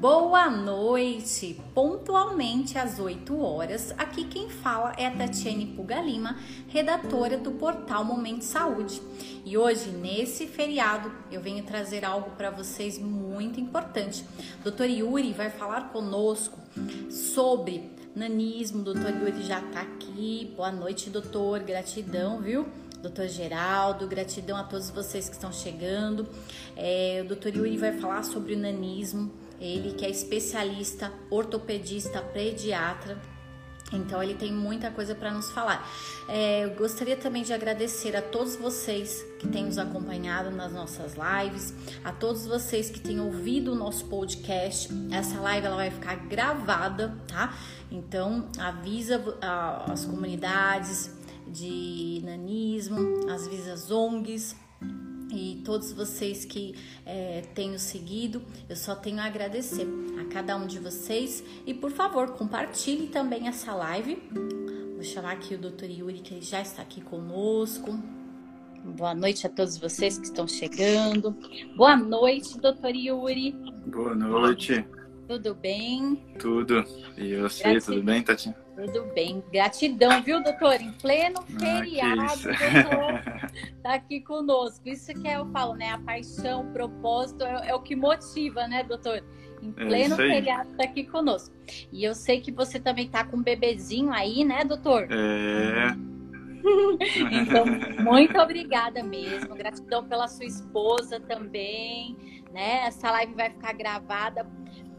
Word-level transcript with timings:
Boa 0.00 0.48
noite! 0.48 1.60
Pontualmente 1.74 2.78
às 2.78 2.98
8 2.98 3.38
horas, 3.38 3.92
aqui 3.98 4.24
quem 4.24 4.48
fala 4.48 4.94
é 4.96 5.06
a 5.06 5.10
Tatiane 5.10 5.66
Pugalima, 5.66 6.38
redatora 6.68 7.36
do 7.36 7.50
portal 7.50 8.02
Momento 8.02 8.42
Saúde. 8.42 9.02
E 9.44 9.58
hoje, 9.58 9.90
nesse 9.90 10.46
feriado, 10.46 11.12
eu 11.30 11.42
venho 11.42 11.62
trazer 11.64 12.02
algo 12.02 12.30
para 12.30 12.50
vocês 12.50 12.98
muito 12.98 13.60
importante. 13.60 14.24
Dr. 14.64 14.84
Yuri 14.84 15.34
vai 15.34 15.50
falar 15.50 15.90
conosco 15.92 16.58
sobre 17.10 17.90
nanismo. 18.16 18.82
Dr. 18.82 19.20
Yuri 19.20 19.42
já 19.42 19.60
está 19.60 19.82
aqui. 19.82 20.50
Boa 20.56 20.72
noite, 20.72 21.10
doutor. 21.10 21.60
Gratidão, 21.60 22.40
viu? 22.40 22.66
Doutor 23.02 23.28
Geraldo, 23.28 24.06
gratidão 24.06 24.56
a 24.56 24.64
todos 24.64 24.88
vocês 24.88 25.28
que 25.28 25.34
estão 25.34 25.52
chegando. 25.52 26.26
É, 26.74 27.20
o 27.22 27.28
doutor 27.28 27.54
Yuri 27.54 27.76
vai 27.76 27.98
falar 27.98 28.22
sobre 28.22 28.54
o 28.54 28.58
nanismo 28.58 29.30
ele 29.60 29.92
que 29.92 30.04
é 30.04 30.10
especialista, 30.10 31.12
ortopedista, 31.30 32.22
pediatra. 32.22 33.20
Então 33.92 34.22
ele 34.22 34.34
tem 34.34 34.52
muita 34.52 34.90
coisa 34.90 35.14
para 35.14 35.32
nos 35.32 35.50
falar. 35.50 35.86
É, 36.28 36.64
eu 36.64 36.70
gostaria 36.74 37.16
também 37.16 37.42
de 37.42 37.52
agradecer 37.52 38.14
a 38.16 38.22
todos 38.22 38.54
vocês 38.54 39.24
que 39.38 39.48
têm 39.48 39.64
nos 39.64 39.78
acompanhado 39.78 40.50
nas 40.50 40.72
nossas 40.72 41.14
lives, 41.14 41.74
a 42.04 42.12
todos 42.12 42.46
vocês 42.46 42.88
que 42.88 43.00
têm 43.00 43.20
ouvido 43.20 43.72
o 43.72 43.74
nosso 43.74 44.04
podcast. 44.06 44.88
Essa 45.10 45.40
live 45.40 45.66
ela 45.66 45.76
vai 45.76 45.90
ficar 45.90 46.14
gravada, 46.28 47.16
tá? 47.26 47.52
Então 47.90 48.48
avisa 48.58 49.20
as 49.90 50.04
comunidades 50.04 51.10
de 51.48 52.22
nanismo, 52.24 53.28
as 53.28 53.48
visas 53.48 53.90
ONGs, 53.90 54.54
e 55.32 55.60
todos 55.64 55.92
vocês 55.92 56.44
que 56.44 56.74
é, 57.06 57.42
têm 57.54 57.70
nos 57.70 57.82
seguido, 57.82 58.42
eu 58.68 58.76
só 58.76 58.94
tenho 58.94 59.20
a 59.20 59.24
agradecer 59.24 59.86
a 60.20 60.24
cada 60.32 60.56
um 60.56 60.66
de 60.66 60.78
vocês 60.78 61.42
e 61.66 61.72
por 61.72 61.90
favor 61.90 62.32
compartilhe 62.32 63.08
também 63.08 63.48
essa 63.48 63.74
live. 63.74 64.22
Vou 64.94 65.02
chamar 65.02 65.32
aqui 65.32 65.54
o 65.54 65.58
Dr. 65.58 65.86
Yuri 65.86 66.18
que 66.18 66.34
ele 66.34 66.44
já 66.44 66.60
está 66.60 66.82
aqui 66.82 67.00
conosco. 67.00 67.98
Boa 68.84 69.14
noite 69.14 69.46
a 69.46 69.50
todos 69.50 69.76
vocês 69.76 70.18
que 70.18 70.24
estão 70.24 70.48
chegando. 70.48 71.36
Boa 71.76 71.96
noite, 71.96 72.58
Dr. 72.58 72.94
Yuri. 72.94 73.52
Boa 73.86 74.14
noite. 74.14 74.84
Tudo 75.28 75.54
bem? 75.54 76.16
Tudo. 76.38 76.84
E 77.16 77.36
você, 77.36 77.62
Gratidão. 77.62 77.94
tudo 77.94 78.02
bem, 78.02 78.22
Tati? 78.22 78.54
Tudo 78.86 79.12
bem. 79.12 79.44
Gratidão, 79.52 80.22
viu, 80.22 80.42
doutor? 80.42 80.80
Em 80.80 80.92
pleno 80.92 81.40
ah, 81.40 81.60
feriado, 81.60 82.22
ah, 82.50 83.50
tá 83.82 83.94
aqui 83.94 84.20
conosco. 84.20 84.88
Isso 84.88 85.12
que 85.12 85.28
eu 85.28 85.44
falo, 85.50 85.74
né? 85.74 85.90
A 85.90 85.98
paixão, 85.98 86.62
o 86.62 86.72
propósito 86.72 87.44
é, 87.44 87.68
é 87.68 87.74
o 87.74 87.80
que 87.80 87.94
motiva, 87.94 88.66
né, 88.66 88.82
doutor? 88.82 89.22
Em 89.62 89.68
é 89.68 89.72
pleno 89.72 90.14
é 90.14 90.16
feriado 90.16 90.70
tá 90.76 90.84
aqui 90.84 91.04
conosco. 91.04 91.54
E 91.92 92.02
eu 92.02 92.14
sei 92.14 92.40
que 92.40 92.50
você 92.50 92.80
também 92.80 93.08
tá 93.08 93.22
com 93.22 93.36
um 93.36 93.42
bebezinho 93.42 94.10
aí, 94.12 94.44
né, 94.44 94.64
doutor? 94.64 95.06
É. 95.10 95.94
então, 97.32 97.64
muito 98.02 98.38
obrigada 98.38 99.02
mesmo. 99.02 99.54
Gratidão 99.54 100.06
pela 100.06 100.26
sua 100.26 100.46
esposa 100.46 101.20
também, 101.20 102.16
né? 102.50 102.86
Essa 102.86 103.10
live 103.10 103.34
vai 103.34 103.50
ficar 103.50 103.74
gravada 103.74 104.46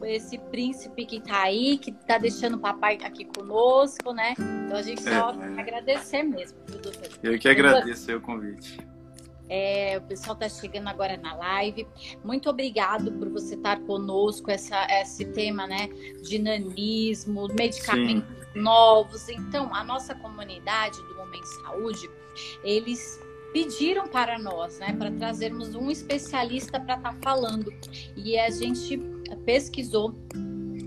esse 0.05 0.37
príncipe 0.37 1.05
que 1.05 1.19
tá 1.19 1.43
aí, 1.43 1.77
que 1.77 1.91
tá 1.91 2.17
deixando 2.17 2.55
o 2.55 2.59
papai 2.59 2.97
aqui 3.03 3.25
conosco, 3.25 4.13
né? 4.13 4.33
Então 4.37 4.77
a 4.77 4.81
gente 4.81 5.01
só 5.01 5.31
é, 5.31 5.59
agradecer 5.59 6.23
mesmo, 6.23 6.57
doutor? 6.67 6.93
Eu 7.23 7.37
que 7.37 7.49
agradeço 7.49 8.15
o 8.15 8.21
convite. 8.21 8.79
É, 9.53 9.97
o 9.97 10.01
pessoal 10.03 10.33
está 10.33 10.47
chegando 10.47 10.87
agora 10.87 11.17
na 11.17 11.35
live. 11.35 11.85
Muito 12.23 12.49
obrigado 12.49 13.11
por 13.11 13.27
você 13.29 13.55
estar 13.55 13.81
conosco, 13.81 14.49
essa, 14.49 14.87
esse 14.89 15.25
tema 15.25 15.67
né, 15.67 15.89
de 16.23 16.39
nanismo, 16.39 17.49
medicamentos 17.49 18.29
Sim. 18.53 18.61
novos. 18.61 19.27
Então, 19.27 19.75
a 19.75 19.83
nossa 19.83 20.15
comunidade 20.15 20.97
do 21.03 21.15
Momento 21.15 21.47
Saúde, 21.63 22.09
eles 22.63 23.19
pediram 23.51 24.07
para 24.07 24.39
nós, 24.39 24.79
né, 24.79 24.93
para 24.93 25.11
trazermos 25.11 25.75
um 25.75 25.91
especialista 25.91 26.79
para 26.79 26.95
estar 26.95 27.13
tá 27.13 27.17
falando. 27.21 27.73
E 28.15 28.39
a 28.39 28.49
gente 28.49 28.97
pesquisou 29.37 30.15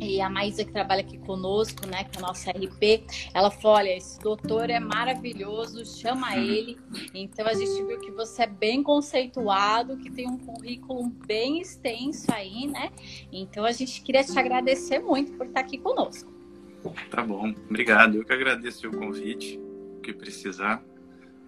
e 0.00 0.20
a 0.20 0.28
Maísa 0.28 0.64
que 0.64 0.72
trabalha 0.72 1.00
aqui 1.00 1.18
conosco, 1.18 1.86
né, 1.86 2.04
que 2.04 2.18
é 2.18 2.22
a 2.22 2.26
nossa 2.26 2.50
RP, 2.50 3.04
ela 3.32 3.50
falou, 3.50 3.78
olha, 3.78 3.96
esse 3.96 4.20
doutor 4.20 4.70
é 4.70 4.78
maravilhoso, 4.78 5.84
chama 5.84 6.36
ele. 6.36 6.78
Então 7.14 7.46
a 7.46 7.54
gente 7.54 7.82
viu 7.84 7.98
que 8.00 8.10
você 8.10 8.42
é 8.42 8.46
bem 8.46 8.82
conceituado, 8.82 9.96
que 9.96 10.10
tem 10.10 10.28
um 10.28 10.38
currículo 10.38 11.08
bem 11.26 11.60
extenso 11.60 12.26
aí, 12.32 12.66
né? 12.66 12.90
Então 13.32 13.64
a 13.64 13.72
gente 13.72 14.02
queria 14.02 14.24
te 14.24 14.38
agradecer 14.38 14.98
muito 14.98 15.32
por 15.32 15.46
estar 15.46 15.60
aqui 15.60 15.78
conosco. 15.78 16.32
Tá 17.10 17.22
bom, 17.22 17.54
obrigado. 17.68 18.16
Eu 18.16 18.24
que 18.24 18.32
agradeço 18.32 18.86
o 18.88 18.96
convite, 18.96 19.58
o 19.96 20.00
que 20.00 20.12
precisar. 20.12 20.82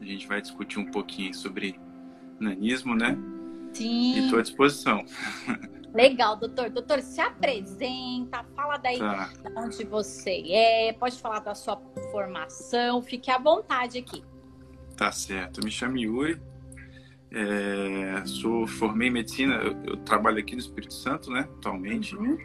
A 0.00 0.04
gente 0.04 0.26
vai 0.26 0.40
discutir 0.40 0.78
um 0.78 0.90
pouquinho 0.90 1.34
sobre 1.34 1.78
nanismo, 2.40 2.94
né? 2.94 3.18
Sim. 3.72 4.14
E 4.16 4.24
estou 4.24 4.38
à 4.38 4.42
disposição. 4.42 5.04
Legal, 5.96 6.36
doutor. 6.36 6.68
Doutor, 6.68 7.00
se 7.00 7.22
apresenta, 7.22 8.44
fala 8.54 8.76
daí 8.76 8.98
tá. 8.98 9.32
de 9.42 9.58
onde 9.58 9.84
você 9.84 10.42
é, 10.50 10.92
pode 10.92 11.18
falar 11.18 11.38
da 11.38 11.54
sua 11.54 11.80
formação, 12.12 13.00
fique 13.00 13.30
à 13.30 13.38
vontade 13.38 13.98
aqui. 13.98 14.22
Tá 14.94 15.10
certo. 15.10 15.64
Me 15.64 15.70
chamo 15.70 15.96
Yuri, 15.96 16.38
é, 17.30 18.22
sou 18.26 18.66
formei 18.66 19.08
em 19.08 19.10
medicina, 19.10 19.54
eu, 19.54 19.74
eu, 19.84 19.96
trabalho 19.96 20.38
aqui 20.38 20.54
no 20.54 20.60
Espírito 20.60 20.92
Santo, 20.92 21.30
né, 21.30 21.48
atualmente. 21.58 22.14
Uhum. 22.14 22.36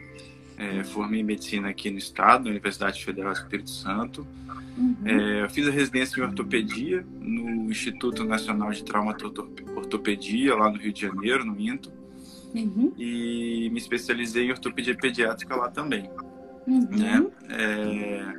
É, 0.56 0.82
formei 0.84 1.20
em 1.20 1.24
medicina 1.24 1.68
aqui 1.68 1.90
no 1.90 1.98
estado, 1.98 2.44
na 2.44 2.50
Universidade 2.50 3.04
Federal 3.04 3.32
do 3.32 3.38
Espírito 3.38 3.70
Santo. 3.70 4.26
Uhum. 4.78 4.96
É, 5.04 5.48
fiz 5.50 5.68
a 5.68 5.70
residência 5.70 6.20
em 6.20 6.24
ortopedia 6.24 7.04
no 7.20 7.70
Instituto 7.70 8.24
Nacional 8.24 8.70
de 8.70 8.82
Trauma 8.82 9.14
Ortopedia, 9.76 10.54
lá 10.54 10.70
no 10.70 10.78
Rio 10.78 10.92
de 10.92 11.02
Janeiro, 11.02 11.44
no 11.44 11.60
INTO. 11.60 12.01
Uhum. 12.54 12.92
E 12.98 13.70
me 13.70 13.78
especializei 13.78 14.46
em 14.46 14.50
ortopedia 14.50 14.94
pediátrica 14.96 15.56
lá 15.56 15.68
também. 15.70 16.10
Uhum. 16.66 16.86
Né? 16.90 17.26
É, 17.50 18.34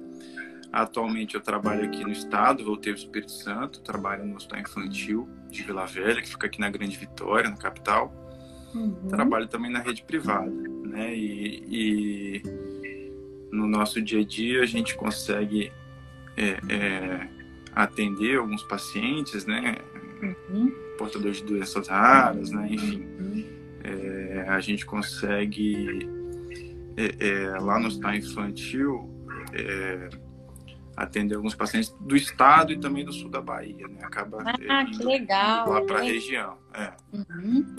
atualmente 0.71 1.35
eu 1.35 1.41
trabalho 1.41 1.85
aqui 1.85 2.03
no 2.03 2.11
estado, 2.11 2.63
voltei 2.63 2.91
ao 2.91 2.97
Espírito 2.97 3.31
Santo, 3.31 3.81
trabalho 3.81 4.25
no 4.25 4.35
Hospital 4.35 4.59
Infantil 4.59 5.27
de 5.49 5.63
Vila 5.63 5.85
Velha, 5.85 6.21
que 6.21 6.29
fica 6.29 6.47
aqui 6.47 6.59
na 6.59 6.69
Grande 6.69 6.97
Vitória, 6.97 7.49
na 7.49 7.57
capital. 7.57 8.13
Uhum. 8.73 9.07
Trabalho 9.07 9.47
também 9.47 9.71
na 9.71 9.79
rede 9.79 10.03
privada, 10.03 10.49
né? 10.49 11.15
E, 11.15 11.63
e, 11.69 12.43
no 13.51 13.67
nosso 13.67 14.01
dia 14.01 14.21
a 14.21 14.23
dia 14.23 14.63
a 14.63 14.65
gente 14.65 14.95
consegue 14.95 15.71
é, 16.35 16.57
é, 16.69 17.29
atender 17.75 18.37
alguns 18.37 18.63
pacientes, 18.63 19.45
né? 19.45 19.77
Uhum. 20.49 20.73
Portadores 20.97 21.37
de 21.37 21.43
doenças 21.43 21.87
raras, 21.87 22.49
né? 22.49 22.67
Enfim, 22.71 23.05
uhum. 23.19 23.45
É, 24.43 24.49
a 24.49 24.59
gente 24.59 24.85
consegue 24.85 26.07
é, 26.97 27.27
é, 27.27 27.59
lá 27.59 27.79
no 27.79 27.87
hospital 27.87 28.15
infantil 28.15 29.09
é, 29.53 30.09
atender 30.95 31.35
alguns 31.35 31.55
pacientes 31.55 31.89
do 31.99 32.15
estado 32.15 32.71
e 32.71 32.79
também 32.79 33.03
do 33.03 33.11
sul 33.11 33.29
da 33.29 33.41
Bahia, 33.41 33.87
né? 33.87 33.99
Acaba 34.03 34.43
ah, 34.45 34.85
que 34.85 35.03
legal, 35.03 35.69
lá 35.69 35.81
para 35.81 35.99
a 35.99 36.01
região. 36.01 36.57
Uhum. 37.11 37.75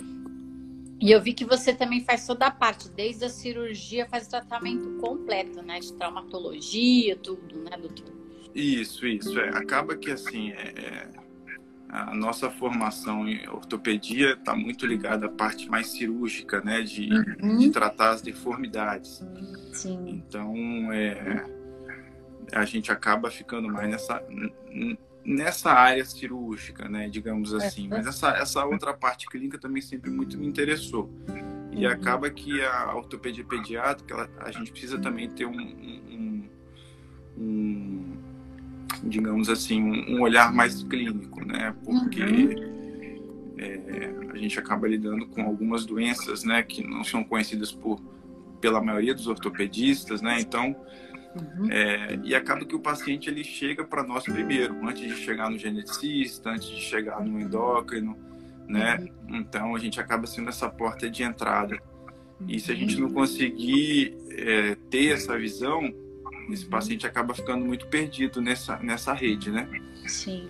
E 1.00 1.10
eu 1.10 1.20
vi 1.20 1.34
que 1.34 1.44
você 1.44 1.74
também 1.74 2.02
faz 2.02 2.26
toda 2.26 2.46
a 2.46 2.50
parte, 2.50 2.88
desde 2.88 3.24
a 3.24 3.28
cirurgia, 3.28 4.06
faz 4.06 4.26
o 4.26 4.30
tratamento 4.30 4.88
completo, 5.00 5.62
né? 5.62 5.78
De 5.78 5.92
traumatologia, 5.92 7.16
tudo, 7.16 7.58
né, 7.58 7.76
doutor? 7.76 8.12
Isso, 8.54 9.06
isso. 9.06 9.38
É. 9.38 9.50
Acaba 9.50 9.96
que 9.96 10.10
assim, 10.10 10.50
é, 10.52 10.72
é, 10.76 11.08
a 11.94 12.12
nossa 12.12 12.50
formação 12.50 13.28
em 13.28 13.48
ortopedia 13.48 14.32
está 14.32 14.52
muito 14.52 14.84
ligada 14.84 15.26
à 15.26 15.28
parte 15.28 15.68
mais 15.68 15.86
cirúrgica, 15.86 16.60
né? 16.60 16.82
De, 16.82 17.08
uhum. 17.40 17.58
de 17.58 17.70
tratar 17.70 18.10
as 18.10 18.20
deformidades. 18.20 19.24
Sim. 19.72 20.04
Então, 20.08 20.52
é, 20.92 21.46
a 22.52 22.64
gente 22.64 22.90
acaba 22.90 23.30
ficando 23.30 23.68
mais 23.68 23.88
nessa, 23.88 24.20
nessa 25.24 25.70
área 25.70 26.04
cirúrgica, 26.04 26.88
né? 26.88 27.08
Digamos 27.08 27.54
assim. 27.54 27.86
Mas 27.86 28.08
essa, 28.08 28.30
essa 28.30 28.64
outra 28.64 28.92
parte 28.92 29.28
clínica 29.28 29.56
também 29.56 29.80
sempre 29.80 30.10
muito 30.10 30.36
me 30.36 30.48
interessou. 30.48 31.08
E 31.70 31.86
uhum. 31.86 31.92
acaba 31.92 32.28
que 32.28 32.60
a 32.60 32.92
ortopedia 32.92 33.44
pediátrica, 33.44 34.14
ela, 34.14 34.30
a 34.38 34.50
gente 34.50 34.72
precisa 34.72 34.98
também 34.98 35.30
ter 35.30 35.46
um, 35.46 35.60
um, 35.60 36.48
um 37.38 38.13
digamos 39.08 39.48
assim, 39.48 39.82
um, 39.82 40.20
olhar 40.20 40.52
mais 40.52 40.82
clínico, 40.82 41.44
né? 41.44 41.74
Porque 41.84 42.22
uhum. 42.22 43.54
é, 43.58 44.14
a 44.32 44.36
gente 44.36 44.58
acaba 44.58 44.88
lidando 44.88 45.26
com 45.26 45.42
algumas 45.42 45.84
doenças, 45.84 46.44
né, 46.44 46.62
que 46.62 46.86
não 46.86 47.04
são 47.04 47.22
conhecidas 47.22 47.72
por 47.72 48.00
pela 48.60 48.80
maioria 48.80 49.14
dos 49.14 49.26
ortopedistas, 49.26 50.22
né? 50.22 50.40
Então, 50.40 50.74
uhum. 51.36 51.70
é, 51.70 52.18
e 52.24 52.34
acaba 52.34 52.64
que 52.64 52.74
o 52.74 52.80
paciente 52.80 53.28
ele 53.28 53.44
chega 53.44 53.84
para 53.84 54.02
nós 54.02 54.24
primeiro, 54.24 54.74
antes 54.88 55.02
de 55.02 55.16
chegar 55.16 55.50
no 55.50 55.58
geneticista, 55.58 56.48
antes 56.48 56.68
de 56.68 56.80
chegar 56.80 57.22
no 57.22 57.38
endócrino, 57.38 58.16
né? 58.66 59.06
Uhum. 59.28 59.36
Então 59.36 59.76
a 59.76 59.78
gente 59.78 60.00
acaba 60.00 60.26
sendo 60.26 60.48
essa 60.48 60.66
porta 60.66 61.10
de 61.10 61.22
entrada. 61.22 61.78
E 62.48 62.58
se 62.58 62.72
a 62.72 62.74
gente 62.74 62.98
não 62.98 63.12
conseguir 63.12 64.16
é, 64.30 64.76
ter 64.88 65.12
essa 65.12 65.38
visão, 65.38 65.92
esse 66.50 66.66
paciente 66.66 67.06
acaba 67.06 67.34
ficando 67.34 67.64
muito 67.64 67.86
perdido 67.86 68.40
nessa, 68.40 68.78
nessa 68.78 69.12
rede, 69.12 69.50
né? 69.50 69.68
Sim. 70.06 70.48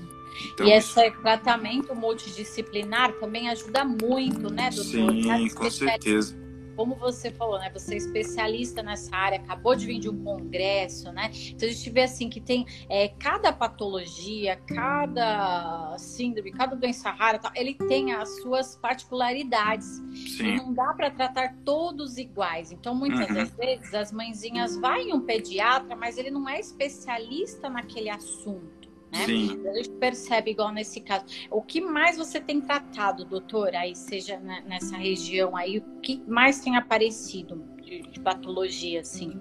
Então, 0.52 0.66
e 0.66 0.72
esse 0.72 1.00
isso... 1.00 1.20
tratamento 1.22 1.94
multidisciplinar 1.94 3.12
também 3.14 3.48
ajuda 3.48 3.84
muito, 3.84 4.50
né, 4.50 4.70
doutor? 4.70 5.12
Sim, 5.12 5.48
com 5.50 5.70
certeza 5.70 6.43
como 6.74 6.94
você 6.94 7.30
falou, 7.30 7.58
né? 7.58 7.70
Você 7.72 7.94
é 7.94 7.96
especialista 7.96 8.82
nessa 8.82 9.14
área, 9.14 9.38
acabou 9.38 9.74
de 9.74 9.86
vir 9.86 9.98
de 9.98 10.08
um 10.08 10.22
congresso, 10.22 11.12
né? 11.12 11.30
Então 11.50 11.68
a 11.68 11.72
gente 11.72 11.90
vê 11.90 12.02
assim 12.02 12.28
que 12.28 12.40
tem 12.40 12.66
é, 12.88 13.08
cada 13.08 13.52
patologia, 13.52 14.56
cada 14.66 15.96
síndrome, 15.98 16.52
cada 16.52 16.76
doença 16.76 17.10
rara, 17.10 17.40
ele 17.54 17.74
tem 17.74 18.12
as 18.12 18.40
suas 18.40 18.76
particularidades. 18.76 20.02
Sim. 20.36 20.46
E 20.46 20.56
não 20.56 20.72
dá 20.72 20.92
para 20.94 21.10
tratar 21.10 21.54
todos 21.64 22.18
iguais. 22.18 22.72
Então, 22.72 22.94
muitas 22.94 23.28
uhum. 23.28 23.34
das 23.34 23.50
vezes, 23.54 23.94
as 23.94 24.12
mãezinhas 24.12 24.76
vai 24.76 25.02
em 25.02 25.12
um 25.12 25.20
pediatra, 25.20 25.96
mas 25.96 26.18
ele 26.18 26.30
não 26.30 26.48
é 26.48 26.58
especialista 26.58 27.68
naquele 27.68 28.10
assunto 28.10 28.73
né? 29.14 29.26
Sim. 29.26 29.62
A 29.68 29.74
gente 29.74 29.90
percebe, 29.90 30.50
igual 30.50 30.72
nesse 30.72 31.00
caso. 31.00 31.24
O 31.50 31.62
que 31.62 31.80
mais 31.80 32.16
você 32.16 32.40
tem 32.40 32.60
tratado, 32.60 33.24
doutor, 33.24 33.74
aí, 33.74 33.94
seja 33.94 34.38
nessa 34.38 34.96
região 34.96 35.56
aí, 35.56 35.78
o 35.78 36.00
que 36.00 36.22
mais 36.26 36.60
tem 36.60 36.76
aparecido 36.76 37.64
de, 37.80 38.02
de 38.02 38.20
patologia, 38.20 39.00
assim? 39.00 39.40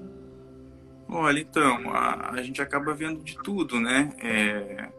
Olha, 1.10 1.40
então, 1.40 1.90
a, 1.90 2.32
a, 2.32 2.44
gente 2.44 2.62
acaba 2.62 2.94
vendo 2.94 3.24
de 3.24 3.36
tudo, 3.36 3.80
né? 3.80 4.10
É, 4.20 4.90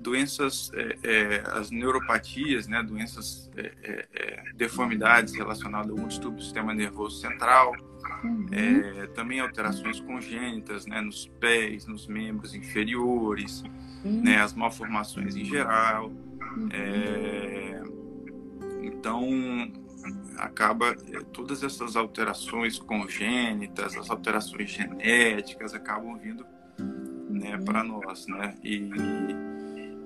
doenças, 0.00 0.70
é, 0.74 0.98
é, 1.02 1.42
as 1.52 1.70
neuropatias, 1.70 2.66
né? 2.66 2.82
Doenças, 2.82 3.50
é, 3.56 3.72
é, 3.82 4.08
é, 4.14 4.42
deformidades 4.54 5.34
relacionadas 5.34 5.90
ao 5.90 6.06
distúrbio 6.06 6.38
do 6.38 6.42
sistema 6.42 6.74
nervoso 6.74 7.20
central, 7.20 7.74
Uhum. 8.24 8.46
É, 8.52 9.06
também 9.08 9.40
alterações 9.40 10.00
congênitas 10.00 10.86
né, 10.86 11.00
nos 11.00 11.26
pés, 11.40 11.86
nos 11.86 12.06
membros 12.06 12.54
inferiores, 12.54 13.62
uhum. 14.04 14.22
né, 14.22 14.40
as 14.40 14.52
malformações 14.52 15.36
em 15.36 15.44
geral. 15.44 16.10
Uhum. 16.10 16.68
Então, 18.82 19.72
acaba 20.36 20.94
todas 21.32 21.62
essas 21.62 21.96
alterações 21.96 22.78
congênitas, 22.78 23.96
as 23.96 24.10
alterações 24.10 24.70
genéticas 24.70 25.74
acabam 25.74 26.18
vindo 26.18 26.44
né, 27.30 27.56
uhum. 27.56 27.64
para 27.64 27.84
nós, 27.84 28.26
né? 28.26 28.54
E, 28.62 28.90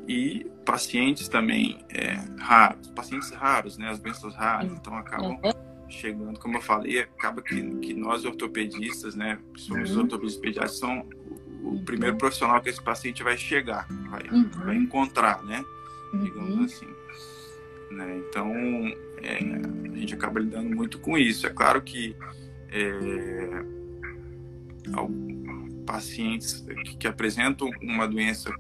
e 0.09 0.51
pacientes 0.65 1.29
também 1.29 1.85
é, 1.91 2.15
raros, 2.39 2.89
pacientes 2.91 3.31
raros, 3.31 3.79
né? 3.79 3.89
As 3.91 3.99
doenças 3.99 4.35
raras, 4.35 4.73
então 4.73 4.97
acabam 4.97 5.39
uhum 5.43 5.65
chegando, 5.95 6.39
como 6.39 6.57
eu 6.57 6.61
falei, 6.61 7.01
acaba 7.01 7.41
que, 7.41 7.63
que 7.77 7.95
nós 7.95 8.25
ortopedistas, 8.25 9.15
né, 9.15 9.39
principalmente 9.53 9.91
os 9.91 9.97
uhum. 9.97 10.03
ortopedistas 10.03 10.43
pediatras, 10.43 10.79
são 10.79 11.07
o, 11.63 11.75
o, 11.75 11.85
primeiro 11.85 12.17
profissional 12.17 12.61
que 12.61 12.69
esse 12.69 12.83
paciente 12.83 13.23
vai 13.23 13.37
chegar, 13.37 13.87
vai, 14.11 14.23
uhum. 14.31 14.49
vai 14.51 14.77
encontrar, 14.77 15.43
né, 15.45 15.65
digamos 16.15 16.57
uhum. 16.57 16.65
assim. 16.65 16.87
Né? 17.91 18.23
Então, 18.29 18.53
é, 19.23 19.39
a 19.93 19.97
gente 19.97 20.15
acaba 20.15 20.41
lidando 20.41 20.75
muito 20.75 20.99
com 20.99 21.17
isso. 21.17 21.47
É 21.47 21.51
claro 21.51 21.81
que 21.81 22.17
é, 22.71 23.65
pacientes 25.87 26.65
que, 26.85 26.97
que, 26.97 27.07
apresentam 27.07 27.71
uma 27.81 28.09
doença 28.09 28.51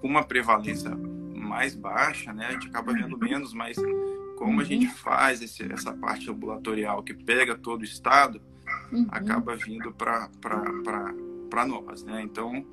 com 0.00 0.08
uma 0.08 0.24
prevalência 0.24 0.90
mais 1.34 1.74
baixa, 1.74 2.32
né, 2.32 2.46
a 2.46 2.52
gente 2.52 2.68
acaba 2.68 2.92
vendo 2.92 3.14
uhum. 3.14 3.18
menos, 3.18 3.52
mas 3.52 3.76
como 4.36 4.60
a 4.60 4.64
gente 4.64 4.86
uhum. 4.86 4.92
faz 4.92 5.42
esse, 5.42 5.70
essa 5.72 5.92
parte 5.92 6.30
ambulatorial 6.30 7.02
que 7.02 7.12
pega 7.12 7.56
todo 7.56 7.80
o 7.80 7.84
estado, 7.84 8.40
uhum. 8.92 9.06
acaba 9.10 9.56
vindo 9.56 9.92
para 9.92 11.66
nós, 11.66 12.04
né? 12.04 12.22
Então, 12.22 12.64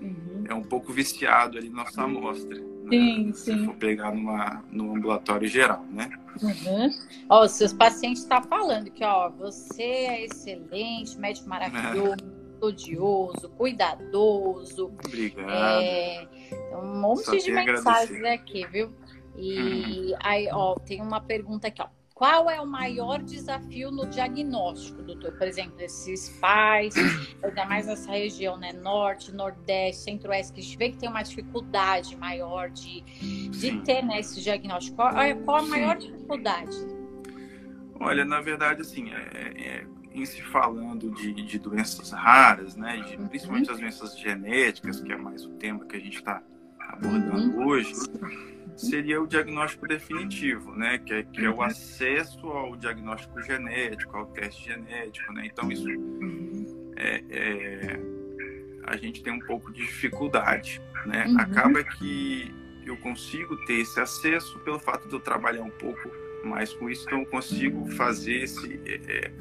uhum. 0.00 0.44
é 0.48 0.54
um 0.54 0.62
pouco 0.62 0.92
viciado 0.92 1.58
ali 1.58 1.68
nossa 1.68 2.02
amostra. 2.02 2.56
Sim, 2.90 3.26
né? 3.26 3.32
sim. 3.32 3.58
Se 3.58 3.64
for 3.64 3.76
pegar 3.76 4.12
numa, 4.12 4.64
no 4.72 4.96
ambulatório 4.96 5.46
geral, 5.46 5.84
né? 5.90 6.10
Uhum. 6.42 6.90
Ó, 7.28 7.46
seus 7.46 7.72
pacientes 7.72 8.22
estão 8.22 8.40
tá 8.40 8.48
falando 8.48 8.90
que, 8.90 9.04
ó, 9.04 9.30
você 9.30 9.82
é 9.82 10.24
excelente, 10.24 11.16
médico 11.18 11.48
maravilhoso. 11.48 12.16
É 12.38 12.42
estudioso, 12.62 13.48
cuidadoso. 13.56 14.92
Obrigado. 15.04 15.50
É, 15.50 16.28
um 16.74 17.00
monte 17.00 17.38
de 17.38 17.52
mensagens 17.52 18.24
aqui, 18.24 18.66
viu? 18.66 18.92
E 19.36 20.14
aí, 20.20 20.48
ó, 20.52 20.74
tem 20.74 21.00
uma 21.00 21.20
pergunta 21.20 21.68
aqui, 21.68 21.82
ó. 21.82 21.88
Qual 22.14 22.48
é 22.48 22.60
o 22.60 22.66
maior 22.66 23.20
desafio 23.20 23.90
no 23.90 24.06
diagnóstico, 24.06 25.02
doutor? 25.02 25.32
Por 25.32 25.46
exemplo, 25.46 25.80
esses 25.80 26.28
pais, 26.38 26.94
ainda 27.42 27.64
mais 27.64 27.86
nessa 27.86 28.12
região, 28.12 28.56
né? 28.56 28.72
Norte, 28.72 29.34
Nordeste, 29.34 30.04
Centro-Oeste, 30.04 30.52
que 30.52 30.60
a 30.60 30.62
gente 30.62 30.76
vê 30.76 30.90
que 30.90 30.98
tem 30.98 31.08
uma 31.08 31.22
dificuldade 31.22 32.16
maior 32.16 32.70
de, 32.70 33.00
de 33.50 33.80
ter 33.80 34.04
né, 34.04 34.20
esse 34.20 34.40
diagnóstico. 34.40 34.96
Qual, 34.96 35.12
qual 35.44 35.56
a 35.56 35.62
maior 35.62 36.00
Sim. 36.00 36.12
dificuldade? 36.12 36.76
Olha, 37.98 38.24
na 38.24 38.40
verdade, 38.40 38.82
assim, 38.82 39.10
é, 39.10 39.52
é, 39.56 39.86
em 40.12 40.24
se 40.24 40.42
falando 40.42 41.10
de, 41.10 41.32
de 41.32 41.58
doenças 41.58 42.12
raras, 42.12 42.76
né? 42.76 42.98
De, 42.98 43.16
uhum. 43.16 43.26
Principalmente 43.26 43.70
as 43.70 43.78
doenças 43.78 44.16
genéticas, 44.18 45.00
que 45.00 45.10
é 45.10 45.16
mais 45.16 45.44
o 45.44 45.50
tema 45.54 45.84
que 45.86 45.96
a 45.96 46.00
gente 46.00 46.18
está 46.18 46.42
abordando 46.88 47.58
uhum. 47.58 47.66
hoje 47.66 47.94
seria 48.76 49.20
o 49.20 49.26
diagnóstico 49.26 49.86
definitivo, 49.86 50.74
né? 50.74 50.98
Que 50.98 51.14
é, 51.14 51.22
que 51.22 51.44
é 51.44 51.48
o 51.48 51.54
uhum. 51.54 51.62
acesso 51.62 52.46
ao 52.48 52.76
diagnóstico 52.76 53.40
genético, 53.42 54.16
ao 54.16 54.26
teste 54.26 54.64
genético, 54.64 55.32
né? 55.32 55.46
Então 55.46 55.70
isso 55.70 55.86
é, 56.96 57.22
é, 57.30 58.00
a 58.84 58.96
gente 58.96 59.22
tem 59.22 59.32
um 59.32 59.40
pouco 59.40 59.72
de 59.72 59.82
dificuldade, 59.82 60.80
né? 61.06 61.26
Uhum. 61.26 61.40
Acaba 61.40 61.84
que 61.84 62.52
eu 62.84 62.96
consigo 62.96 63.56
ter 63.66 63.80
esse 63.80 64.00
acesso 64.00 64.58
pelo 64.60 64.78
fato 64.78 65.08
de 65.08 65.14
eu 65.14 65.20
trabalhar 65.20 65.62
um 65.62 65.70
pouco 65.70 66.10
mais 66.44 66.72
com 66.72 66.90
isso, 66.90 67.04
então 67.06 67.20
eu 67.20 67.26
consigo 67.26 67.86
fazer 67.92 68.42
esse 68.42 68.80
é, 68.84 68.94
é 68.94 69.32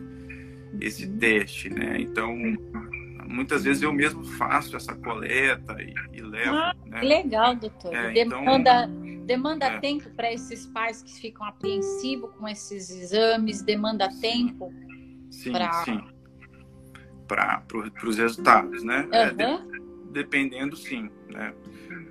esse 0.79 1.05
uhum. 1.05 1.17
teste, 1.17 1.69
né? 1.69 1.97
Então 1.99 2.35
muitas 3.31 3.63
vezes 3.63 3.81
eu 3.81 3.93
mesmo 3.93 4.23
faço 4.23 4.75
essa 4.75 4.93
coleta 4.95 5.75
e, 5.81 5.93
e 6.17 6.21
levo. 6.21 6.55
Ah, 6.55 6.75
né? 6.85 7.01
Legal, 7.01 7.55
doutor. 7.55 7.93
É, 7.93 8.11
demanda 8.11 8.89
então, 8.89 9.25
demanda 9.25 9.65
é. 9.65 9.79
tempo 9.79 10.09
para 10.11 10.31
esses 10.33 10.65
pais 10.67 11.01
que 11.01 11.13
ficam 11.13 11.45
apreensivos 11.45 12.31
com 12.37 12.47
esses 12.47 12.89
exames? 12.89 13.61
Demanda 13.61 14.09
tempo? 14.19 14.73
Sim. 15.29 15.53
Para 17.27 17.61
pro, 17.61 17.89
os 18.03 18.17
resultados, 18.17 18.83
né? 18.83 19.03
Uhum. 19.03 19.13
É, 19.13 19.31
de, 19.31 19.81
dependendo, 20.11 20.75
sim, 20.75 21.09
né? 21.29 21.53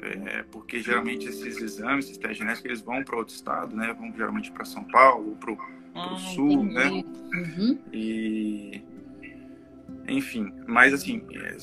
É, 0.02 0.42
porque 0.44 0.80
geralmente 0.80 1.26
esses 1.26 1.60
exames, 1.60 2.06
esses 2.06 2.16
testes 2.16 2.38
genéticos, 2.38 2.64
eles 2.64 2.80
vão 2.80 3.04
para 3.04 3.18
outro 3.18 3.34
estado, 3.34 3.76
né? 3.76 3.92
Vão 3.92 4.12
geralmente 4.16 4.50
para 4.50 4.64
São 4.64 4.84
Paulo, 4.84 5.36
para 5.36 5.52
o 5.52 5.58
ah, 5.94 6.16
sul, 6.34 6.64
entendi. 6.64 6.74
né? 6.74 7.04
Uhum. 7.34 7.78
E 7.92 8.82
enfim, 10.10 10.52
mas 10.66 10.92
assim, 10.92 11.22
é, 11.32 11.56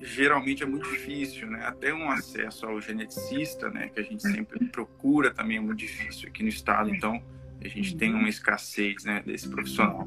geralmente 0.00 0.62
é 0.62 0.66
muito 0.66 0.88
difícil, 0.90 1.48
né? 1.48 1.64
Até 1.64 1.92
um 1.92 2.10
acesso 2.10 2.66
ao 2.66 2.80
geneticista, 2.80 3.70
né? 3.70 3.88
Que 3.88 4.00
a 4.00 4.02
gente 4.02 4.22
sempre 4.22 4.64
procura 4.66 5.32
também 5.32 5.56
é 5.56 5.60
muito 5.60 5.78
difícil 5.78 6.28
aqui 6.28 6.42
no 6.42 6.48
estado. 6.48 6.90
Então, 6.90 7.22
a 7.62 7.68
gente 7.68 7.96
tem 7.96 8.14
uma 8.14 8.28
escassez, 8.28 9.04
né? 9.04 9.22
Desse 9.24 9.48
profissional. 9.48 10.06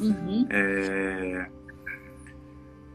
Uhum. 0.00 0.46
É... 0.50 1.48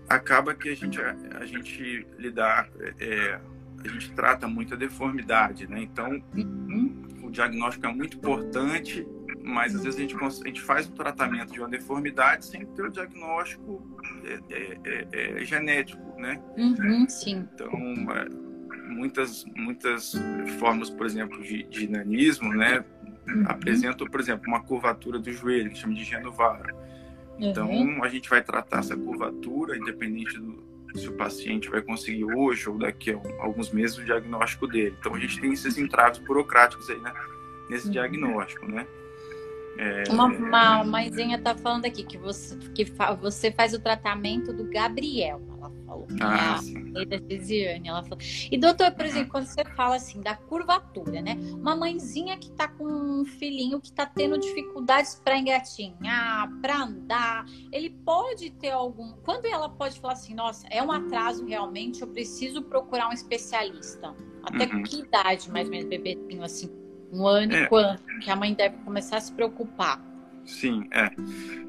Acaba 0.09 0.53
que 0.53 0.69
a 0.69 0.75
gente, 0.75 1.01
a, 1.01 1.15
a 1.39 1.45
gente 1.45 2.05
lidar, 2.19 2.69
é, 2.99 3.39
a 3.83 3.87
gente 3.87 4.11
trata 4.11 4.45
muito 4.45 4.73
a 4.73 4.77
deformidade, 4.77 5.67
né? 5.67 5.81
Então, 5.81 6.21
uhum. 6.35 7.07
o 7.23 7.31
diagnóstico 7.31 7.85
é 7.85 7.93
muito 7.93 8.17
importante 8.17 9.07
mas 9.43 9.75
às 9.75 9.83
vezes 9.83 9.99
a 9.99 10.01
gente, 10.01 10.15
a 10.15 10.47
gente 10.47 10.61
faz 10.61 10.87
o 10.87 10.91
tratamento 10.91 11.51
de 11.51 11.59
uma 11.59 11.69
deformidade 11.69 12.45
sem 12.45 12.65
ter 12.65 12.83
o 12.83 12.89
diagnóstico 12.89 13.81
é, 14.23 14.39
é, 14.53 15.07
é, 15.11 15.41
é 15.41 15.45
genético, 15.45 16.19
né? 16.19 16.41
Uhum, 16.57 17.07
sim. 17.09 17.47
Então, 17.53 17.71
é, 18.11 18.27
muitas, 18.87 19.45
muitas 19.55 20.13
formas, 20.59 20.89
por 20.89 21.05
exemplo, 21.05 21.41
de, 21.41 21.63
de 21.63 21.87
nanismo, 21.87 22.53
né? 22.53 22.83
Uhum. 23.27 23.43
Apresentam, 23.47 24.07
por 24.07 24.19
exemplo, 24.19 24.47
uma 24.47 24.61
curvatura 24.61 25.19
do 25.19 25.31
joelho, 25.31 25.71
que 25.71 25.77
chama 25.77 25.93
de 25.93 26.03
genovaro. 26.03 26.75
Então, 27.39 27.69
uhum. 27.69 28.03
a 28.03 28.07
gente 28.07 28.29
vai 28.29 28.41
tratar 28.43 28.79
essa 28.79 28.95
curvatura, 28.95 29.75
independente 29.75 30.37
do, 30.37 30.63
se 30.95 31.07
o 31.07 31.13
paciente 31.13 31.69
vai 31.69 31.81
conseguir 31.81 32.25
hoje 32.25 32.69
ou 32.69 32.77
daqui 32.77 33.11
a 33.11 33.15
alguns 33.39 33.71
meses 33.71 33.97
o 33.97 34.03
diagnóstico 34.03 34.67
dele. 34.67 34.95
Então, 34.99 35.15
a 35.15 35.19
gente 35.19 35.39
tem 35.39 35.53
esses 35.53 35.77
entraves 35.77 36.19
burocráticos 36.19 36.89
aí, 36.89 36.99
né? 36.99 37.13
Nesse 37.69 37.87
uhum. 37.87 37.93
diagnóstico, 37.93 38.67
né? 38.67 38.85
É... 39.77 40.03
Uma, 40.09 40.25
uma 40.25 40.83
mãezinha 40.83 41.39
tá 41.39 41.55
falando 41.55 41.85
aqui 41.85 42.03
que 42.03 42.17
você, 42.17 42.55
que 42.75 42.85
fa, 42.85 43.13
você 43.13 43.51
faz 43.51 43.73
o 43.73 43.79
tratamento 43.79 44.53
do 44.53 44.69
Gabriel. 44.69 45.41
Ela 45.57 45.71
falou. 45.85 46.07
Ah, 46.21 46.59
da 47.05 47.17
Gesiane, 47.29 47.87
ela 47.87 48.03
falou. 48.03 48.17
E 48.51 48.57
doutor, 48.57 48.91
por 48.91 49.05
exemplo, 49.05 49.31
quando 49.31 49.45
você 49.45 49.63
fala 49.75 49.95
assim 49.95 50.21
da 50.21 50.35
curvatura, 50.35 51.21
né? 51.21 51.37
Uma 51.53 51.75
mãezinha 51.75 52.37
que 52.37 52.51
tá 52.51 52.67
com 52.67 52.85
um 52.85 53.25
filhinho 53.25 53.79
que 53.79 53.91
tá 53.91 54.05
tendo 54.05 54.37
dificuldades 54.37 55.15
para 55.23 55.37
engatinhar, 55.37 56.51
para 56.61 56.83
andar, 56.83 57.45
ele 57.71 57.89
pode 57.89 58.49
ter 58.51 58.71
algum. 58.71 59.13
Quando 59.23 59.45
ela 59.45 59.69
pode 59.69 59.99
falar 59.99 60.13
assim, 60.13 60.33
nossa, 60.33 60.67
é 60.69 60.81
um 60.81 60.91
atraso 60.91 61.45
realmente, 61.45 62.01
eu 62.01 62.07
preciso 62.07 62.61
procurar 62.61 63.09
um 63.09 63.13
especialista. 63.13 64.13
Até 64.43 64.65
Uhum. 64.65 64.83
que 64.83 64.99
idade, 65.01 65.51
mais 65.51 65.65
ou 65.67 65.71
menos, 65.71 65.87
bebezinho, 65.87 66.43
assim? 66.43 66.80
Um 67.11 67.27
ano 67.27 67.53
É. 67.53 67.63
e 67.63 67.67
quanto? 67.67 68.03
Que 68.19 68.29
a 68.31 68.35
mãe 68.35 68.53
deve 68.53 68.77
começar 68.77 69.17
a 69.17 69.21
se 69.21 69.31
preocupar. 69.33 69.99
Sim, 70.45 70.87
é. 70.91 71.09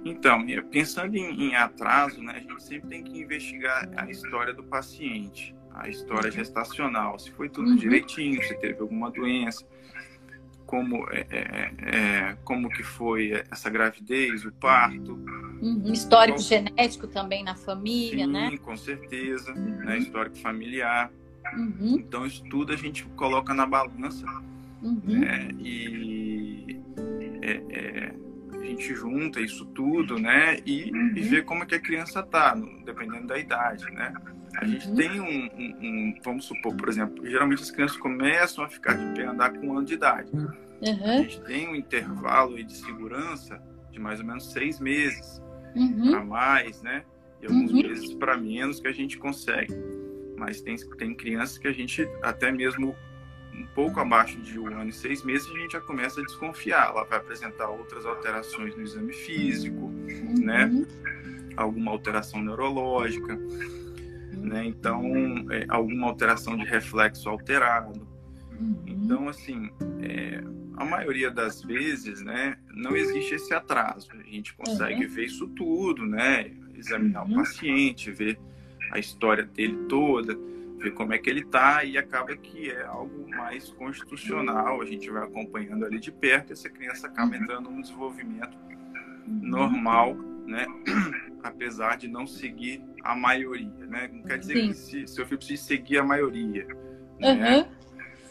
Então, 0.05 0.45
pensando 0.71 1.15
em, 1.17 1.49
em 1.51 1.55
atraso, 1.55 2.23
né, 2.23 2.35
a 2.37 2.41
gente 2.41 2.63
sempre 2.63 2.89
tem 2.89 3.03
que 3.05 3.21
investigar 3.21 3.89
a 3.97 4.11
história 4.11 4.55
do 4.55 4.63
paciente, 4.63 5.55
a 5.75 5.89
história 5.89 6.31
gestacional, 6.31 7.19
se 7.19 7.31
foi 7.33 7.49
tudo 7.49 7.71
Uhum. 7.71 7.77
direitinho, 7.77 8.43
se 8.43 8.55
teve 8.59 8.81
alguma 8.81 9.11
doença, 9.11 9.65
como, 10.65 11.07
é, 11.11 11.27
é, 11.31 11.73
é, 12.31 12.37
como 12.45 12.71
que 12.71 12.83
foi 12.83 13.43
essa 13.51 13.69
gravidez, 13.69 14.45
o 14.47 14.53
parto. 14.53 15.13
Uhum. 15.61 15.93
Histórico 15.93 16.39
Qual- 16.39 16.49
genético 16.49 17.07
também 17.09 17.45
na 17.45 17.55
família, 17.55 18.25
Sim, 18.25 18.33
né? 18.33 18.57
com 18.59 18.75
certeza, 18.77 19.53
né, 19.55 19.99
histórico 19.99 20.39
familiar. 20.39 21.11
Uhum. 21.55 21.97
Então, 21.99 22.25
isso 22.25 22.43
tudo 22.49 22.73
a 22.73 22.77
gente 22.77 23.05
coloca 23.17 23.53
na 23.53 23.67
balança 23.67 24.25
Uhum. 24.83 25.21
né? 25.21 25.49
E 25.59 26.81
é, 27.43 27.53
é, 27.71 28.15
a 28.61 28.65
gente 28.65 28.95
junta 28.95 29.41
isso 29.41 29.65
tudo, 29.67 30.19
né? 30.19 30.59
E, 30.67 30.91
Uhum. 30.93 31.13
e 31.17 31.21
vê 31.23 31.43
como 31.43 31.63
é 31.63 31.67
que 31.67 31.75
a 31.75 31.81
criança 31.81 32.23
tá, 32.23 32.55
no- 32.55 32.85
dependendo 32.85 33.27
da 33.29 33.39
idade, 33.39 33.85
né? 33.93 34.13
A 34.59 34.67
gente 34.67 34.89
Uhum. 34.89 34.95
tem 34.97 35.21
um, 35.21 35.25
um- 35.27 35.77
um- 35.83 36.15
vamos 36.25 36.45
supor, 36.45 36.75
por 36.77 36.89
exemplo, 36.89 37.27
geralmente 37.29 37.63
as 37.63 37.71
crianças 37.71 37.97
começam 37.97 38.63
a 38.65 38.69
ficar 38.69 38.95
de 38.95 39.15
pé 39.15 39.25
andar 39.27 39.53
com 39.53 39.67
um 39.69 39.79
ano 39.79 39.87
de 39.87 39.95
idade. 39.95 40.31
A 40.35 40.89
Uhum. 40.91 41.23
gente 41.23 41.41
tem 41.43 41.69
um 41.69 41.75
intervalo 41.75 42.63
de 42.63 42.73
segurança 42.77 43.63
de 43.91 43.99
mais 43.99 44.21
ou 44.21 44.27
menos 44.27 44.53
seis 44.53 44.79
meses 44.81 45.41
Uhum. 45.75 46.11
para 46.11 46.25
mais, 46.25 46.83
né? 46.83 47.03
E 47.41 47.47
alguns 47.47 47.73
Uhum. 47.73 47.83
meses 47.83 48.15
para 48.15 48.37
menos 48.37 48.79
que 48.79 48.89
a 48.89 48.93
gente 48.93 49.17
consegue. 49.19 49.73
Mas 50.37 50.61
tem, 50.61 50.77
tem 50.99 51.15
crianças 51.15 51.57
que 51.57 51.67
a 51.69 51.73
gente, 51.73 52.07
até 52.23 52.51
mesmo 52.53 52.95
um 53.53 53.67
pouco 53.75 54.01
abaixo 54.01 54.41
de 54.41 54.59
um 54.59 54.67
ano 54.67 54.89
e 54.89 54.93
seis 54.93 55.23
meses, 55.23 55.47
a 55.51 55.59
gente 55.59 55.73
já 55.73 55.81
começa 55.81 56.21
a 56.21 56.25
desconfiar. 56.25 56.89
Ela 56.91 57.05
vai 57.05 57.19
apresentar 57.19 57.69
outras 57.69 58.07
alterações 58.07 58.75
no 58.77 58.83
exame 58.83 59.13
físico, 59.13 59.91
né? 60.41 60.67
Uhum. 60.67 60.87
alguma 61.57 61.91
alteração 61.91 62.43
neurológica, 62.43 63.39
né? 64.33 64.65
Então, 64.65 65.03
é, 65.51 65.67
alguma 65.69 66.07
alteração 66.09 66.57
de 66.57 66.65
reflexo 66.65 67.29
alterado. 67.29 68.07
Uhum. 68.59 68.83
Então, 68.87 69.29
assim, 69.29 69.71
é, 70.01 70.43
a 70.77 70.85
maioria 70.85 71.31
das 71.31 71.63
vezes, 71.63 72.23
né, 72.23 72.57
não 72.75 72.97
existe 72.97 73.35
esse 73.35 73.53
atraso. 73.53 74.09
A 74.13 74.31
gente 74.31 74.55
consegue 74.55 75.07
ver 75.07 75.27
isso 75.27 75.47
tudo, 75.49 76.07
né? 76.07 76.51
Examinar 76.75 77.25
Uhum. 77.27 77.33
o 77.33 77.35
paciente, 77.37 78.11
ver 78.11 78.39
a 78.91 78.99
história 78.99 79.45
dele 79.45 79.77
toda, 79.89 80.37
ver 80.83 80.93
como 80.93 81.15
é 81.15 81.19
que 81.19 81.31
ele 81.31 81.45
tá 81.45 81.85
e 81.85 81.97
acaba 81.97 82.37
que 82.37 82.71
é 82.71 82.83
algo 82.85 83.29
mais 83.31 83.71
constitucional. 83.71 84.81
A 84.83 84.85
gente 84.87 85.09
vai 85.11 85.23
acompanhando 85.23 85.85
ali 85.85 85.99
de 86.01 86.11
perto 86.11 86.51
e 86.51 86.53
essa 86.53 86.69
criança 86.69 87.07
acaba 87.07 87.37
Uhum. 87.37 87.43
entrando 87.43 87.71
num 87.71 87.81
desenvolvimento 87.81 88.59
normal, 89.27 90.15
né? 90.47 90.67
Apesar 91.43 91.97
de 91.97 92.09
não 92.09 92.27
seguir 92.27 92.83
a 93.03 93.15
maioria, 93.15 93.87
né? 93.87 94.09
Não 94.13 94.23
quer 94.23 94.39
dizer 94.39 94.55
Sim. 94.55 94.69
que 94.69 94.75
se, 94.75 95.07
seu 95.07 95.25
filho 95.25 95.39
precisa 95.39 95.63
seguir 95.63 95.99
a 95.99 96.05
maioria, 96.05 96.67
né? 97.19 97.59
Uhum. 97.59 97.67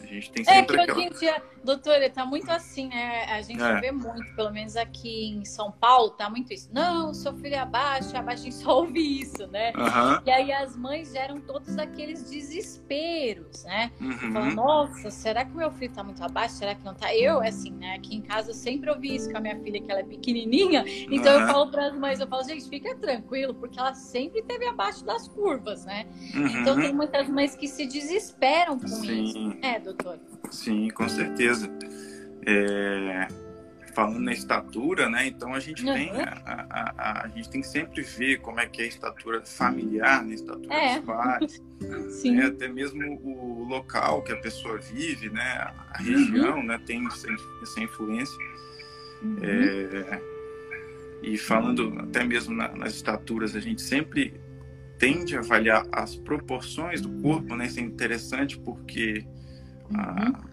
A 0.02 0.06
gente 0.06 0.32
tem 0.32 0.44
É 0.48 0.54
sempre 0.56 0.76
que 0.76 0.82
aquela... 0.82 0.98
hoje 0.98 1.08
em 1.08 1.20
dia, 1.20 1.44
doutora, 1.64 2.10
tá 2.10 2.26
muito 2.26 2.50
assim, 2.50 2.88
né? 2.90 3.26
A 3.26 3.42
gente 3.42 3.62
É. 3.62 3.80
vê 3.80 3.92
muito, 3.92 4.34
pelo 4.36 4.52
menos 4.52 4.76
aqui 4.76 5.28
em 5.28 5.46
São 5.46 5.72
Paulo, 5.72 6.12
tá 6.12 6.30
muito 6.30 6.54
isso. 6.54 6.70
Não, 6.74 7.14
seu 7.14 7.34
filho 7.36 7.56
é 7.56 7.60
abaixo, 7.60 8.16
abaixo, 8.18 8.42
a 8.42 8.46
gente 8.46 8.56
só 8.56 8.78
ouve 8.78 9.00
isso, 9.22 9.48
né? 9.48 9.74
Aham, 9.78 10.22
E 10.26 10.32
aí 10.32 10.52
as 10.52 10.76
mães 10.76 11.12
geram 11.12 11.40
todos 11.42 11.78
aqueles 11.78 12.30
desesperos, 12.30 13.64
né? 13.64 13.92
Uhum, 14.00 14.54
nossa, 14.56 15.10
será 15.10 15.46
que 15.46 15.56
meu 15.56 15.72
filho 15.72 15.94
tá 15.94 16.04
muito 16.04 16.24
abaixo? 16.24 16.56
Será 16.56 16.76
que 16.76 16.84
não 16.84 16.94
tá? 16.94 17.14
Eu, 17.16 17.42
assim, 17.42 17.72
né? 17.72 17.96
Aqui 17.96 18.16
em 18.16 18.22
casa 18.22 18.52
eu 18.52 18.56
sempre 18.56 18.90
ouvi 18.90 19.16
isso 19.16 19.30
com 19.32 19.38
a 19.38 19.42
minha 19.42 19.58
filha, 19.60 19.82
que 19.82 19.92
ela 19.92 20.02
é 20.02 20.04
pequenininha. 20.04 20.86
Então 21.10 21.34
eu 21.34 21.40
Aham. 21.40 21.48
falo 21.48 21.72
para 21.72 21.88
as 21.88 21.98
mães, 21.98 22.20
eu 22.20 22.28
falo, 22.28 22.44
gente, 22.44 22.68
fica 22.70 22.96
tranquilo, 22.96 23.54
porque 23.54 23.80
ela 23.80 23.94
sempre 23.94 24.42
teve 24.44 24.66
abaixo 24.68 25.06
das 25.06 25.28
curvas, 25.28 25.86
né? 25.86 26.06
uhum. 26.36 26.48
Então 26.48 26.80
tem 26.80 26.94
muitas 26.94 27.28
mães 27.30 27.56
que 27.56 27.68
se 27.68 27.86
desesperam 27.86 28.80
com 28.80 28.88
Sim. 28.88 29.24
isso. 29.24 29.58
É, 29.62 29.80
doutor. 29.80 30.20
Sim, 30.50 30.90
com 30.90 31.08
certeza. 31.08 31.70
É, 32.46 33.28
Falando 33.94 34.20
na 34.22 34.32
estatura, 34.32 35.10
né? 35.10 35.28
Então 35.28 35.54
a 35.54 35.60
gente 35.60 35.86
Uhum. 35.86 35.94
tem 35.94 36.12
a, 36.12 36.42
a, 36.46 36.94
a, 36.98 37.26
a 37.26 37.28
gente 37.28 37.50
tem 37.50 37.60
que 37.60 37.68
sempre 37.68 38.02
ver 38.02 38.38
como 38.40 38.58
é 38.62 38.66
que 38.66 38.82
é 38.82 38.86
a 38.86 38.88
estatura 38.88 39.42
familiar, 39.46 40.24
né? 40.24 40.32
A 40.32 40.36
estatura 40.36 40.74
É. 40.74 40.96
dos 40.96 41.06
pais, 41.06 41.62
Sim. 42.22 42.36
né? 42.38 42.46
até 42.46 42.70
mesmo 42.70 43.20
o 43.22 43.66
local 43.66 44.22
que 44.22 44.32
a 44.32 44.38
pessoa 44.38 44.78
vive, 44.78 45.30
né? 45.30 45.42
A 45.44 45.98
Uhum. 46.00 46.06
região, 46.06 46.64
né? 46.64 46.80
Tem 46.86 47.06
essa, 47.06 47.28
essa 47.62 47.82
influência. 47.82 48.38
Uhum. 49.24 49.36
É, 49.42 50.22
e 51.24 51.38
falando 51.38 51.94
até 52.00 52.24
mesmo 52.24 52.56
na- 52.56 52.70
nas 52.74 52.96
estaturas, 52.96 53.58
a 53.58 53.60
gente 53.60 53.82
sempre 53.82 54.40
tende 54.98 55.36
a 55.36 55.40
avaliar 55.42 55.86
as 55.92 56.16
proporções 56.16 57.02
do 57.02 57.10
corpo, 57.22 57.58
né? 57.58 57.66
Isso 57.66 57.80
é 57.82 57.84
interessante 57.84 58.58
porque 58.58 59.26
Uhum. 59.92 60.52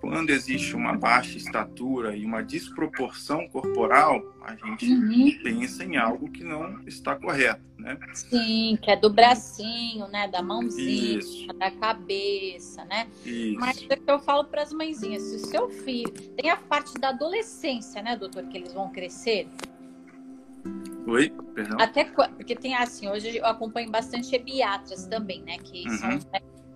quando 0.00 0.30
existe 0.30 0.74
uma 0.74 0.94
baixa 0.94 1.38
estatura 1.38 2.16
e 2.16 2.24
uma 2.26 2.42
desproporção 2.42 3.46
corporal, 3.48 4.20
a 4.44 4.56
gente 4.56 4.92
Uhum. 4.92 5.38
pensa 5.44 5.84
em 5.84 5.96
algo 5.96 6.28
que 6.28 6.42
não 6.42 6.80
está 6.88 7.14
correto, 7.14 7.62
né? 7.78 7.96
Sim, 8.12 8.76
que 8.82 8.90
é 8.90 8.96
do 8.96 9.08
bracinho, 9.08 10.08
né? 10.08 10.26
Da 10.26 10.42
mãozinha, 10.42 11.18
Isso. 11.20 11.46
da 11.56 11.70
cabeça, 11.70 12.84
né? 12.86 13.06
Isso. 13.24 13.60
Mas 13.60 13.86
é 13.88 13.94
que 13.94 14.10
eu 14.10 14.18
falo 14.18 14.44
para 14.46 14.62
as 14.62 14.72
mãezinhas, 14.72 15.22
se 15.22 15.36
o 15.36 15.46
seu 15.46 15.68
filho 15.70 16.10
tem 16.36 16.50
a 16.50 16.56
parte 16.56 16.94
da 16.98 17.10
adolescência, 17.10 18.02
né, 18.02 18.16
doutor, 18.16 18.42
que 18.48 18.58
eles 18.58 18.72
vão 18.72 18.88
crescer, 18.90 19.46
Oi, 21.06 21.30
perdão. 21.54 21.80
até 21.80 22.04
porque 22.04 22.56
tem 22.56 22.74
assim, 22.74 23.08
hoje 23.08 23.36
eu 23.36 23.46
acompanho 23.46 23.88
bastante 23.90 24.34
ebiatras 24.34 25.06
também, 25.06 25.42
né, 25.42 25.58
que 25.58 25.88
são 25.90 26.10
Uhum. 26.10 26.20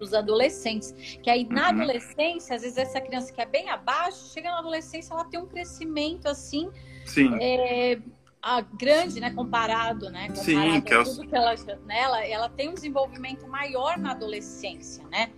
Os 0.01 0.13
adolescentes, 0.15 0.93
que 1.23 1.31
aí 1.31 1.45
na 1.49 1.71
Uhum. 1.71 1.81
adolescência, 1.81 2.57
às 2.57 2.63
vezes 2.63 2.77
essa 2.79 3.01
criança 3.01 3.33
que 3.33 3.41
é 3.41 3.47
bem 3.47 3.69
abaixo, 3.71 4.33
chega 4.33 4.51
na 4.51 4.59
adolescência, 4.59 5.13
ela 5.15 5.25
tem 5.25 5.41
um 5.41 5.47
crescimento 5.47 6.27
assim, 6.27 6.71
Sim, 7.05 7.31
é, 7.41 7.99
a 8.43 8.61
grande, 8.61 9.21
né, 9.21 9.31
comparado, 9.31 10.11
né, 10.11 10.29
comparado 10.29 10.45
Sim, 10.45 10.81
que 10.83 10.95
é 10.95 10.99
o- 10.99 11.05
tudo 11.05 11.27
que 11.27 11.35
ela, 11.35 11.55
nela, 11.87 12.25
ela 12.27 12.49
tem 12.49 12.69
um 12.69 12.75
desenvolvimento 12.75 13.47
maior 13.49 13.99
na 13.99 14.11
adolescência, 14.13 15.05
né? 15.09 15.31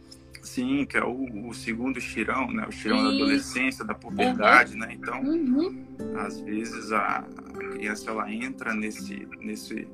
sim, 0.42 0.86
que 0.86 0.96
é 0.96 1.04
o, 1.04 1.48
o 1.48 1.52
segundo 1.52 1.98
estirão, 1.98 2.50
né? 2.50 2.64
O 2.64 2.70
estirão 2.70 3.02
da 3.02 3.08
adolescência, 3.10 3.84
da 3.84 3.94
puberdade, 3.94 4.76
né? 4.76 4.88
Então, 4.92 5.20
Uhum. 5.20 5.84
às 6.16 6.40
vezes 6.40 6.90
a, 6.90 7.18
a 7.18 7.68
criança 7.72 8.10
ela 8.10 8.32
entra 8.32 8.72
nesse 8.72 9.28
nesse 9.40 9.86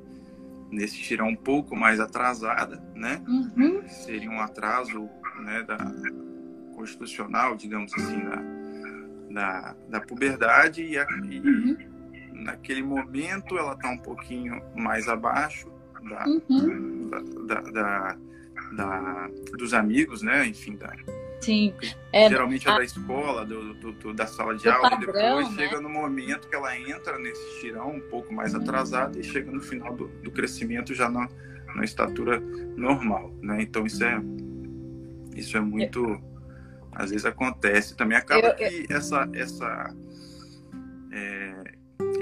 nesse 0.75 0.99
estirão 0.99 1.29
um 1.29 1.35
pouco 1.35 1.75
mais 1.75 1.99
atrasada, 1.99 2.83
né? 2.93 3.21
Uhum. 3.27 3.87
Seria 3.87 4.29
um 4.29 4.39
atraso, 4.41 5.09
né, 5.41 5.63
da 5.63 5.77
constitucional, 6.75 7.55
digamos 7.55 7.93
assim, 7.93 8.19
da 8.25 8.55
da, 9.31 9.75
da 9.89 9.99
puberdade 9.99 10.81
e, 10.83 10.97
a, 10.97 11.05
e 11.29 11.39
Uhum. 11.41 11.77
naquele 12.43 12.81
momento 12.81 13.57
ela 13.57 13.73
está 13.73 13.89
um 13.89 13.97
pouquinho 13.97 14.61
mais 14.77 15.09
abaixo 15.09 15.67
da, 16.07 16.25
Uhum. 16.25 17.09
da, 17.45 17.59
da- 17.61 18.17
da- 18.71 19.29
dos 19.57 19.73
amigos, 19.73 20.21
né? 20.21 20.45
Enfim, 20.47 20.77
da, 20.77 20.93
Sim. 21.45 21.73
É, 22.11 22.27
geralmente 22.29 22.67
é 22.67 22.71
a- 22.71 22.77
da 22.77 22.83
escola, 22.83 23.45
do, 23.45 23.73
do- 23.75 23.91
do- 23.93 24.13
da 24.13 24.25
sala 24.27 24.55
de 24.55 24.63
Do 24.63 24.71
aula, 24.71 24.89
padrão, 24.89 25.13
e 25.41 25.43
depois 25.43 25.49
né? 25.55 25.63
chega 25.63 25.81
no 25.81 25.89
momento 25.89 26.47
que 26.49 26.55
ela 26.55 26.77
entra 26.77 27.17
nesse 27.19 27.41
estirão 27.55 27.91
um 27.91 28.01
pouco 28.01 28.33
mais 28.33 28.55
atrasado 28.55 29.19
e 29.19 29.23
chega 29.23 29.51
no 29.51 29.61
final 29.61 29.93
do, 29.95 30.07
do 30.07 30.31
crescimento 30.31 30.93
já 30.93 31.09
na, 31.09 31.29
na 31.75 31.83
estatura 31.83 32.39
normal, 32.75 33.33
né? 33.41 33.61
Então 33.61 33.85
isso 33.85 34.03
é 34.03 34.21
isso 35.35 35.55
é 35.57 35.59
muito 35.61 36.19
às 36.93 37.09
vezes 37.11 37.25
acontece 37.25 37.95
também 37.95 38.17
acaba 38.17 38.47
Eu- 38.47 38.55
que 38.55 38.85
essa 38.91 39.29
essa 39.33 39.93
é, 41.11 41.63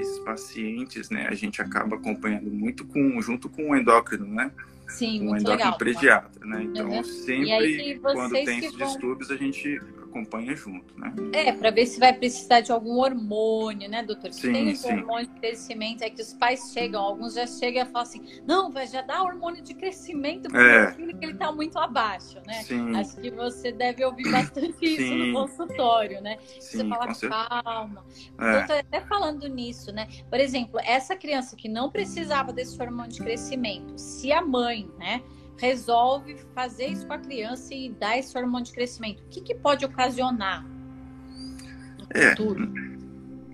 esses 0.00 0.18
pacientes, 0.20 1.10
né? 1.10 1.26
A 1.28 1.34
gente 1.34 1.60
acaba 1.62 1.96
acompanhando 1.96 2.50
muito 2.50 2.84
com 2.84 3.20
junto 3.22 3.48
com 3.48 3.70
o 3.70 3.76
endócrino, 3.76 4.26
né? 4.26 4.50
Sim, 4.94 5.20
o 5.20 5.24
muito 5.24 5.40
endócrino 5.42 5.64
legal. 5.72 5.78
pediatra, 5.78 6.46
né? 6.46 6.62
Então 6.64 6.88
Uhum. 6.90 7.04
sempre 7.04 7.98
quando 8.00 8.32
tem 8.32 8.58
esses 8.58 8.74
vão- 8.74 8.86
distúrbios 8.88 9.30
a 9.30 9.36
gente 9.36 9.80
acompanha 10.14 10.54
junto, 10.54 10.98
né? 10.98 11.12
É, 11.32 11.52
para 11.52 11.70
ver 11.70 11.86
se 11.86 11.98
vai 11.98 12.12
precisar 12.12 12.60
de 12.60 12.70
algum 12.70 12.98
hormônio, 12.98 13.90
né, 13.90 14.02
doutor? 14.02 14.32
Se 14.32 14.42
sim, 14.42 14.52
tem 14.52 14.74
sim. 14.74 14.92
hormônio 14.92 15.26
de 15.26 15.40
crescimento, 15.40 16.02
é 16.02 16.10
que 16.10 16.22
os 16.22 16.32
pais 16.32 16.70
chegam, 16.72 17.02
alguns 17.02 17.34
já 17.34 17.46
chegam 17.46 17.82
e 17.82 17.86
falam 17.86 18.02
assim, 18.02 18.22
não, 18.46 18.70
vai 18.70 18.86
já 18.86 19.02
dar 19.02 19.22
hormônio 19.22 19.62
de 19.62 19.74
crescimento 19.74 20.48
para 20.48 20.62
É. 20.62 20.86
meu 20.86 20.94
filho 20.94 21.18
que 21.18 21.24
ele 21.24 21.34
tá 21.34 21.50
muito 21.50 21.76
abaixo, 21.78 22.38
né? 22.46 22.62
Sim, 22.62 22.94
Acho 22.96 23.16
que 23.16 23.30
você 23.30 23.72
deve 23.72 24.04
ouvir 24.04 24.30
bastante 24.30 24.76
isso 24.82 25.14
no 25.14 25.32
consultório, 25.32 26.20
né? 26.20 26.38
Você 26.60 26.78
sim, 26.78 26.88
fala, 26.88 27.14
calma. 27.62 28.04
É, 28.38 28.58
Doutor, 28.58 28.76
até 28.76 29.00
falando 29.00 29.48
nisso, 29.48 29.92
né? 29.92 30.06
Por 30.30 30.38
exemplo, 30.38 30.78
essa 30.84 31.16
criança 31.16 31.56
que 31.56 31.68
não 31.68 31.90
precisava 31.90 32.52
desse 32.52 32.80
hormônio 32.80 33.10
de 33.10 33.18
crescimento, 33.18 33.98
se 33.98 34.32
a 34.32 34.40
mãe, 34.40 34.88
né, 34.98 35.22
resolve 35.56 36.36
fazer 36.54 36.86
isso 36.88 37.06
com 37.06 37.12
a 37.12 37.18
criança 37.18 37.74
e 37.74 37.90
dar 37.90 38.18
esse 38.18 38.36
hormônio 38.36 38.66
de 38.66 38.72
crescimento, 38.72 39.20
o 39.22 39.28
que, 39.28 39.40
que 39.40 39.54
pode 39.54 39.84
ocasionar 39.84 40.64
no 40.64 42.06
É. 42.10 42.30
futuro? 42.30 42.72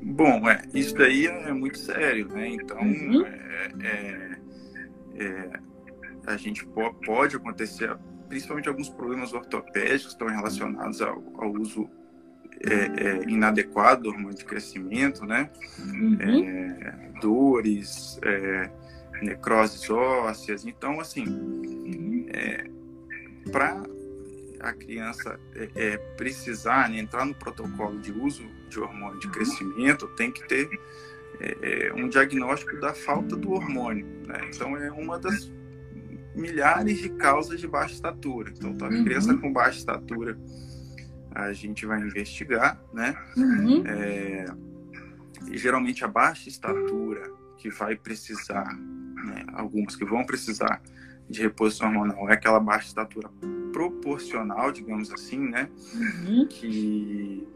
Bom, 0.03 0.49
é, 0.49 0.63
isso 0.75 0.95
daí 0.95 1.27
é 1.27 1.53
muito 1.53 1.79
sério, 1.79 2.27
né? 2.29 2.49
Então, 2.49 2.79
Uhum. 2.81 3.27
é, 3.27 3.69
é, 3.83 4.39
é, 5.17 5.51
a 6.27 6.37
gente 6.37 6.67
po- 6.67 6.95
pode 7.05 7.37
acontecer, 7.37 7.95
principalmente 8.29 8.69
alguns 8.69 8.89
problemas 8.89 9.33
ortopédicos 9.35 10.13
estão 10.13 10.29
relacionados 10.29 11.01
ao, 11.03 11.23
ao 11.37 11.53
uso 11.53 11.89
é, 12.63 12.75
é, 12.75 13.23
inadequado 13.29 14.03
do 14.03 14.09
hormônio 14.11 14.37
de 14.37 14.45
crescimento, 14.45 15.25
né? 15.25 15.51
Uhum. 15.79 16.19
É, 16.21 17.11
dores, 17.21 18.19
é, 18.23 18.71
necroses 19.23 19.89
ósseas. 19.91 20.65
Então, 20.65 21.01
assim, 21.01 21.27
Uhum. 21.27 22.27
para 23.53 23.83
a 24.61 24.73
criança 24.75 25.41
é, 25.55 25.71
é, 25.75 25.97
precisar 26.17 26.89
né, 26.91 26.99
entrar 26.99 27.25
no 27.25 27.35
protocolo 27.35 27.99
de 27.99 28.13
uso 28.13 28.45
de 28.69 28.79
hormônio 28.79 29.19
de 29.19 29.29
crescimento, 29.29 30.07
tem 30.09 30.31
que 30.31 30.47
ter 30.47 30.69
é, 31.41 31.87
é, 31.89 31.95
um 31.95 32.09
diagnóstico 32.09 32.79
da 32.79 32.93
falta 32.93 33.35
do 33.37 33.53
hormônio. 33.53 34.07
Né? 34.27 34.51
Então, 34.55 34.77
é 34.77 34.91
uma 34.93 35.19
das 35.19 35.51
milhares 36.35 36.99
de 36.99 37.09
causas 37.11 37.59
de 37.59 37.67
baixa 37.67 37.95
estatura. 37.95 38.53
Então, 38.55 38.75
tá, 38.77 38.87
Uhum. 38.89 39.05
criança 39.05 39.35
com 39.37 39.51
baixa 39.53 39.79
estatura, 39.79 40.39
a 41.33 41.53
gente 41.53 41.87
vai 41.87 42.01
investigar, 42.01 42.81
né? 42.93 43.17
Uhum. 43.37 43.83
É, 43.87 44.45
e 45.51 45.57
geralmente 45.57 46.05
a 46.05 46.09
baixa 46.09 46.49
estatura 46.49 47.23
que 47.57 47.71
vai 47.71 47.97
precisar, 47.97 48.69
né, 49.25 49.45
algumas 49.55 49.97
que 49.97 50.05
vão 50.05 50.25
precisar 50.25 50.83
de 51.29 51.43
reposição 51.43 51.89
hormonal 51.89 52.29
é 52.29 52.35
aquela 52.35 52.59
baixa 52.59 52.89
estatura 52.89 53.31
proporcional, 53.73 54.73
digamos 54.73 55.13
assim, 55.13 55.39
né? 55.39 55.69
Uhum. 55.95 56.47
Que 56.49 57.47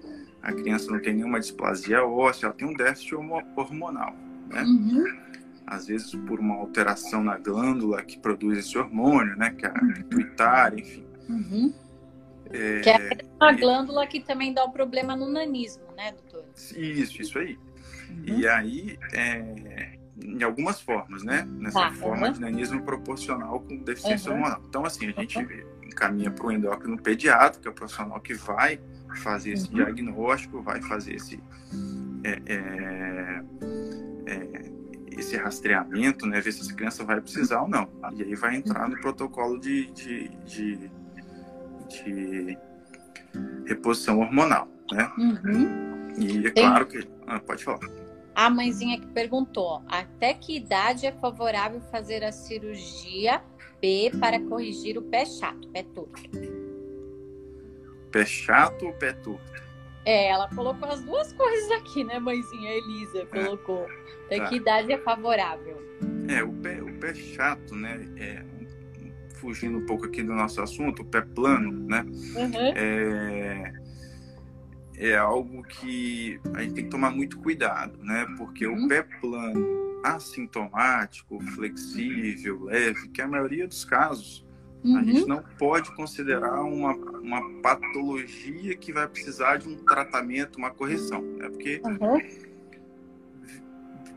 a 0.41 0.53
criança 0.53 0.91
não 0.91 1.01
tem 1.01 1.15
nenhuma 1.15 1.41
displasia 1.41 2.05
óssea, 2.05 2.47
ela 2.47 2.55
tem 2.55 2.69
um 2.69 2.75
déficit 2.75 3.15
hormo- 3.15 3.43
hormonal, 3.57 4.15
né? 4.49 4.63
Uhum. 4.63 5.05
Às 5.67 5.87
vezes 5.87 6.15
por 6.27 6.39
uma 6.39 6.55
alteração 6.55 7.25
na 7.25 7.37
glândula 7.39 8.03
que 8.05 8.19
produz 8.19 8.59
esse 8.59 8.79
hormônio, 8.79 9.37
né? 9.37 9.51
Que 9.51 9.67
é 9.67 9.69
a 9.71 9.73
pituitária, 9.73 10.81
enfim. 10.81 11.05
Uhum. 11.29 11.75
É, 12.51 12.81
Que 12.81 12.91
é 12.91 13.19
uma 13.41 13.53
glândula 13.53 14.07
que 14.07 14.21
também 14.21 14.53
dá 14.53 14.63
o 14.65 14.71
problema 14.71 15.17
no 15.17 15.29
nanismo, 15.29 15.83
né, 15.97 16.13
doutor? 16.13 16.45
Isso, 16.55 17.21
isso 17.21 17.39
aí. 17.39 17.59
Uhum. 18.11 18.39
E 18.39 18.47
aí, 18.47 18.99
é, 19.13 19.94
em 20.25 20.43
algumas 20.43 20.81
formas, 20.81 21.23
né? 21.23 21.47
Nessa 21.59 21.81
Tá, 21.81 21.93
forma 21.93 22.27
uhum. 22.29 22.33
de 22.33 22.41
nanismo 22.41 22.83
proporcional 22.83 23.61
com 23.61 23.77
deficiência 23.77 24.31
Uhum. 24.31 24.39
hormonal. 24.39 24.63
Então, 24.69 24.85
assim, 24.85 25.07
a 25.09 25.21
gente 25.21 25.39
Uhum. 25.39 25.47
encaminha 25.85 26.31
para 26.31 26.47
o 26.47 26.51
endócrino 26.53 26.97
pediatra, 27.01 27.61
que 27.61 27.69
é 27.69 27.71
o 27.71 27.75
profissional 27.75 28.19
que 28.21 28.35
vai 28.35 28.81
fazer 29.23 29.51
esse 29.53 29.69
Uhum. 29.69 29.75
diagnóstico, 29.75 30.63
vai 30.63 30.81
fazer 30.83 31.15
esse, 31.17 31.39
é, 32.25 32.41
é, 32.47 33.43
é, 34.27 34.73
esse 35.13 35.37
rastreamento, 35.37 36.27
né? 36.27 36.41
Ver 36.41 36.53
se 36.53 36.63
essa 36.63 36.75
criança 36.75 37.05
vai 37.05 37.21
precisar 37.21 37.61
ou 37.63 37.69
não. 37.69 37.89
E 38.17 38.23
aí 38.23 38.35
vai 38.35 38.57
entrar 38.57 38.89
no 38.89 38.99
protocolo 39.01 39.61
de, 39.61 39.87
de, 39.93 40.29
de, 40.47 40.91
de 41.89 42.59
reposição 43.67 44.19
hormonal, 44.21 44.67
né? 44.91 45.11
Uhum. 45.19 46.13
E 46.19 46.47
é 46.47 46.51
claro 46.51 46.87
que... 46.87 47.07
Ah, 47.27 47.39
pode 47.41 47.63
falar. 47.65 47.81
A 48.35 48.51
mãezinha 48.51 48.99
que 49.01 49.07
perguntou: 49.09 49.83
até 49.89 50.35
que 50.35 50.57
idade 50.57 51.07
é 51.07 51.13
favorável 51.13 51.81
fazer 51.83 52.25
a 52.25 52.33
cirurgia 52.33 53.43
B 53.81 54.11
para 54.19 54.41
corrigir 54.41 54.99
o 54.99 55.03
pé 55.03 55.25
chato, 55.25 55.69
pé 55.69 55.83
torto? 55.83 56.23
Pé 58.11 58.25
chato 58.25 58.87
ou 58.87 58.93
pé 58.95 59.13
torto? 59.13 59.53
É, 60.05 60.29
ela 60.29 60.49
colocou 60.55 60.89
as 60.89 61.03
duas 61.03 61.33
coisas 61.33 61.71
aqui, 61.73 62.05
né, 62.05 62.19
mãezinha? 62.19 62.71
A 62.71 62.75
Elisa 62.75 63.27
colocou. 63.27 63.87
Até 64.27 64.39
Tá. 64.39 64.49
que 64.49 64.57
idade 64.57 64.93
é 64.93 64.99
favorável? 64.99 65.83
É, 66.29 66.43
o 66.43 66.53
pé, 66.53 66.83
o 66.83 66.93
pé 66.99 67.15
chato, 67.15 67.75
né? 67.75 68.07
É, 68.17 68.43
fugindo 69.37 69.79
um 69.79 69.87
pouco 69.87 70.07
aqui 70.07 70.23
do 70.23 70.33
nosso 70.35 70.61
assunto, 70.61 71.03
o 71.03 71.05
pé 71.05 71.21
plano, 71.21 71.71
né? 71.71 72.03
Uhum. 72.03 72.73
É, 72.75 73.73
é 74.97 75.17
algo 75.17 75.63
que 75.65 76.41
a 76.55 76.63
gente 76.63 76.75
tem 76.75 76.85
que 76.85 76.91
tomar 76.91 77.11
muito 77.11 77.39
cuidado, 77.39 77.99
né? 78.03 78.27
Porque 78.37 78.67
Uhum. 78.67 78.85
o 78.85 78.89
pé 78.89 79.03
plano 79.21 80.01
assintomático, 80.05 81.41
flexível, 81.55 82.65
leve, 82.65 83.09
que 83.09 83.21
a 83.23 83.27
maioria 83.29 83.67
dos 83.67 83.85
casos 83.85 84.45
a 84.85 85.03
gente 85.03 85.23
Uhum. 85.23 85.29
não 85.29 85.43
pode 85.59 85.91
considerar 85.97 86.63
uma, 86.63 86.95
uma 86.95 87.61
patologia 87.63 88.77
que 88.77 88.93
vai 88.93 89.09
precisar 89.09 89.57
de 89.57 89.67
um 89.67 89.77
tratamento, 89.79 90.57
uma 90.59 90.71
correção, 90.71 91.23
né? 91.23 91.49
Porque 91.49 91.81
Uhum. 91.83 92.21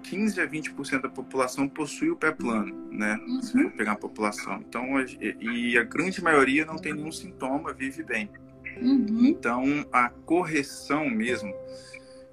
15 0.03 0.39
a 0.41 0.45
20% 0.45 1.01
da 1.01 1.09
população 1.09 1.67
possui 1.67 2.09
o 2.09 2.15
pé 2.15 2.31
plano, 2.31 2.73
né? 2.91 3.17
Se 3.41 3.55
Uhum. 3.57 3.63
for 3.63 3.71
pegar 3.71 3.93
a 3.93 3.95
população. 3.97 4.61
Então, 4.67 4.85
e 5.41 5.77
a 5.77 5.83
grande 5.83 6.21
maioria 6.23 6.65
não 6.65 6.75
tem 6.77 6.93
nenhum 6.93 7.11
sintoma, 7.11 7.73
vive 7.73 8.03
bem. 8.03 8.29
Uhum. 8.81 9.25
Então, 9.25 9.63
a 9.91 10.09
correção 10.09 11.09
mesmo, 11.09 11.53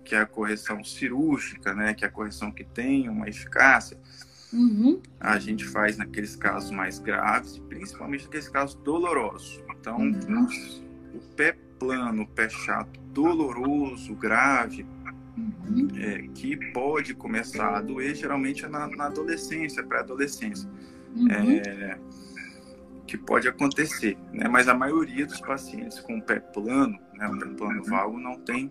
que 0.04 0.14
é 0.14 0.18
a 0.20 0.26
correção 0.26 0.83
cirúrgica, 0.85 1.74
né? 1.74 1.94
Que 1.94 2.04
é 2.04 2.09
a 2.09 2.11
correção 2.11 2.50
que 2.52 2.64
tem 2.64 3.09
uma 3.09 3.28
eficácia, 3.28 3.96
Uhum. 4.52 5.00
a 5.18 5.38
gente 5.38 5.64
faz 5.64 5.96
naqueles 5.96 6.37
casos 6.37 6.70
mais 6.70 6.98
graves, 7.00 7.59
principalmente 7.68 8.24
naqueles 8.24 8.48
casos 8.48 8.76
dolorosos. 8.76 9.61
Então, 9.80 9.98
Uhum. 9.98 10.46
o 11.14 11.18
pé 11.37 11.57
plano, 11.78 12.22
o 12.22 12.26
pé 12.26 12.48
chato, 12.48 13.00
doloroso, 13.12 14.14
grave, 14.14 14.87
Uhum. 15.37 15.88
é, 15.96 16.28
que 16.35 16.57
pode 16.72 17.14
começar 17.14 17.76
a 17.76 17.80
doer 17.80 18.14
geralmente 18.14 18.64
é 18.64 18.68
na, 18.68 18.87
na 18.87 19.07
adolescência, 19.07 19.83
pré-adolescência, 19.83 20.70
Uhum. 21.16 21.28
é, 21.30 21.98
que 23.06 23.16
pode 23.18 23.48
acontecer, 23.48 24.16
né? 24.32 24.48
Mas 24.48 24.68
a 24.68 24.74
maioria 24.74 25.26
dos 25.26 25.40
pacientes 25.40 26.00
com 26.00 26.20
pé 26.20 26.40
plano, 26.40 26.98
né, 27.14 27.28
o 27.28 27.38
pé 27.38 27.46
plano 27.56 27.82
valgo 27.84 28.18
não 28.18 28.38
tem 28.40 28.70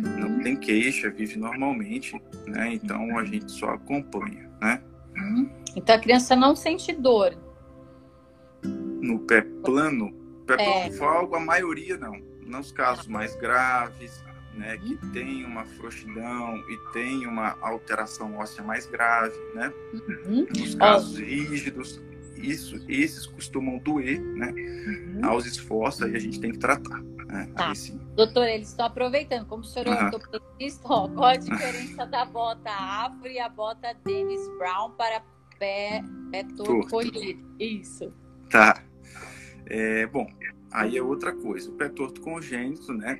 não 0.00 0.38
tem 0.40 0.56
queixa, 0.56 1.10
vive 1.10 1.38
normalmente, 1.38 2.18
né? 2.46 2.72
Então 2.74 3.18
a 3.18 3.24
gente 3.24 3.52
só 3.52 3.70
acompanha, 3.70 4.50
né? 4.60 4.82
Uhum. 5.16 5.50
Então 5.76 5.94
a 5.94 5.98
criança 5.98 6.34
não 6.34 6.56
sente 6.56 6.92
dor. 6.92 7.36
No 8.64 9.18
pé 9.20 9.42
plano, 9.42 10.12
pé 10.46 10.54
É. 10.54 10.56
plano 10.56 10.98
valgo, 10.98 11.36
a 11.36 11.40
maioria 11.40 11.98
não. 11.98 12.16
Nos 12.46 12.72
casos 12.72 13.06
mais 13.06 13.36
graves, 13.36 14.24
né, 14.54 14.76
que 14.78 14.96
tem 15.12 15.44
uma 15.44 15.64
frouxidão 15.64 16.56
e 16.68 16.92
tem 16.92 17.26
uma 17.26 17.56
alteração 17.60 18.36
óssea 18.36 18.62
mais 18.62 18.86
grave, 18.86 19.38
né? 19.54 19.72
Uhum. 20.26 20.46
nos 20.56 20.74
casos 20.74 21.18
rígidos, 21.18 22.00
isso, 22.42 22.76
esses 22.88 23.26
costumam 23.26 23.78
doer, 23.78 24.20
né? 24.20 24.52
Uhum. 24.52 25.20
Aos 25.24 25.46
esforços, 25.46 26.02
aí 26.02 26.14
a 26.16 26.18
gente 26.18 26.40
tem 26.40 26.52
que 26.52 26.58
tratar. 26.58 27.00
Né? 27.00 27.48
Tá. 27.56 27.72
Doutor, 28.14 28.46
eles 28.46 28.68
estão 28.68 28.86
aproveitando. 28.86 29.46
Como 29.46 29.62
o 29.62 29.64
senhor 29.64 29.88
é 29.88 30.04
ortopedista, 30.04 30.82
ó, 30.86 31.08
qual 31.08 31.24
a 31.30 31.36
diferença 31.36 32.04
da 32.04 32.24
bota 32.24 32.70
afro 32.70 33.26
e 33.28 33.38
a 33.38 33.48
bota 33.48 33.94
Dennis 34.04 34.46
Brown 34.58 34.90
para 34.90 35.22
pé, 35.58 36.02
pé 36.30 36.44
torto? 36.56 37.00
Isso. 37.58 38.12
Tá. 38.50 38.82
É, 39.66 40.06
bom, 40.06 40.30
aí 40.70 40.98
é 40.98 41.02
outra 41.02 41.32
coisa. 41.32 41.70
O 41.70 41.74
pé 41.74 41.88
torto 41.88 42.20
congênito, 42.20 42.92
né? 42.92 43.18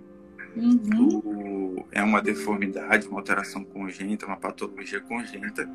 Uhum. 0.55 1.23
O- 1.25 1.87
é 1.91 2.03
uma 2.03 2.21
deformidade, 2.21 3.09
uma 3.09 3.21
alteração 3.21 3.65
congênita, 3.65 4.27
uma 4.27 4.37
patologia 4.37 5.01
congênita. 5.01 5.67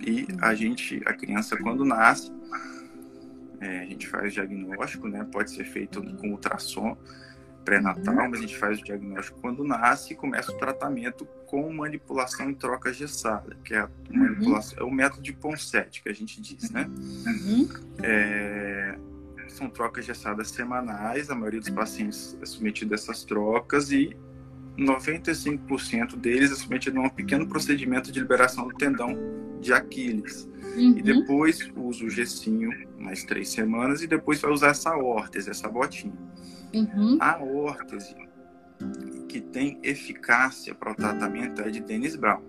E 0.00 0.26
a 0.40 0.54
gente, 0.54 1.02
a 1.06 1.12
criança, 1.12 1.56
quando 1.56 1.84
nasce, 1.84 2.32
é, 3.60 3.80
a 3.80 3.84
gente 3.84 4.06
faz 4.06 4.32
diagnóstico, 4.32 5.08
né? 5.08 5.26
Pode 5.30 5.50
ser 5.50 5.64
feito 5.64 6.02
com 6.16 6.30
ultrassom 6.30 6.96
pré-natal, 7.64 8.28
mas 8.28 8.40
a 8.40 8.42
gente 8.42 8.56
faz 8.56 8.78
o 8.78 8.84
diagnóstico 8.84 9.40
quando 9.40 9.64
nasce 9.64 10.12
e 10.12 10.16
começa 10.16 10.52
o 10.52 10.58
tratamento 10.58 11.26
com 11.46 11.72
manipulação 11.72 12.50
em 12.50 12.54
troca 12.54 12.92
gessada, 12.92 13.56
que 13.64 13.74
é 13.74 13.78
a 13.78 13.88
manipulação, 14.10 14.78
é 14.78 14.82
o 14.84 14.90
método 14.90 15.22
de 15.22 15.32
Ponseti 15.32 16.02
que 16.02 16.08
a 16.08 16.12
gente 16.12 16.40
diz, 16.40 16.70
né? 16.70 16.88
Uhum. 17.26 17.68
É, 18.02 18.98
são 19.48 19.70
trocas 19.70 20.04
gessadas 20.04 20.50
semanais, 20.50 21.30
a 21.30 21.34
maioria 21.34 21.60
dos 21.60 21.70
pacientes 21.70 22.36
é 22.42 22.46
submetido 22.46 22.92
a 22.92 22.96
essas 22.96 23.24
trocas 23.24 23.90
e 23.90 24.16
95% 24.76 26.16
deles 26.16 26.50
é 26.50 26.54
submetido 26.56 26.98
a 26.98 27.04
um 27.04 27.08
pequeno 27.08 27.46
procedimento 27.46 28.10
de 28.10 28.18
liberação 28.18 28.66
do 28.66 28.74
tendão 28.74 29.16
de 29.64 29.72
Aquiles. 29.72 30.48
Uhum. 30.76 30.98
E 30.98 31.02
depois 31.02 31.58
usa 31.76 32.04
o 32.04 32.10
gessinho 32.10 32.70
mais 32.98 33.24
três 33.24 33.48
semanas 33.48 34.02
e 34.02 34.06
depois 34.06 34.40
vai 34.40 34.52
usar 34.52 34.68
essa 34.68 34.96
órtese, 34.96 35.50
essa 35.50 35.68
botinha. 35.68 36.14
Uhum. 36.72 37.16
A 37.20 37.42
órtese 37.42 38.14
que 39.28 39.40
tem 39.40 39.78
eficácia 39.82 40.74
para 40.74 40.92
o 40.92 40.94
tratamento 40.94 41.62
é 41.62 41.70
de 41.70 41.80
Dennis 41.80 42.16
Brown, 42.16 42.42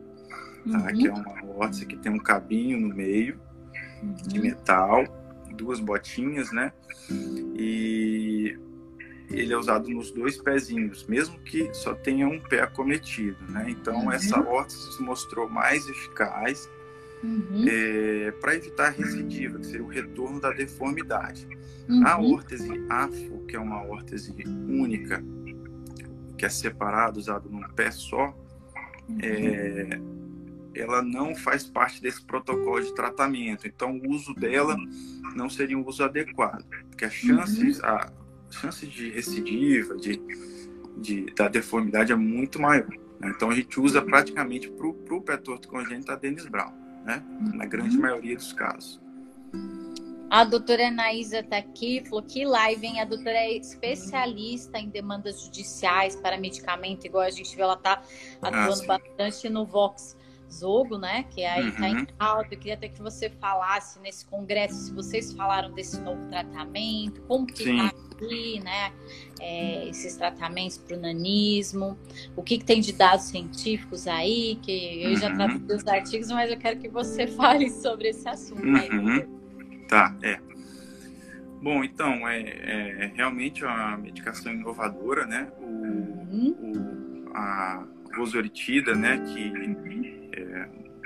tá? 0.71 0.78
uhum. 0.80 0.88
que 0.88 1.08
é 1.08 1.13
uma 1.13 1.45
órtese 1.58 1.86
que 1.86 1.95
tem 1.95 2.12
um 2.12 2.19
cabinho 2.19 2.80
no 2.80 2.93
meio 2.93 3.39
de 4.28 4.39
uhum. 4.39 4.45
metal, 4.45 5.04
duas 5.56 5.80
botinhas, 5.80 6.51
né? 6.51 6.73
E 7.10 8.58
ele 9.30 9.54
é 9.54 9.58
usado 9.58 9.89
nos 9.89 10.12
dois 10.12 10.38
pezinhos, 10.38 11.06
mesmo 11.08 11.39
que 11.39 11.73
só 11.73 11.93
tenha 11.93 12.28
um 12.28 12.39
pé 12.39 12.62
acometido, 12.62 13.38
né? 13.49 13.65
Então, 13.69 14.06
uhum. 14.06 14.12
essa 14.12 14.39
órtese 14.39 14.93
se 14.93 15.01
mostrou 15.01 15.49
mais 15.49 15.88
eficaz 15.88 16.69
uhum. 17.23 17.65
é, 17.67 18.32
para 18.32 18.56
evitar 18.56 18.88
a 18.88 18.89
recidiva, 18.89 19.60
que 19.60 19.67
seria 19.67 19.84
o 19.84 19.88
retorno 19.88 20.39
da 20.39 20.51
deformidade. 20.51 21.47
Uhum. 21.88 22.06
A 22.06 22.19
órtese 22.19 22.84
AFO, 22.89 23.45
que 23.47 23.56
é 23.56 23.60
uma 23.60 23.84
órtese 23.84 24.34
única, 24.67 25.23
que 26.38 26.45
é 26.45 26.49
separada, 26.49 27.17
usada 27.19 27.47
num 27.49 27.62
pé 27.69 27.91
só, 27.91 28.36
uhum. 29.08 29.17
é, 29.21 29.99
ela 30.75 31.01
não 31.01 31.36
faz 31.36 31.63
parte 31.63 32.01
desse 32.01 32.21
protocolo 32.23 32.82
de 32.82 32.93
tratamento. 32.93 33.67
Então, 33.67 33.97
o 33.97 34.10
uso 34.10 34.34
dela 34.34 34.75
não 35.36 35.49
seria 35.49 35.78
um 35.78 35.86
uso 35.88 36.04
adequado, 36.04 36.65
porque 36.89 37.06
as 37.06 37.13
chances, 37.13 37.80
uhum. 37.80 37.86
a 37.86 38.12
chance 38.51 38.86
de 38.86 39.10
recidiva, 39.10 39.95
de, 39.95 40.21
de, 40.97 41.25
da 41.34 41.47
deformidade 41.47 42.12
é 42.12 42.15
muito 42.15 42.62
maior. 42.62 42.89
Né? 43.19 43.32
Então, 43.36 43.49
a 43.49 43.56
gente 43.56 43.80
usa 43.80 44.01
praticamente 44.01 44.69
para 44.69 44.88
o 44.88 45.21
pé 45.21 45.38
torto 45.38 45.67
congênito 45.67 46.12
a 46.12 46.15
Dennis 46.15 46.45
Brown, 46.45 46.73
né? 47.06 47.24
na 47.54 47.65
grande 47.65 47.96
uhum. 47.96 48.02
maioria 48.02 48.36
dos 48.36 48.52
casos. 48.52 49.00
A 50.30 50.44
doutora 50.44 50.88
Anaísa 50.88 51.39
está 51.39 51.58
aqui, 51.58 52.04
falou 52.04 52.24
que 52.24 52.44
live, 52.44 52.86
hein? 52.86 53.00
A 53.00 53.06
doutora 53.06 53.38
é 53.38 53.54
especialista 53.54 54.80
em 54.80 54.89
demandas 54.89 55.41
judiciais 55.41 56.15
para 56.15 56.38
medicamento, 56.38 57.06
igual 57.06 57.24
a 57.24 57.30
gente 57.30 57.56
vê, 57.56 57.62
ela 57.62 57.76
está 57.76 58.02
atuando 58.41 58.84
ah, 58.84 58.98
bastante 58.98 59.48
no 59.48 59.65
Vox 59.65 60.18
Zogo, 60.52 60.98
né? 60.98 61.26
Que 61.30 61.44
aí 61.44 61.70
está 61.70 61.88
uhum. 61.88 62.00
em 62.00 62.08
alta. 62.20 62.54
Eu 62.54 62.58
queria 62.58 62.74
até 62.76 62.88
que 62.88 63.02
você 63.02 63.30
falasse 63.30 64.00
nesse 64.00 64.26
congresso 64.26 64.76
se 64.76 64.94
vocês 64.94 65.34
falaram 65.34 65.72
desse 65.74 66.00
novo 66.02 66.28
tratamento, 66.28 67.22
como 67.22 67.46
que 67.46 67.70
está 67.70 67.88
aqui, 67.88 68.60
né? 68.64 68.92
É, 69.40 69.88
esses 69.90 70.16
tratamentos 70.16 70.78
para 70.78 70.98
o 70.98 71.00
nanismo, 71.00 71.98
o 72.36 72.44
que, 72.44 72.58
que, 72.58 72.66
tem 72.66 72.80
de 72.80 72.94
dados 72.94 73.26
científicos 73.26 74.08
aí, 74.08 74.58
que 74.62 75.04
eu 75.04 75.12
uhum. 75.12 75.16
já 75.18 75.34
tratei 75.34 75.60
dos 75.60 75.88
artigos, 75.88 76.30
mas 76.30 76.52
eu 76.52 76.58
quero 76.58 76.80
que 76.80 76.88
você 76.88 77.28
fale 77.36 77.70
sobre 77.70 78.10
esse 78.10 78.28
assunto. 78.28 78.66
Uhum. 78.66 78.76
Aí, 78.76 79.86
tá, 79.88 80.16
é. 80.22 80.40
Bom, 81.62 81.84
então, 81.84 82.28
é, 82.28 82.42
é, 82.42 83.12
realmente 83.16 83.64
uma 83.64 83.98
medicação 83.98 84.54
inovadora, 84.54 85.26
né? 85.26 85.52
O, 85.60 85.66
uhum. 85.66 86.56
o, 86.62 87.36
a 87.36 87.88
rosoritida, 88.16 88.94
né? 88.94 89.18
Que 89.18 89.52
é, 89.52 90.25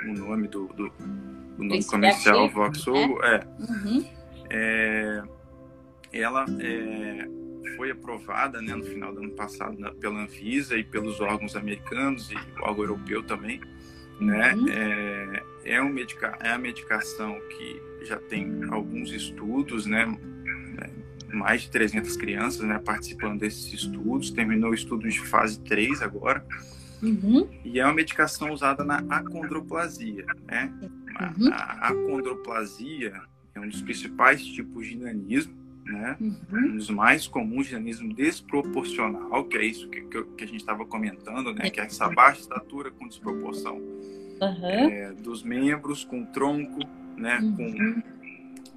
o 0.05 0.13
nome 0.13 0.47
do, 0.47 0.67
do, 0.67 0.89
do 0.89 1.63
nome 1.63 1.83
comercial 1.83 2.49
Voxogo, 2.49 3.19
né? 3.19 3.39
é, 3.39 3.61
uhum. 3.61 4.05
é, 4.49 5.23
ela 6.13 6.45
é, 6.59 7.27
foi 7.75 7.91
aprovada 7.91 8.61
né, 8.61 8.75
no 8.75 8.83
final 8.83 9.13
do 9.13 9.19
ano 9.19 9.31
passado 9.31 9.77
na, 9.77 9.91
pela 9.93 10.21
Anvisa 10.21 10.77
e 10.77 10.83
pelos 10.83 11.19
órgãos 11.19 11.55
americanos 11.55 12.31
e 12.31 12.35
o 12.35 12.63
órgão 12.63 12.83
europeu 12.83 13.23
também. 13.23 13.61
Né? 14.19 14.53
Uhum. 14.53 14.67
É, 14.69 15.43
é, 15.65 15.81
um 15.81 15.89
medica, 15.89 16.37
é 16.41 16.49
a 16.49 16.57
medicação 16.57 17.39
que 17.49 17.81
já 18.05 18.17
tem 18.17 18.63
alguns 18.69 19.11
estudos, 19.11 19.85
né? 19.85 20.05
mais 21.33 21.61
de 21.61 21.69
300 21.69 22.17
crianças 22.17 22.61
né, 22.61 22.79
participando 22.79 23.39
desses 23.39 23.71
estudos, 23.71 24.31
terminou 24.31 24.71
o 24.71 24.73
estudo 24.73 25.07
de 25.07 25.19
fase 25.19 25.59
3 25.61 26.01
agora. 26.01 26.45
Uhum. 27.01 27.47
E 27.63 27.79
é 27.79 27.85
uma 27.85 27.93
medicação 27.93 28.51
usada 28.51 28.83
na 28.83 28.97
acondroplasia, 29.09 30.25
né? 30.47 30.71
Uhum. 31.37 31.49
A, 31.51 31.55
a 31.55 31.87
acondroplasia 31.89 33.21
é 33.55 33.59
um 33.59 33.67
dos 33.67 33.81
principais 33.81 34.43
tipos 34.43 34.87
de 34.87 34.97
nanismo, 34.97 35.53
né? 35.85 36.17
Uhum. 36.19 36.35
Um 36.51 36.75
dos 36.77 36.89
mais 36.89 37.27
comuns 37.27 37.67
de 37.67 37.73
nanismo 37.73 38.13
desproporcional, 38.13 39.43
que 39.45 39.57
é 39.57 39.65
isso 39.65 39.89
que, 39.89 40.01
que, 40.01 40.23
que 40.23 40.43
a 40.43 40.47
gente 40.47 40.59
estava 40.59 40.85
comentando, 40.85 41.53
né? 41.53 41.69
Que 41.69 41.79
é 41.79 41.85
essa 41.85 42.09
baixa 42.09 42.41
estatura 42.41 42.91
com 42.91 43.07
desproporção 43.07 43.81
é, 44.63 45.11
dos 45.13 45.43
membros, 45.43 46.03
com 46.03 46.25
tronco, 46.25 46.79
né? 47.17 47.39
Com, 47.55 48.01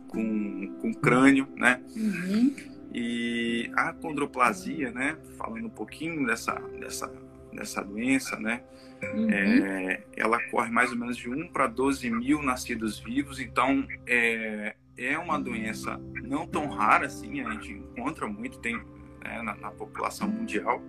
com, 0.09 0.67
com 0.81 0.95
crânio, 0.95 1.47
né? 1.57 1.81
Uhum. 1.97 2.55
E 2.95 3.71
a 3.75 3.89
acondroplasia, 3.91 4.91
né? 4.91 5.17
Falando 5.37 5.67
um 5.67 5.71
pouquinho 5.71 6.27
dessa, 6.27 6.55
dessa 6.79 7.11
dessa 7.53 7.83
doença, 7.83 8.39
né? 8.39 8.63
Uhum. 9.03 9.31
É, 9.31 10.05
ela 10.17 10.39
corre 10.51 10.71
mais 10.71 10.93
ou 10.93 10.97
menos 10.97 11.17
de 11.17 11.29
1 11.29 11.49
para 11.49 11.67
12 11.67 12.09
mil 12.11 12.41
nascidos 12.43 13.01
vivos, 13.01 13.41
então 13.41 13.87
é, 14.07 14.77
é 14.97 15.19
uma 15.19 15.41
doença 15.41 16.01
não 16.23 16.47
tão 16.47 16.69
rara 16.69 17.07
assim, 17.07 17.41
a 17.41 17.51
gente 17.51 17.73
encontra 17.73 18.27
muito, 18.29 18.59
tem 18.59 18.77
né, 18.77 19.43
na, 19.43 19.57
na, 19.57 19.71
população 19.73 20.29
mundial. 20.29 20.81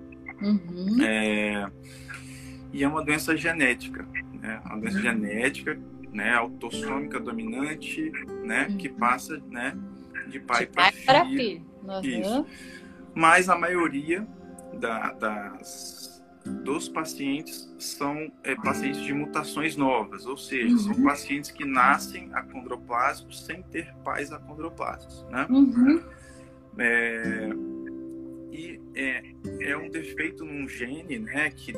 Uhum. 0.41 1.01
É, 1.01 1.67
e 2.71 2.83
é 2.83 2.87
uma 2.87 3.03
doença 3.03 3.35
genética, 3.35 4.07
né? 4.33 4.61
Uma 4.65 4.79
doença 4.79 4.97
uhum. 4.97 5.03
genética, 5.03 5.79
né? 6.11 6.33
Autossômica 6.33 7.19
dominante, 7.19 8.11
né? 8.43 8.75
Que 8.77 8.89
uhum. 8.89 8.95
passa, 8.95 9.41
né? 9.49 9.77
De 10.27 10.39
pai 10.39 10.65
para 10.65 10.91
filho. 11.25 11.63
filho. 12.01 12.21
Isso. 12.21 12.45
Mas 13.13 13.47
a 13.49 13.57
maioria 13.57 14.27
da, 14.79 15.13
das 15.13 16.12
dos 16.45 16.89
pacientes 16.89 17.73
são 17.79 18.31
é, 18.43 18.55
pacientes 18.55 19.01
de 19.01 19.13
mutações 19.13 19.75
novas, 19.75 20.25
ou 20.25 20.37
seja, 20.37 20.73
uhum. 20.73 20.77
são 20.77 21.03
pacientes 21.03 21.51
que 21.51 21.65
nascem 21.65 22.29
acondroplásicos 22.33 23.45
sem 23.45 23.61
ter 23.63 23.93
pais 24.03 24.31
acondroplásicos, 24.31 25.25
né? 25.29 25.47
Uhum. 25.49 26.01
É, 26.77 27.49
e 28.51 28.81
é, 28.95 29.23
é 29.61 29.77
um 29.77 29.89
defeito 29.89 30.43
num 30.43 30.67
gene, 30.67 31.17
né, 31.19 31.49
que, 31.49 31.73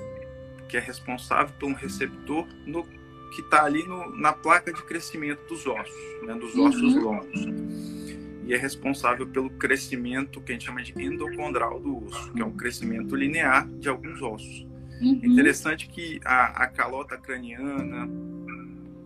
que 0.67 0.77
é 0.77 0.79
responsável 0.79 1.53
por 1.59 1.69
um 1.69 1.73
receptor 1.73 2.47
no, 2.65 2.83
que 2.83 3.41
está 3.41 3.63
ali 3.63 3.83
no, 3.87 4.15
na 4.15 4.33
placa 4.33 4.73
de 4.73 4.81
crescimento 4.83 5.47
dos 5.47 5.65
ossos, 5.67 6.23
né, 6.23 6.33
dos 6.33 6.55
ossos 6.57 6.95
uhum. 6.95 7.01
longos 7.01 8.04
e 8.45 8.53
é 8.53 8.57
responsável 8.57 9.27
pelo 9.27 9.49
crescimento 9.49 10.39
que 10.41 10.51
a 10.51 10.55
gente 10.55 10.65
chama 10.65 10.81
de 10.81 10.93
endocondral 11.01 11.79
do 11.79 12.05
osso, 12.05 12.31
que 12.31 12.41
é 12.41 12.45
um 12.45 12.55
crescimento 12.55 13.15
linear 13.15 13.67
de 13.67 13.89
alguns 13.89 14.21
ossos. 14.21 14.65
Uhum. 15.01 15.19
interessante 15.23 15.89
que 15.89 16.21
a, 16.23 16.63
a, 16.63 16.67
calota 16.67 17.17
craniana, 17.17 18.09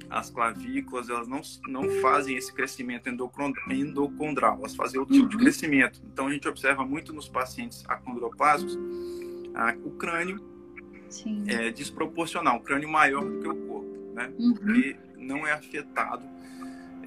as 0.08 0.30
clavículas, 0.30 1.10
elas 1.10 1.28
não, 1.28 1.42
não 1.68 1.90
fazem 2.00 2.38
esse 2.38 2.54
crescimento 2.54 3.10
endocondral, 3.10 4.60
elas 4.60 4.76
fazem 4.76 5.00
outro 5.00 5.16
uhum. 5.16 5.22
tipo 5.22 5.30
de 5.32 5.38
uhum. 5.38 5.42
crescimento. 5.42 6.00
Então 6.14 6.28
a 6.28 6.32
gente 6.32 6.48
observa 6.48 6.86
muito 6.86 7.12
nos 7.12 7.28
pacientes 7.28 7.84
acondroplásicos 7.88 8.78
a, 9.56 9.76
o 9.84 9.92
crânio 9.92 10.40
Sim. 11.10 11.44
é 11.48 11.72
desproporcional, 11.72 12.58
o 12.58 12.62
crânio 12.62 12.88
maior 12.88 13.24
do 13.24 13.40
que 13.40 13.48
o 13.48 13.56
corpo, 13.56 14.14
né? 14.14 14.32
Uhum. 14.38 14.54
Porque 14.54 14.96
não 15.18 15.48
é 15.48 15.54
afetado 15.54 16.24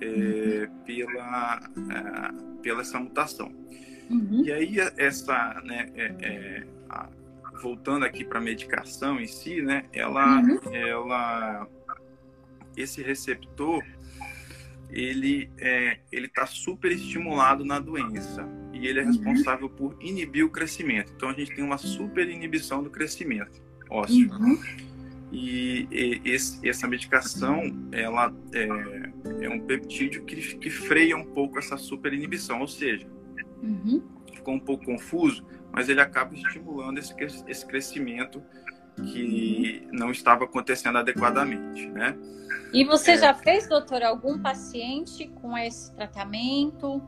é, 0.03 0.69
pela, 0.85 1.61
é, 1.91 2.63
pela 2.63 2.81
essa 2.81 2.99
mutação. 2.99 3.53
Uhum. 4.11 4.45
E 4.45 4.53
aí 4.53 4.77
essa, 4.97 5.61
né, 5.65 5.89
é, 5.95 6.15
é 6.21 6.67
a, 6.89 7.09
voltando 7.63 8.05
aqui 8.05 8.25
para 8.25 8.39
a 8.39 8.43
medicação 8.43 9.21
em 9.21 9.27
si, 9.27 9.63
né, 9.63 9.85
ela, 9.93 10.41
uhum. 10.41 10.75
ela, 10.75 11.69
esse 12.77 13.03
receptor, 13.03 13.83
ele 14.91 15.51
é, 15.59 16.01
ele 16.11 16.27
está 16.27 16.45
super 16.47 16.93
estimulado 16.93 17.65
na 17.65 17.79
doença 17.79 18.47
e 18.75 18.87
ele 18.87 19.01
é 19.01 19.03
uhum. 19.03 19.09
responsável 19.09 19.69
uhum. 19.69 19.75
por 19.75 19.97
inibir 20.01 20.45
o 20.45 20.51
crescimento. 20.51 21.13
Então 21.17 21.31
a 21.31 21.33
gente 21.33 21.55
tem 21.55 21.65
uma 21.65 21.79
super 21.79 22.29
inibição 22.29 22.83
do 22.83 22.91
crescimento 22.91 23.63
ósseo. 23.93 24.31
Uhum. 24.33 24.59
E, 25.33 25.89
e 25.91 26.21
esse, 26.27 26.69
essa 26.69 26.87
medicação, 26.87 27.63
ela 27.91 28.33
é, 28.53 29.47
é 29.47 29.49
um 29.49 29.61
peptídeo 29.61 30.25
que, 30.25 30.57
que, 30.59 30.69
freia 30.69 31.17
um 31.17 31.25
pouco 31.25 31.59
essa 31.59 31.79
superinibição, 31.79 32.61
ou 32.61 32.69
seja, 32.69 33.07
uhum. 33.63 34.03
ficou 34.31 34.55
um 34.55 34.61
pouco 34.61 34.85
confuso, 34.85 35.43
mas 35.73 35.89
ele 35.89 36.03
acaba 36.03 36.35
estimulando 36.35 36.99
esse, 36.99 37.15
esse 37.49 37.67
crescimento 37.67 38.43
que 38.97 39.89
não 39.91 40.11
estava 40.11 40.45
acontecendo 40.45 40.99
adequadamente, 40.99 41.89
né? 41.89 42.15
E 42.71 42.85
você 42.85 43.13
é... 43.13 43.19
já 43.19 43.35
fez, 43.35 43.67
doutor, 43.67 44.03
algum 44.03 44.39
paciente 44.39 45.29
com 45.41 45.57
esse 45.57 45.95
tratamento? 45.95 47.03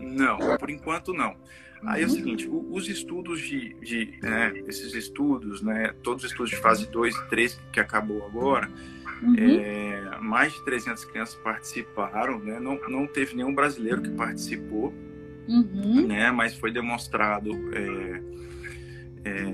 Não, 0.00 0.38
por 0.58 0.70
enquanto 0.70 1.12
não. 1.12 1.36
Aí 1.84 2.02
é 2.02 2.06
o 2.06 2.08
uhum. 2.08 2.14
seguinte, 2.14 2.48
os 2.50 2.88
estudos 2.88 3.40
de, 3.40 3.74
de 3.74 4.18
né, 4.22 4.52
esses 4.66 4.94
estudos, 4.94 5.62
né, 5.62 5.94
todos 6.02 6.24
os 6.24 6.30
estudos 6.30 6.50
de 6.50 6.56
fase 6.56 6.86
2 6.90 7.14
e 7.14 7.28
3 7.28 7.60
que 7.72 7.80
acabou 7.80 8.24
agora, 8.26 8.70
uhum. 9.22 9.34
é, 9.38 10.18
mais 10.20 10.52
de 10.52 10.64
300 10.64 11.04
crianças 11.04 11.34
participaram, 11.36 12.38
né, 12.38 12.58
não, 12.58 12.78
não 12.88 13.06
teve 13.06 13.36
nenhum 13.36 13.54
brasileiro 13.54 14.02
que 14.02 14.10
participou, 14.10 14.92
uhum. 15.48 16.06
né, 16.06 16.30
mas 16.30 16.54
foi 16.54 16.72
demonstrado 16.72 17.50
é, 17.72 18.22
é, 19.24 19.44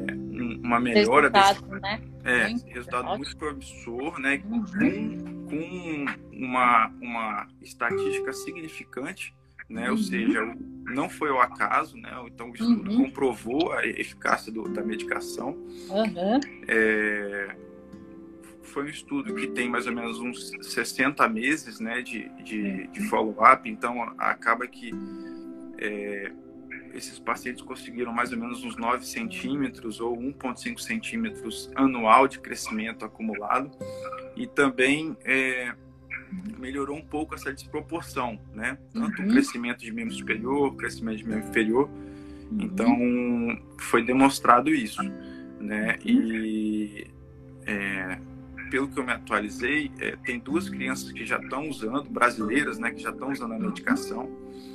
uma 0.62 0.80
melhora 0.80 1.30
resultado, 1.30 1.68
desse, 1.68 1.82
né? 1.82 2.00
é, 2.24 2.48
muito 2.48 2.66
resultado 2.66 3.04
ótimo. 3.04 3.16
muito 3.18 3.36
promissor, 3.36 4.18
né, 4.18 4.42
uhum. 4.46 4.64
com, 4.64 5.48
com 5.50 6.04
uma, 6.32 6.88
uma 7.00 7.46
estatística 7.60 8.32
significante 8.32 9.34
né? 9.68 9.86
Uhum. 9.86 9.92
Ou 9.92 9.98
seja, 9.98 10.56
não 10.84 11.08
foi 11.08 11.30
o 11.30 11.40
acaso, 11.40 11.96
né? 11.96 12.10
Então 12.26 12.50
o 12.50 12.54
estudo 12.54 12.90
uhum. 12.90 13.04
comprovou 13.04 13.72
a 13.72 13.86
eficácia 13.86 14.52
do, 14.52 14.68
da 14.68 14.82
medicação. 14.82 15.50
Uhum. 15.88 16.40
É, 16.68 17.56
foi 18.62 18.84
um 18.84 18.88
estudo 18.88 19.34
que 19.34 19.46
tem 19.48 19.68
mais 19.68 19.86
ou 19.86 19.92
menos 19.92 20.18
uns 20.18 20.50
60 20.60 21.28
meses, 21.28 21.78
né, 21.78 22.02
de, 22.02 22.28
de, 22.42 22.88
de 22.88 23.08
follow-up. 23.08 23.68
Então 23.68 24.02
acaba 24.18 24.66
que 24.66 24.90
é, 25.78 26.32
esses 26.92 27.18
pacientes 27.18 27.62
conseguiram 27.62 28.12
mais 28.12 28.32
ou 28.32 28.38
menos 28.38 28.64
uns 28.64 28.76
9 28.76 29.04
centímetros 29.06 30.00
ou 30.00 30.16
1,5 30.16 30.78
centímetros 30.78 31.70
anual 31.74 32.26
de 32.26 32.38
crescimento 32.40 33.04
acumulado. 33.04 33.70
E 34.36 34.46
também 34.46 35.16
é, 35.24 35.74
melhorou 36.58 36.96
um 36.96 37.04
pouco 37.04 37.34
essa 37.34 37.52
desproporção, 37.52 38.38
né? 38.52 38.78
Tanto 38.92 39.20
uhum. 39.20 39.28
o 39.28 39.30
crescimento 39.32 39.80
de 39.80 39.92
membro 39.92 40.14
superior, 40.14 40.74
crescimento 40.76 41.18
de 41.18 41.24
membro 41.24 41.48
inferior. 41.48 41.88
Uhum. 41.88 42.58
Então, 42.60 43.62
foi 43.78 44.04
demonstrado 44.04 44.70
isso, 44.70 45.02
né? 45.60 45.96
E 46.04 47.06
é, 47.66 48.18
pelo 48.70 48.88
que 48.88 48.98
eu 48.98 49.04
me 49.04 49.12
atualizei, 49.12 49.90
é, 50.00 50.16
tem 50.24 50.38
duas 50.38 50.68
crianças 50.68 51.12
que 51.12 51.24
já 51.24 51.38
estão 51.38 51.68
usando, 51.68 52.10
brasileiras, 52.10 52.78
né? 52.78 52.90
Que 52.90 53.02
já 53.02 53.10
estão 53.10 53.30
usando 53.30 53.54
a 53.54 53.58
medicação. 53.58 54.28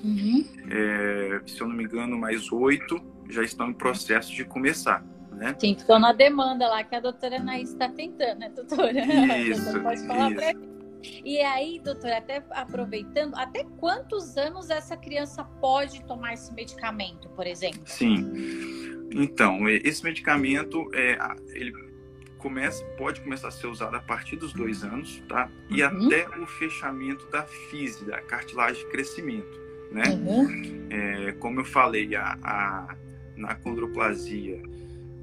Uhum. 0.03 0.45
É, 0.69 1.41
se 1.45 1.59
eu 1.59 1.67
não 1.67 1.75
me 1.75 1.83
engano, 1.83 2.17
mais 2.17 2.51
oito 2.51 3.01
já 3.29 3.43
estão 3.43 3.69
em 3.69 3.73
processo 3.73 4.33
de 4.33 4.43
começar. 4.43 5.03
Né? 5.31 5.55
Sim, 5.57 5.73
estão 5.73 5.99
na 5.99 6.11
demanda 6.11 6.67
lá 6.67 6.83
que 6.83 6.95
a 6.95 6.99
doutora 6.99 7.37
Anaís 7.37 7.69
está 7.69 7.87
tentando, 7.87 8.39
né, 8.39 8.49
doutora? 8.49 8.91
Isso, 9.39 9.79
pode 9.81 10.05
falar 10.05 10.33
para 10.33 10.53
e 11.23 11.39
aí, 11.39 11.79
doutora, 11.79 12.17
até 12.17 12.43
aproveitando, 12.51 13.35
até 13.35 13.63
quantos 13.77 14.37
anos 14.37 14.69
essa 14.69 14.97
criança 14.97 15.43
pode 15.43 16.03
tomar 16.05 16.33
esse 16.33 16.53
medicamento, 16.53 17.29
por 17.29 17.47
exemplo? 17.47 17.81
Sim. 17.85 19.07
Então, 19.11 19.67
esse 19.69 20.03
medicamento, 20.03 20.89
é, 20.93 21.17
ele 21.53 21.73
começa, 22.37 22.83
pode 22.97 23.21
começar 23.21 23.49
a 23.49 23.51
ser 23.51 23.67
usado 23.67 23.95
a 23.95 23.99
partir 23.99 24.35
dos 24.35 24.53
dois 24.53 24.83
anos, 24.83 25.21
tá? 25.27 25.49
E 25.69 25.83
uhum. 25.83 26.07
até 26.07 26.27
o 26.39 26.47
fechamento 26.47 27.25
da 27.29 27.43
física, 27.43 28.05
da 28.05 28.21
cartilagem 28.21 28.83
de 28.83 28.91
crescimento, 28.91 29.59
né? 29.91 30.03
Uhum. 30.09 30.87
É, 30.89 31.31
como 31.33 31.59
eu 31.59 31.65
falei, 31.65 32.15
a, 32.15 32.37
a, 32.41 32.95
na 33.35 33.55
condroplasia, 33.55 34.61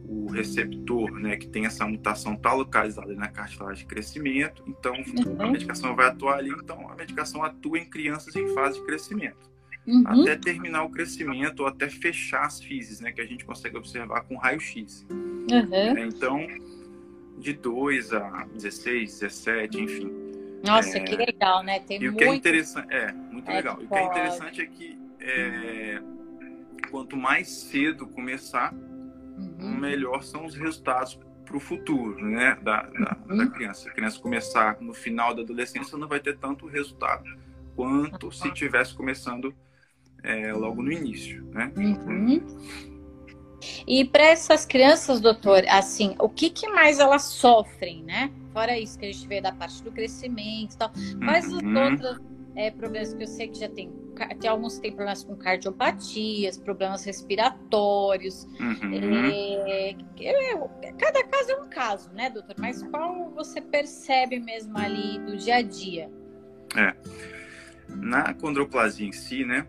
o 0.09 0.31
receptor, 0.31 1.11
né, 1.13 1.37
que 1.37 1.49
tem 1.49 1.67
essa 1.67 1.87
mutação 1.87 2.35
está 2.35 2.53
localizada 2.53 3.15
na 3.15 3.29
cartilagem 3.29 3.85
de 3.85 3.87
crescimento, 3.87 4.63
então 4.67 4.95
uhum. 4.95 5.37
a 5.41 5.47
medicação 5.47 5.95
vai 5.95 6.07
atuar 6.07 6.39
ali, 6.39 6.51
então 6.51 6.89
a 6.91 6.95
medicação 6.95 7.43
atua 7.43 7.79
em 7.79 7.85
crianças 7.85 8.35
em 8.37 8.49
fase 8.55 8.79
de 8.79 8.87
crescimento. 8.87 9.51
Uhum. 9.87 10.03
Até 10.07 10.37
terminar 10.37 10.83
o 10.83 10.91
crescimento 10.91 11.61
ou 11.61 11.67
até 11.67 11.89
fechar 11.89 12.45
as 12.45 12.61
físis, 12.61 13.01
né, 13.01 13.13
que 13.13 13.21
a 13.21 13.27
gente 13.27 13.45
consegue 13.45 13.77
observar 13.77 14.23
com 14.23 14.37
raio-x. 14.37 15.07
Uhum. 15.11 15.75
É, 15.75 16.01
então, 16.05 16.47
de 17.39 17.53
2 17.53 18.13
a 18.13 18.47
16, 18.53 19.21
17, 19.21 19.81
enfim. 19.81 20.11
Nossa, 20.65 20.99
é... 20.99 21.01
que 21.01 21.17
legal, 21.17 21.63
né? 21.63 21.81
Tem 21.81 21.99
e 21.99 22.01
muito... 22.01 22.15
o 22.15 22.19
que 22.19 22.25
é 22.25 22.35
interessante, 22.35 22.93
é, 22.93 23.13
muito 23.13 23.51
é 23.51 23.55
legal. 23.55 23.79
E 23.81 23.85
o 23.85 23.89
que 23.89 23.95
é 23.95 24.05
interessante 24.05 24.61
é 24.63 24.67
que 24.67 24.99
é, 25.21 26.03
quanto 26.91 27.17
mais 27.17 27.49
cedo 27.49 28.07
começar, 28.07 28.75
uhum. 29.37 29.79
melhor 29.79 30.23
são 30.23 30.45
os 30.45 30.55
resultados 30.55 31.19
para 31.45 31.57
o 31.57 31.61
futuro, 31.61 32.25
né, 32.25 32.59
da, 32.63 32.83
da, 32.83 33.17
uhum. 33.29 33.37
da, 33.37 33.47
criança. 33.47 33.83
Se 33.83 33.89
a 33.89 33.93
criança 33.93 34.21
começar 34.21 34.81
no 34.81 34.93
final 34.93 35.35
da 35.35 35.43
adolescência, 35.43 35.97
não 35.97 36.09
vai 36.09 36.19
ter 36.19 36.37
tanto 36.39 36.67
resultado 36.67 37.25
quanto 37.77 38.33
se 38.33 38.51
tivesse 38.53 38.95
começando 38.95 39.55
é, 40.23 40.53
logo 40.53 40.83
no 40.83 40.91
início, 40.91 41.45
né? 41.53 41.73
Uhum. 41.77 42.45
E 43.87 44.05
para 44.05 44.25
essas 44.25 44.67
crianças, 44.67 45.21
doutor, 45.21 45.65
assim, 45.69 46.15
o 46.19 46.29
que, 46.29 46.51
que 46.51 46.69
mais 46.69 46.99
elas 46.99 47.23
sofrem, 47.23 48.03
né? 48.03 48.31
Fora 48.53 48.79
isso 48.79 48.99
que 48.99 49.07
a 49.07 49.13
gente 49.13 49.27
vê 49.27 49.41
da 49.41 49.53
parte 49.53 49.83
do 49.83 49.93
crescimento 49.93 50.75
e 50.75 50.79
tal, 50.79 50.91
quais 51.25 51.47
uhum. 51.53 51.59
os 51.59 51.93
outros 51.93 52.36
é, 52.57 52.71
problemas 52.71 53.15
que 53.15 53.23
eu 53.23 53.29
sei 53.29 53.49
que 53.49 53.59
já 53.59 53.69
tem 53.69 53.93
tem 54.41 54.49
alguns 54.49 54.77
que 54.77 54.83
têm 54.83 54.93
problemas 54.93 55.23
com 55.23 55.37
cardiopatias, 55.37 56.57
problemas 56.57 57.05
respiratórios. 57.05 58.45
Uhum. 58.59 58.95
É, 58.95 59.91
é, 59.91 60.93
cada 60.99 61.23
caso 61.25 61.51
é 61.51 61.57
um 61.57 61.69
caso, 61.69 62.11
né, 62.15 62.31
doutor? 62.31 62.57
Mas 62.59 62.83
qual 62.85 63.31
você 63.31 63.61
percebe 63.61 64.41
mesmo 64.41 64.77
ali 64.79 65.19
do 65.19 65.37
dia 65.37 65.57
a 65.57 65.63
dia? 65.63 66.11
É. 66.75 66.95
Na 67.89 68.33
condroplasia 68.35 69.07
em 69.07 69.13
si, 69.13 69.45
né, 69.45 69.67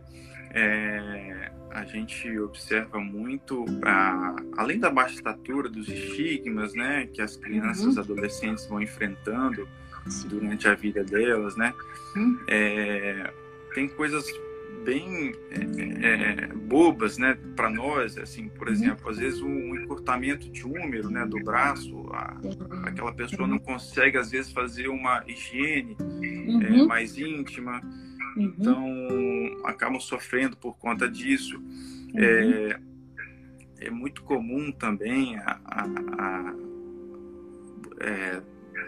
é, 0.53 1.51
a 1.71 1.83
gente 1.83 2.39
observa 2.39 2.99
muito, 2.99 3.65
a, 3.83 4.35
além 4.57 4.79
da 4.79 4.89
baixa 4.89 5.15
estatura, 5.15 5.69
dos 5.69 5.87
estigmas, 5.87 6.73
né, 6.73 7.07
que 7.07 7.21
as 7.21 7.35
crianças 7.35 7.95
uhum. 7.95 8.01
adolescentes 8.01 8.65
vão 8.65 8.81
enfrentando 8.81 9.67
durante 10.27 10.67
a 10.67 10.75
vida 10.75 11.03
delas, 11.03 11.55
né, 11.55 11.73
uhum. 12.15 12.39
é, 12.47 13.33
tem 13.73 13.87
coisas 13.87 14.25
bem 14.83 15.33
é, 15.51 16.45
é, 16.45 16.47
bobas, 16.47 17.17
né, 17.17 17.37
para 17.55 17.69
nós, 17.69 18.17
assim, 18.17 18.47
por 18.47 18.67
uhum. 18.67 18.73
exemplo, 18.73 19.09
às 19.09 19.17
vezes 19.17 19.41
um 19.41 19.75
encurtamento 19.75 20.49
de 20.49 20.65
úmero, 20.65 21.09
né, 21.09 21.25
do 21.25 21.39
braço, 21.43 22.07
a, 22.13 22.37
aquela 22.85 23.13
pessoa 23.13 23.47
não 23.47 23.59
consegue 23.59 24.17
às 24.17 24.31
vezes 24.31 24.51
fazer 24.51 24.87
uma 24.87 25.23
higiene 25.27 25.97
é, 25.99 26.71
uhum. 26.71 26.87
mais 26.87 27.17
íntima, 27.17 27.81
uhum. 28.37 28.43
então 28.43 29.65
acabam 29.65 29.99
sofrendo 29.99 30.55
por 30.55 30.77
conta 30.77 31.09
disso. 31.09 31.61
É, 32.15 32.79
é 33.79 33.89
muito 33.89 34.23
comum 34.23 34.71
também 34.71 35.37
a, 35.37 35.59
a, 35.65 35.83
a 36.17 36.55
é, 37.99 38.41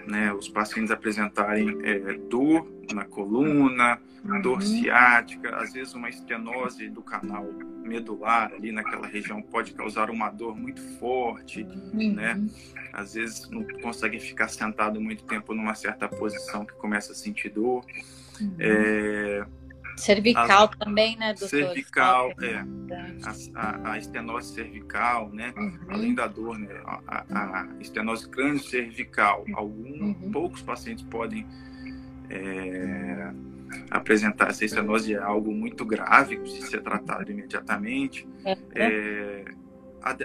né, 0.09 0.33
os 0.33 0.49
pacientes 0.49 0.91
apresentarem 0.91 1.77
é, 1.83 2.13
dor 2.29 2.67
na 2.91 3.05
coluna, 3.05 3.99
uhum. 4.25 4.41
dor 4.41 4.61
ciática, 4.61 5.55
às 5.55 5.71
vezes 5.73 5.93
uma 5.93 6.09
estenose 6.09 6.89
do 6.89 7.01
canal 7.01 7.45
medular 7.83 8.51
ali 8.53 8.71
naquela 8.71 9.07
região 9.07 9.41
pode 9.41 9.73
causar 9.73 10.09
uma 10.09 10.29
dor 10.29 10.55
muito 10.57 10.81
forte, 10.97 11.63
uhum. 11.63 12.13
né? 12.13 12.43
Às 12.91 13.13
vezes 13.13 13.49
não 13.49 13.65
consegue 13.81 14.19
ficar 14.19 14.47
sentado 14.47 14.99
muito 14.99 15.23
tempo 15.23 15.53
numa 15.53 15.75
certa 15.75 16.07
posição 16.07 16.65
que 16.65 16.73
começa 16.73 17.11
a 17.11 17.15
sentir 17.15 17.49
dor. 17.49 17.85
Uhum. 18.41 18.55
É, 18.59 19.45
Cervical 19.99 20.69
as, 20.71 20.77
também, 20.77 21.17
né, 21.17 21.33
doutor? 21.33 21.49
Cervical, 21.49 22.31
é. 22.41 22.65
A, 23.55 23.91
a, 23.91 23.97
estenose 23.97 24.53
cervical, 24.53 25.29
né? 25.31 25.53
Uhum. 25.55 25.79
Além 25.89 26.15
da 26.15 26.27
dor, 26.27 26.57
né? 26.57 26.69
A, 26.85 27.23
a 27.29 27.67
estenose 27.79 28.27
crânio-cervical. 28.29 29.45
Alguns, 29.53 29.99
uhum. 29.99 30.31
poucos 30.31 30.61
pacientes 30.61 31.03
podem 31.03 31.45
é, 32.29 33.31
apresentar 33.91 34.49
essa 34.49 34.65
estenose, 34.65 35.13
é 35.13 35.17
algo 35.17 35.51
muito 35.51 35.85
grave, 35.85 36.37
precisa 36.37 36.67
ser 36.67 36.81
tratado 36.81 37.31
imediatamente. 37.31 38.27
É. 38.45 38.57
é 38.75 39.45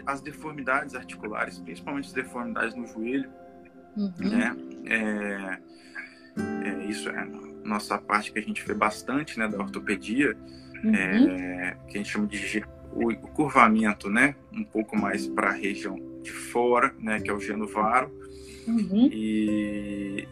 as 0.07 0.21
deformidades 0.21 0.95
articulares, 0.95 1.59
principalmente 1.59 2.07
as 2.07 2.13
deformidades 2.13 2.77
no 2.77 2.87
joelho, 2.87 3.29
uhum. 3.97 4.13
né? 4.21 4.57
É, 4.87 5.59
é, 6.69 6.85
isso 6.87 7.09
é 7.09 7.29
nossa 7.64 7.98
parte 7.98 8.33
que 8.33 8.38
a 8.38 8.42
gente 8.42 8.64
vê 8.64 8.74
bastante, 8.74 9.38
né, 9.38 9.48
da 9.48 9.59
ortopedia, 9.59 10.37
uhum. 10.85 10.94
é, 10.94 11.77
que 11.88 11.96
a 11.96 11.98
gente 11.98 12.11
chama 12.11 12.27
de 12.27 12.64
o, 12.92 13.11
o 13.11 13.29
curvamento, 13.29 14.09
né, 14.09 14.37
um 14.53 14.64
pouco 14.64 14.96
mais 14.96 15.27
para 15.27 15.48
a 15.48 15.53
região 15.53 15.98
de 16.22 16.31
fora, 16.31 16.94
né, 16.98 17.20
que 17.20 17.31
é 17.31 17.33
o 17.33 17.40
genovaro, 17.40 18.11
uhum. 18.66 19.09
e 19.12 20.29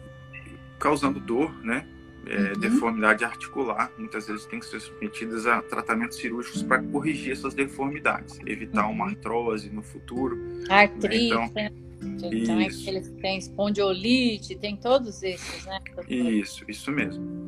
causando 0.79 1.19
dor, 1.19 1.53
né, 1.63 1.85
é, 2.25 2.37
uhum. 2.37 2.59
deformidade 2.59 3.25
articular, 3.25 3.91
muitas 3.97 4.27
vezes 4.27 4.45
tem 4.45 4.59
que 4.59 4.65
ser 4.65 4.79
submetidas 4.79 5.45
a 5.45 5.61
tratamentos 5.61 6.17
cirúrgicos 6.17 6.63
para 6.63 6.81
corrigir 6.81 7.33
essas 7.33 7.53
deformidades, 7.53 8.39
evitar 8.45 8.87
uma 8.87 9.05
uhum. 9.05 9.11
artrose 9.11 9.69
no 9.69 9.83
futuro. 9.83 10.37
Artrite, 10.69 11.35
né? 11.35 11.45
Então, 11.45 11.51
né? 11.53 11.82
Então, 12.15 12.61
isso. 12.61 12.89
eles 12.89 13.09
têm 13.21 13.37
espondiolite, 13.37 14.55
tem 14.55 14.75
todos 14.75 15.23
esses, 15.23 15.65
né? 15.65 15.79
Isso, 16.07 16.63
isso 16.67 16.91
mesmo. 16.91 17.43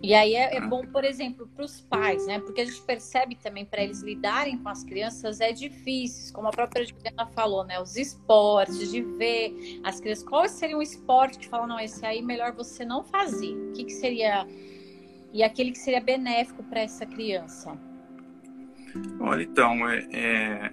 E 0.00 0.14
aí 0.14 0.34
é, 0.34 0.56
é 0.56 0.60
bom, 0.60 0.86
por 0.86 1.04
exemplo, 1.04 1.48
para 1.54 1.64
os 1.64 1.80
pais, 1.80 2.24
né? 2.26 2.38
Porque 2.38 2.60
a 2.60 2.64
gente 2.64 2.80
percebe 2.82 3.34
também 3.34 3.64
para 3.64 3.82
eles 3.82 4.00
lidarem 4.00 4.56
com 4.56 4.68
as 4.68 4.84
crianças 4.84 5.40
é 5.40 5.50
difícil, 5.50 6.32
como 6.32 6.46
a 6.46 6.50
própria 6.52 6.86
Juliana 6.86 7.26
falou, 7.26 7.64
né? 7.64 7.80
Os 7.80 7.96
esportes, 7.96 8.92
de 8.92 9.02
ver 9.02 9.80
as 9.82 10.00
crianças. 10.00 10.24
Qual 10.24 10.48
seria 10.48 10.78
um 10.78 10.82
esporte 10.82 11.38
que 11.38 11.48
fala, 11.48 11.66
não, 11.66 11.80
esse 11.80 12.04
aí 12.06 12.22
melhor 12.22 12.52
você 12.52 12.84
não 12.84 13.02
fazer? 13.02 13.52
O 13.52 13.72
que, 13.72 13.84
que 13.84 13.92
seria. 13.92 14.46
E 15.32 15.42
aquele 15.42 15.72
que 15.72 15.78
seria 15.78 16.00
benéfico 16.00 16.62
para 16.62 16.80
essa 16.80 17.04
criança? 17.04 17.76
Olha, 19.20 19.42
então, 19.42 19.88
é, 19.88 20.08
é, 20.12 20.72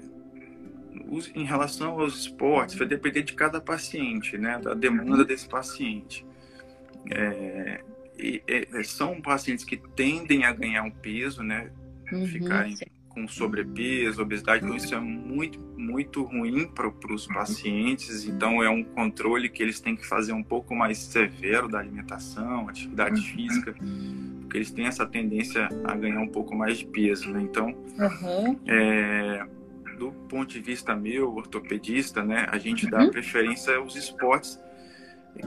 em 1.35 1.43
relação 1.43 1.99
aos 1.99 2.19
esportes, 2.19 2.75
vai 2.75 2.87
depender 2.87 3.23
de 3.23 3.33
cada 3.33 3.61
paciente, 3.61 4.37
né? 4.37 4.59
Da 4.59 4.73
demanda 4.73 5.23
desse 5.23 5.47
paciente. 5.47 6.25
É, 7.11 7.81
e, 8.17 8.41
e, 8.47 8.83
são 8.83 9.21
pacientes 9.21 9.63
que 9.63 9.77
tendem 9.77 10.45
a 10.45 10.51
ganhar 10.51 10.83
um 10.83 10.91
peso, 10.91 11.43
né? 11.43 11.71
Uhum, 12.11 12.25
Ficarem 12.27 12.75
com 13.15 13.27
sobrepeso, 13.29 14.21
obesidade, 14.21 14.65
então 14.65 14.75
isso 14.75 14.93
é 14.93 14.99
muito, 14.99 15.57
muito 15.77 16.21
ruim 16.23 16.67
para 16.67 16.91
os 17.13 17.25
pacientes. 17.25 18.25
Então 18.25 18.61
é 18.61 18.69
um 18.69 18.83
controle 18.83 19.47
que 19.47 19.63
eles 19.63 19.79
têm 19.79 19.95
que 19.95 20.05
fazer 20.05 20.33
um 20.33 20.43
pouco 20.43 20.75
mais 20.75 20.97
severo 20.97 21.69
da 21.69 21.79
alimentação, 21.79 22.67
atividade 22.67 23.21
uhum. 23.21 23.27
física, 23.27 23.73
porque 24.41 24.57
eles 24.57 24.69
têm 24.69 24.85
essa 24.85 25.05
tendência 25.05 25.69
a 25.85 25.95
ganhar 25.95 26.19
um 26.19 26.27
pouco 26.27 26.53
mais 26.53 26.79
de 26.79 26.85
peso, 26.85 27.31
né? 27.31 27.41
Então, 27.41 27.69
uhum. 27.97 28.59
é, 28.67 29.45
do 29.97 30.11
ponto 30.29 30.51
de 30.51 30.59
vista 30.59 30.95
meu, 30.95 31.33
ortopedista, 31.35 32.23
né, 32.23 32.47
a 32.49 32.57
gente 32.57 32.89
dá 32.89 32.99
uhum. 32.99 33.11
preferência 33.11 33.75
aos 33.75 33.95
esportes 33.95 34.59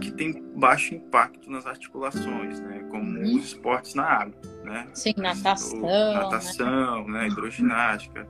que 0.01 0.11
tem 0.11 0.43
baixo 0.55 0.95
impacto 0.95 1.51
nas 1.51 1.67
articulações, 1.67 2.61
né? 2.61 2.85
Como 2.91 3.19
uhum. 3.19 3.37
os 3.37 3.47
esportes 3.47 3.95
na 3.95 4.05
água, 4.05 4.35
né? 4.65 4.87
Sim, 4.95 5.15
natação. 5.17 5.81
natação, 5.81 7.09
né? 7.09 7.21
né? 7.21 7.29
Hidroginástica. 7.29 8.27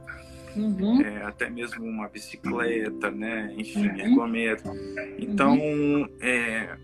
Uhum. 0.57 1.03
É, 1.03 1.25
até 1.25 1.51
mesmo 1.51 1.85
uma 1.85 2.09
bicicleta, 2.09 3.11
né? 3.11 3.53
Enfim, 3.57 3.89
uhum. 3.89 3.99
ergometro. 3.99 4.73
Então, 5.19 5.59
uhum. 5.59 6.09
é, 6.21 6.77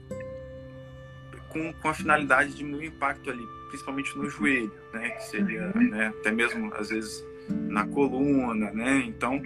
com, 1.49 1.73
com 1.75 1.89
a 1.89 1.95
finalidade 1.95 2.51
de 2.51 2.57
diminuir 2.59 2.89
o 2.89 2.89
impacto 2.89 3.31
ali, 3.31 3.47
principalmente 3.69 4.17
no 4.19 4.29
joelho, 4.29 4.73
né? 4.93 5.11
Que 5.11 5.25
seria, 5.25 5.73
uhum. 5.75 5.89
né? 5.91 6.09
Até 6.09 6.33
mesmo, 6.33 6.73
às 6.75 6.89
vezes, 6.89 7.25
na 7.49 7.87
coluna, 7.87 8.71
né? 8.73 9.05
Então, 9.07 9.41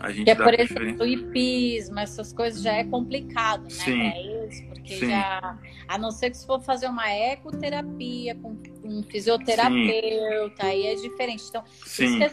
a 0.00 0.10
gente 0.10 0.24
que 0.24 0.30
é, 0.30 0.34
por 0.34 0.52
exemplo, 0.52 1.02
o 1.02 1.06
hipismo, 1.06 1.98
essas 1.98 2.32
coisas 2.32 2.62
já 2.62 2.72
é 2.72 2.84
complicado, 2.84 3.62
né? 3.62 3.70
Sim. 3.70 4.00
eles, 4.00 4.60
porque 4.68 4.96
Sim. 4.96 5.08
já. 5.08 5.58
A 5.88 5.98
não 5.98 6.10
ser 6.10 6.30
que 6.30 6.36
se 6.36 6.46
for 6.46 6.60
fazer 6.60 6.88
uma 6.88 7.08
ecoterapia 7.10 8.34
com 8.34 8.56
um 8.84 9.02
fisioterapeuta, 9.02 10.62
Sim. 10.62 10.68
aí 10.68 10.86
é 10.86 10.94
diferente. 10.94 11.44
Então, 11.48 11.64
Sim. 11.86 12.04
isso 12.04 12.18
que, 12.18 12.24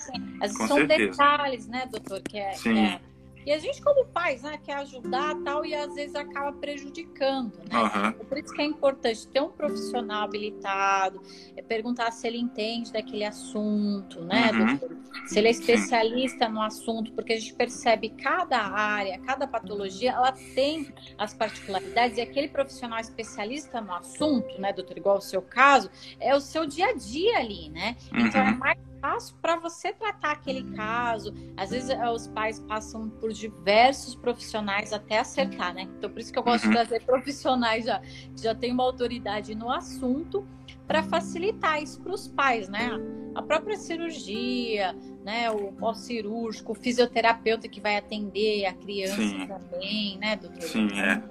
assim, 0.43 0.67
são 0.67 0.77
certeza. 0.77 1.11
detalhes, 1.11 1.67
né, 1.67 1.87
doutor, 1.89 2.21
que 2.21 2.37
é, 2.37 2.49
que 2.51 2.69
é 2.69 2.99
e 3.45 3.51
a 3.51 3.57
gente, 3.57 3.81
como 3.81 4.05
pais, 4.05 4.41
né, 4.43 4.59
quer 4.63 4.75
ajudar 4.77 5.35
tal, 5.43 5.65
e 5.65 5.73
às 5.73 5.93
vezes 5.95 6.15
acaba 6.15 6.51
prejudicando, 6.53 7.53
né? 7.69 7.81
Uhum. 7.81 8.25
Por 8.25 8.37
isso 8.37 8.53
que 8.53 8.61
é 8.61 8.65
importante 8.65 9.27
ter 9.27 9.41
um 9.41 9.49
profissional 9.49 10.23
habilitado, 10.23 11.21
é 11.55 11.61
perguntar 11.61 12.11
se 12.11 12.27
ele 12.27 12.37
entende 12.37 12.91
daquele 12.91 13.23
assunto, 13.23 14.21
né, 14.21 14.51
uhum. 14.53 15.01
Se 15.25 15.39
ele 15.39 15.49
é 15.49 15.51
especialista 15.51 16.45
Sim. 16.47 16.51
no 16.53 16.61
assunto, 16.61 17.11
porque 17.13 17.33
a 17.33 17.39
gente 17.39 17.53
percebe 17.53 18.09
cada 18.09 18.57
área, 18.57 19.19
cada 19.19 19.45
patologia, 19.45 20.11
ela 20.11 20.31
tem 20.31 20.93
as 21.17 21.33
particularidades, 21.33 22.17
e 22.17 22.21
aquele 22.21 22.47
profissional 22.47 22.99
especialista 22.99 23.81
no 23.81 23.93
assunto, 23.93 24.59
né, 24.59 24.71
doutor, 24.73 24.97
igual 24.97 25.17
o 25.17 25.21
seu 25.21 25.41
caso, 25.41 25.89
é 26.19 26.35
o 26.35 26.39
seu 26.39 26.65
dia 26.65 26.87
a 26.87 26.93
dia 26.93 27.37
ali, 27.37 27.69
né? 27.69 27.95
Uhum. 28.11 28.27
Então 28.27 28.41
é 28.41 28.51
uhum. 28.51 28.57
mais 28.57 28.90
passo 29.01 29.35
para 29.41 29.57
você 29.57 29.91
tratar 29.91 30.31
aquele 30.31 30.63
caso. 30.75 31.33
Às 31.57 31.71
vezes 31.71 31.89
eh, 31.89 32.09
os 32.09 32.27
pais 32.27 32.59
passam 32.59 33.09
por 33.09 33.33
diversos 33.33 34.15
profissionais 34.15 34.93
até 34.93 35.19
acertar, 35.19 35.73
né? 35.73 35.89
Então 35.97 36.09
por 36.09 36.19
isso 36.19 36.31
que 36.31 36.39
eu 36.39 36.43
gosto 36.43 36.65
uhum. 36.65 36.69
de 36.69 36.75
trazer 36.77 37.03
profissionais 37.03 37.85
já 37.85 37.99
que 37.99 38.41
já 38.41 38.53
tem 38.53 38.71
uma 38.71 38.83
autoridade 38.83 39.55
no 39.55 39.71
assunto 39.71 40.47
para 40.87 41.03
facilitar 41.03 41.81
isso 41.81 41.99
para 42.01 42.13
os 42.13 42.27
pais, 42.27 42.69
né? 42.69 42.91
A 43.33 43.41
própria 43.41 43.77
cirurgia, 43.77 44.95
né? 45.23 45.49
O 45.49 45.71
pós-cirúrgico, 45.73 46.73
o 46.73 46.75
fisioterapeuta 46.75 47.67
que 47.67 47.81
vai 47.81 47.97
atender 47.97 48.65
a 48.65 48.73
criança 48.73 49.15
Sim. 49.15 49.47
também, 49.47 50.17
né, 50.17 50.35
doutor? 50.35 50.61
Sim, 50.61 50.87
é. 50.99 51.23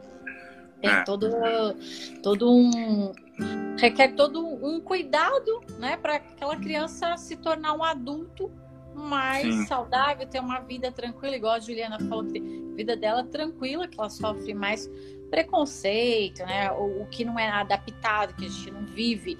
Tem 0.81 0.91
é. 0.91 1.03
todo, 1.05 1.31
todo 2.23 2.51
um, 2.51 3.13
requer 3.79 4.15
todo 4.15 4.47
um 4.47 4.81
cuidado, 4.81 5.61
né, 5.79 5.97
para 5.97 6.17
aquela 6.17 6.57
criança 6.57 7.17
se 7.17 7.37
tornar 7.37 7.75
um 7.75 7.83
adulto 7.83 8.51
mais 8.95 9.55
Sim. 9.55 9.67
saudável, 9.67 10.27
ter 10.27 10.41
uma 10.41 10.61
vida 10.61 10.93
tranquila, 10.93 11.37
igual 11.37 11.55
a 11.55 11.61
Juliana 11.61 11.99
falou, 12.01 12.25
que 12.27 12.39
a 12.39 12.77
vida 12.77 12.97
dela 12.97 13.25
tranquila, 13.25 13.89
que 13.89 13.99
ela 13.99 14.11
sofre 14.11 14.53
mais 14.53 14.91
preconceito, 15.31 16.41
né, 16.41 16.71
o, 16.73 17.03
o 17.03 17.07
que 17.07 17.25
não 17.25 17.39
é 17.39 17.49
adaptado, 17.49 18.35
que 18.35 18.45
a 18.45 18.49
gente 18.49 18.71
não 18.71 18.85
vive 18.85 19.39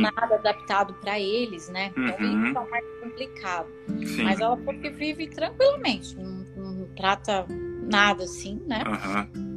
nada 0.00 0.34
adaptado 0.34 0.94
para 0.94 1.18
eles, 1.18 1.68
né, 1.68 1.92
então 1.96 2.26
uhum. 2.26 2.48
isso 2.48 2.58
é 2.58 2.68
mais 2.68 2.84
complicado. 3.00 3.68
Sim. 4.04 4.24
Mas 4.24 4.40
ela 4.40 4.56
porque 4.56 4.90
vive 4.90 5.28
tranquilamente, 5.28 6.16
não, 6.16 6.44
não 6.56 6.88
trata 6.94 7.46
nada 7.88 8.24
assim, 8.24 8.60
né. 8.66 8.82
Uhum. 8.86 9.49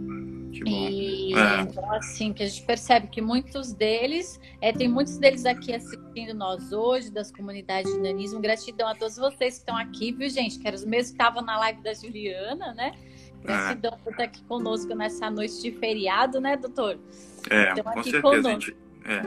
Que 0.54 0.64
bom. 0.64 0.88
E 0.88 1.34
é. 1.34 1.62
então, 1.62 1.92
assim, 1.94 2.32
que 2.32 2.44
a 2.44 2.46
gente 2.46 2.64
percebe 2.64 3.08
que 3.08 3.22
muitos 3.22 3.74
deles, 3.74 4.40
é, 4.62 4.72
tem 4.72 4.88
muitos 4.88 5.18
deles 5.18 5.46
aqui 5.46 5.74
assistindo 5.74 6.36
nós 6.36 6.72
hoje, 6.72 7.12
das 7.12 7.32
comunidades 7.32 7.92
de 7.92 8.00
nanismo. 8.00 8.40
Gratidão 8.40 8.88
a 8.88 8.94
todos 8.94 9.18
vocês 9.18 9.56
que 9.56 9.60
estão 9.62 9.76
aqui, 9.76 10.12
viu, 10.12 10.30
gente? 10.30 10.60
Que 10.60 10.68
eram 10.68 10.78
os 10.78 10.86
mesmos 10.86 11.08
que 11.08 11.14
estavam 11.14 11.42
na 11.42 11.58
live 11.58 11.82
da 11.82 11.94
Juliana, 11.94 12.74
né? 12.74 12.92
Gratidão 13.42 13.94
é. 13.94 14.04
por 14.04 14.12
estar 14.12 14.24
aqui 14.26 14.44
conosco 14.44 14.94
nessa 14.94 15.30
noite 15.30 15.60
de 15.60 15.72
feriado, 15.72 16.40
né, 16.40 16.56
doutor? 16.56 17.00
É, 17.50 17.82
com 17.82 18.04
certeza. 18.04 18.48
A 18.48 18.52
gente, 18.52 18.78
é, 19.06 19.22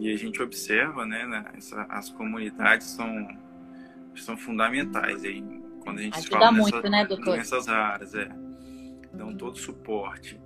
e 0.00 0.12
a 0.12 0.16
gente 0.16 0.42
observa, 0.42 1.04
né, 1.04 1.26
né 1.26 1.44
essa, 1.56 1.82
as 1.90 2.08
comunidades 2.08 2.86
são, 2.88 3.28
são 4.16 4.36
fundamentais 4.36 5.24
aí, 5.24 5.44
quando 5.84 5.98
a 5.98 6.02
gente 6.02 6.18
Ajuda 6.18 6.38
fala 6.38 6.52
muito, 6.52 6.74
nessa, 6.76 6.90
né, 6.90 7.04
doutor? 7.04 7.36
nessas 7.36 7.68
áreas, 7.68 8.14
é 8.14 8.47
dão 9.12 9.36
todo 9.36 9.54
o 9.54 9.58
suporte, 9.58 10.40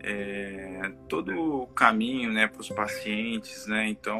é, 0.00 0.92
todo 1.08 1.62
o 1.62 1.66
caminho 1.68 2.32
né, 2.32 2.46
para 2.46 2.60
os 2.60 2.68
pacientes, 2.68 3.66
né? 3.66 3.88
Então 3.88 4.18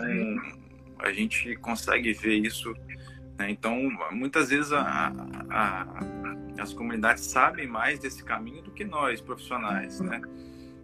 a 0.98 1.12
gente 1.12 1.56
consegue 1.56 2.12
ver 2.12 2.36
isso. 2.36 2.72
Né? 3.38 3.50
Então 3.50 3.76
muitas 4.10 4.50
vezes 4.50 4.72
a, 4.72 5.12
a, 5.50 5.86
as 6.58 6.72
comunidades 6.72 7.24
sabem 7.24 7.66
mais 7.66 7.98
desse 7.98 8.24
caminho 8.24 8.62
do 8.62 8.72
que 8.72 8.84
nós 8.84 9.20
profissionais, 9.20 10.00
né? 10.00 10.20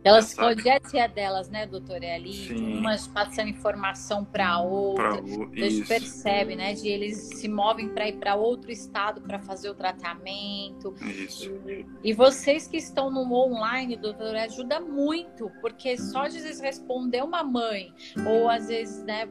Elas 0.05 0.35
projetam 0.35 1.01
a 1.01 1.07
delas, 1.07 1.49
né, 1.49 1.67
doutora? 1.67 2.05
É 2.05 2.15
ali, 2.17 2.35
Sim. 2.35 2.79
umas 2.79 3.07
passando 3.07 3.49
informação 3.49 4.23
para 4.23 4.61
outra. 4.61 5.15
O... 5.23 5.51
A 5.51 5.69
gente 5.69 5.89
percebe, 5.89 6.55
né? 6.55 6.75
De 6.75 6.87
eles 6.87 7.17
se 7.17 7.49
movem 7.49 7.89
para 7.89 8.07
ir 8.09 8.19
para 8.19 8.35
outro 8.35 8.71
estado 8.71 9.23
para 9.23 9.39
fazer 9.39 9.71
o 9.71 9.75
tratamento. 9.75 10.95
Isso. 11.01 11.51
E, 11.67 11.87
e, 12.05 12.13
vocês 12.13 12.69
que 12.69 12.77
estão 12.77 13.11
no 13.11 13.25
online, 13.33 13.97
doutora, 13.97 14.45
ajuda 14.45 14.79
muito, 14.79 15.51
porque 15.63 15.97
só 15.97 16.29
de 16.29 16.39
vezes 16.39 16.61
responder 16.61 17.25
uma 17.25 17.43
mãe, 17.43 17.91
ou 18.27 18.51
às 18.51 18.69
vezes, 18.69 19.03
né, 19.05 19.27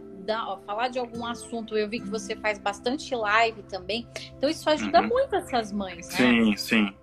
ó, 0.48 0.58
falar 0.62 0.88
de 0.88 0.98
algum 0.98 1.24
assunto, 1.26 1.78
eu 1.78 1.88
vi 1.88 2.00
que 2.00 2.10
você 2.10 2.36
faz 2.36 2.58
bastante 2.58 3.14
live 3.14 3.62
também. 3.64 4.08
Então, 4.36 4.50
isso 4.50 4.68
ajuda 4.68 5.02
uhum. 5.02 5.08
muito 5.08 5.36
essas 5.36 5.72
mães, 5.72 6.10
né? 6.10 6.16
Sim, 6.16 6.58
sim. 6.58 6.94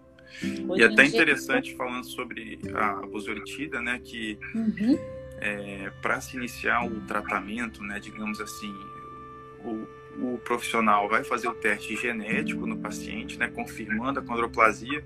Hoje 0.69 0.81
e 0.81 0.85
até 0.85 1.05
interessante 1.05 1.75
falando 1.75 2.05
sobre 2.05 2.59
a 2.75 3.07
busortida, 3.07 3.81
né, 3.81 4.01
que 4.03 4.39
uhum. 4.55 4.99
é, 5.39 5.91
para 6.01 6.21
se 6.21 6.37
iniciar 6.37 6.87
o 6.87 7.01
tratamento, 7.03 7.83
né, 7.83 7.99
digamos 7.99 8.41
assim, 8.41 8.73
o, 9.65 9.87
o 10.19 10.39
profissional 10.39 11.09
vai 11.09 11.25
fazer 11.25 11.49
o 11.49 11.55
teste 11.55 11.97
genético 11.97 12.67
no 12.67 12.79
paciente, 12.79 13.39
né, 13.39 13.49
confirmando 13.49 14.21
a 14.21 14.23
condroplasia, 14.23 15.05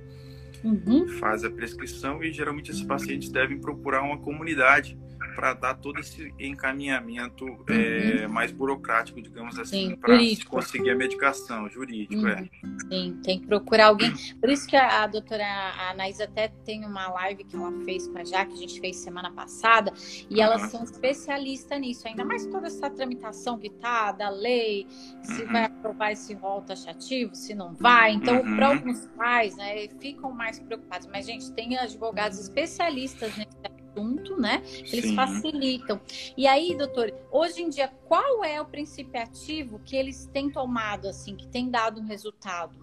uhum. 0.62 1.08
faz 1.18 1.44
a 1.44 1.50
prescrição 1.50 2.22
e 2.22 2.32
geralmente 2.32 2.70
esses 2.70 2.82
pacientes 2.82 3.28
devem 3.30 3.58
procurar 3.58 4.02
uma 4.02 4.18
comunidade 4.18 4.98
para 5.34 5.54
dar 5.54 5.74
todo 5.74 6.00
esse 6.00 6.32
encaminhamento 6.38 7.44
uhum. 7.44 7.64
é, 7.68 8.26
mais 8.26 8.52
burocrático, 8.52 9.20
digamos 9.20 9.58
assim, 9.58 9.96
para 9.96 10.16
conseguir 10.48 10.90
a 10.90 10.96
medicação, 10.96 11.68
jurídico, 11.68 12.26
é. 12.26 12.34
uhum. 12.34 12.38
é. 12.40 12.48
Sim, 12.88 13.20
tem 13.22 13.40
que 13.40 13.46
procurar 13.46 13.86
alguém. 13.86 14.12
Por 14.40 14.50
isso 14.50 14.66
que 14.66 14.76
a, 14.76 15.02
a 15.02 15.06
doutora 15.06 15.44
Anaís 15.90 16.20
até 16.20 16.48
tem 16.64 16.84
uma 16.84 17.08
live 17.08 17.44
que 17.44 17.56
ela 17.56 17.72
fez 17.84 18.06
com 18.06 18.18
a 18.18 18.24
Jaque, 18.24 18.52
a 18.52 18.56
gente 18.56 18.80
fez 18.80 18.96
semana 18.96 19.30
passada, 19.32 19.92
e 20.30 20.34
uhum. 20.34 20.42
elas 20.42 20.62
são 20.70 20.84
especialistas 20.84 21.80
nisso, 21.80 22.06
ainda 22.06 22.24
mais 22.24 22.46
toda 22.46 22.66
essa 22.66 22.88
tramitação 22.88 23.58
que 23.58 23.70
tá, 23.70 24.12
da 24.12 24.28
lei, 24.28 24.86
se 25.22 25.42
uhum. 25.42 25.52
vai 25.52 25.64
aprovar 25.64 26.12
esse 26.12 26.34
rol 26.34 26.62
taxativo, 26.62 27.34
se 27.34 27.54
não 27.54 27.74
vai. 27.74 28.12
Então, 28.12 28.40
uhum. 28.40 28.56
para 28.56 28.68
alguns 28.68 29.06
pais, 29.16 29.56
né, 29.56 29.88
ficam 30.00 30.32
mais 30.32 30.58
preocupados. 30.58 31.06
Mas, 31.06 31.26
gente, 31.26 31.50
tem 31.52 31.76
advogados 31.78 32.38
especialistas 32.38 33.36
nesse 33.36 33.56
junto, 33.94 34.36
né? 34.40 34.62
Eles 34.64 35.06
Sim. 35.06 35.16
facilitam. 35.16 36.00
E 36.36 36.46
aí, 36.46 36.76
doutor, 36.76 37.12
hoje 37.30 37.62
em 37.62 37.68
dia, 37.68 37.88
qual 38.06 38.44
é 38.44 38.60
o 38.60 38.64
princípio 38.64 39.20
ativo 39.20 39.80
que 39.84 39.96
eles 39.96 40.26
têm 40.32 40.50
tomado, 40.50 41.08
assim, 41.08 41.36
que 41.36 41.46
tem 41.46 41.70
dado 41.70 42.00
um 42.00 42.04
resultado? 42.04 42.74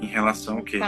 Em 0.00 0.06
relação 0.06 0.58
ao 0.58 0.64
quê? 0.64 0.78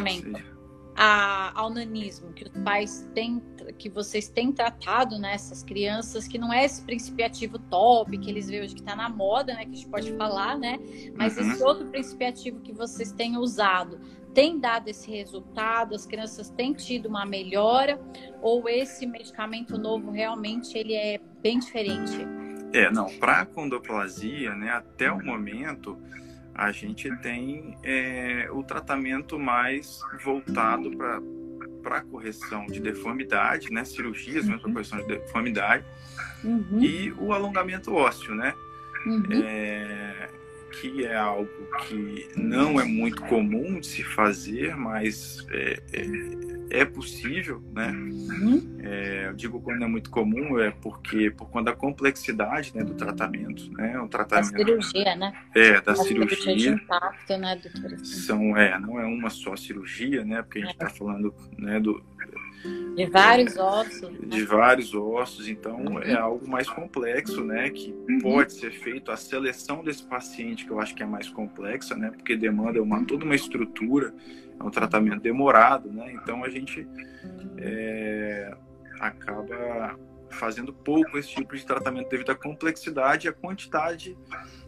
A, 0.95 1.59
ao 1.59 1.71
nanismo, 1.71 2.35
que 2.35 2.45
os 2.45 2.51
pais 2.63 3.09
têm, 3.15 3.43
que 3.79 3.89
vocês 3.89 4.29
têm 4.29 4.53
tratado 4.53 5.19
nessas 5.19 5.63
né, 5.63 5.69
crianças, 5.69 6.29
que 6.29 6.37
não 6.37 6.53
é 6.53 6.67
esse 6.67 6.83
princípio 6.83 7.25
ativo 7.25 7.59
top, 7.59 8.17
que 8.19 8.29
eles 8.29 8.49
veem 8.49 8.63
hoje 8.63 8.75
que 8.75 8.83
está 8.83 8.95
na 8.95 9.09
moda, 9.09 9.55
né? 9.55 9.65
Que 9.65 9.71
a 9.71 9.75
gente 9.75 9.89
pode 9.89 10.13
falar, 10.17 10.59
né? 10.59 10.79
Mas 11.17 11.39
uhum. 11.39 11.51
esse 11.51 11.63
outro 11.63 11.87
princípio 11.87 12.29
ativo 12.29 12.61
que 12.61 12.73
vocês 12.73 13.11
têm 13.11 13.39
usado 13.39 13.99
tem 14.35 14.59
dado 14.59 14.89
esse 14.89 15.11
resultado, 15.11 15.95
as 15.95 16.07
crianças 16.07 16.51
têm 16.51 16.73
tido 16.73 17.07
uma 17.07 17.25
melhora, 17.25 18.01
ou 18.41 18.69
esse 18.69 19.07
medicamento 19.07 19.79
novo 19.79 20.11
realmente 20.11 20.77
ele 20.77 20.95
é 20.95 21.21
bem 21.43 21.59
diferente? 21.59 22.27
É, 22.73 22.91
não, 22.91 23.07
para 23.19 23.41
a 23.41 23.47
condoplasia, 23.47 24.55
né, 24.55 24.71
até 24.71 25.13
o 25.13 25.23
momento, 25.23 25.99
a 26.55 26.73
gente 26.73 27.15
tem 27.19 27.77
é, 27.83 28.49
o 28.51 28.63
tratamento 28.63 29.39
mais 29.39 30.01
voltado 30.23 30.91
para 30.97 31.21
para 31.83 32.01
correção 32.03 32.65
de 32.67 32.79
deformidade, 32.79 33.73
né, 33.73 33.85
cirurgias 33.85 34.47
uhum. 34.47 34.57
para 34.57 34.73
correção 34.73 34.99
de 35.01 35.07
deformidade 35.07 35.85
uhum. 36.45 36.79
e 36.81 37.13
o 37.19 37.33
alongamento 37.33 37.93
ósseo, 37.93 38.37
né? 38.37 38.55
Uhum. 39.05 39.43
É, 39.45 40.31
que 40.73 41.05
é 41.05 41.17
algo 41.17 41.49
que 41.87 42.29
não 42.37 42.81
é 42.81 42.85
muito 42.85 43.23
comum 43.23 43.79
de 43.79 43.87
se 43.87 44.03
fazer, 44.03 44.77
mas 44.77 45.47
é, 45.51 45.83
é, 45.93 46.81
é 46.81 46.85
possível, 46.85 47.63
né? 47.73 47.91
Uhum. 47.91 48.79
É, 48.83 49.27
eu 49.29 49.35
digo 49.35 49.61
quando 49.61 49.85
é 49.85 49.87
muito 49.87 50.11
comum 50.11 50.59
é 50.59 50.71
porque 50.71 51.31
por 51.31 51.51
conta 51.51 51.71
da 51.71 51.77
complexidade 51.77 52.75
né, 52.75 52.83
do 52.83 52.95
tratamento, 52.95 53.71
né? 53.73 53.99
O 54.01 54.09
tratamento 54.09 54.53
da 54.53 54.59
cirurgia, 54.59 55.17
né? 55.17 55.33
É, 55.55 55.81
da 55.81 55.95
cirurgia. 55.95 56.57
De 56.57 56.69
impacto, 56.69 57.37
né, 57.37 57.57
doutora? 57.57 58.05
São, 58.05 58.57
é, 58.57 58.79
não 58.79 58.99
é 58.99 59.05
uma 59.05 59.31
só 59.31 59.55
cirurgia, 59.55 60.25
né? 60.25 60.43
Porque 60.43 60.59
a 60.59 60.63
gente 60.63 60.73
está 60.73 60.87
é. 60.87 60.91
falando, 60.91 61.35
né, 61.59 61.79
do 61.79 62.03
de 62.95 63.07
vários 63.07 63.57
ossos. 63.57 64.11
Né? 64.11 64.19
De 64.27 64.45
vários 64.45 64.95
ossos, 64.95 65.49
então 65.49 65.77
uhum. 65.77 65.99
é 66.03 66.15
algo 66.15 66.49
mais 66.49 66.69
complexo, 66.69 67.43
né? 67.45 67.71
Que 67.71 67.95
uhum. 68.09 68.19
pode 68.21 68.53
ser 68.53 68.73
feito 68.73 69.11
a 69.11 69.17
seleção 69.17 69.83
desse 69.83 70.05
paciente, 70.05 70.65
que 70.65 70.71
eu 70.71 70.81
acho 70.81 70.95
que 70.95 71.03
é 71.03 71.07
mais 71.07 71.29
complexa, 71.29 71.97
né? 71.97 72.11
Porque 72.11 72.37
demanda 72.37 72.83
uma, 72.83 73.05
toda 73.05 73.25
uma 73.25 73.35
estrutura, 73.35 74.15
é 74.59 74.63
um 74.63 74.71
tratamento 74.71 75.23
demorado, 75.23 75.91
né? 75.91 76.13
Então 76.13 76.45
a 76.45 76.49
gente 76.49 76.87
é, 77.59 78.55
acaba 79.01 79.99
fazendo 80.31 80.73
pouco 80.73 81.19
esse 81.19 81.29
tipo 81.29 81.57
de 81.57 81.65
tratamento 81.65 82.09
devido 82.09 82.31
à 82.31 82.35
complexidade 82.35 83.27
e 83.27 83.31
à 83.31 83.33
quantidade, 83.33 84.17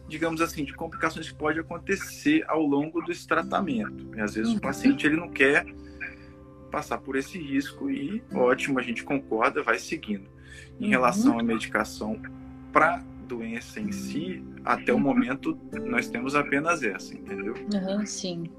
digamos 0.07 0.41
assim, 0.41 0.63
de 0.63 0.73
complicações 0.73 1.29
que 1.29 1.35
pode 1.35 1.59
acontecer 1.59 2.43
ao 2.47 2.61
longo 2.61 3.01
desse 3.03 3.27
tratamento. 3.27 4.15
E 4.15 4.21
às 4.21 4.35
vezes 4.35 4.51
uhum. 4.51 4.57
o 4.57 4.61
paciente 4.61 5.05
ele 5.05 5.15
não 5.15 5.29
quer 5.29 5.65
passar 6.75 6.97
por 6.97 7.15
esse 7.15 7.39
risco 7.39 7.89
e 7.89 8.21
ótimo, 8.33 8.77
a 8.79 8.81
gente 8.81 9.01
concorda, 9.01 9.63
vai 9.63 9.79
seguindo. 9.79 10.29
Em 10.77 10.83
uhum. 10.83 10.89
relação 10.89 11.39
à 11.39 11.43
medicação 11.43 12.21
para 12.73 13.01
doença 13.25 13.79
em 13.79 13.93
si, 13.93 14.43
até 14.65 14.93
o 14.93 14.99
momento 14.99 15.57
nós 15.85 16.09
temos 16.09 16.35
apenas 16.35 16.83
essa, 16.83 17.13
entendeu? 17.13 17.53
Uhum, 17.73 18.05
sim. 18.05 18.51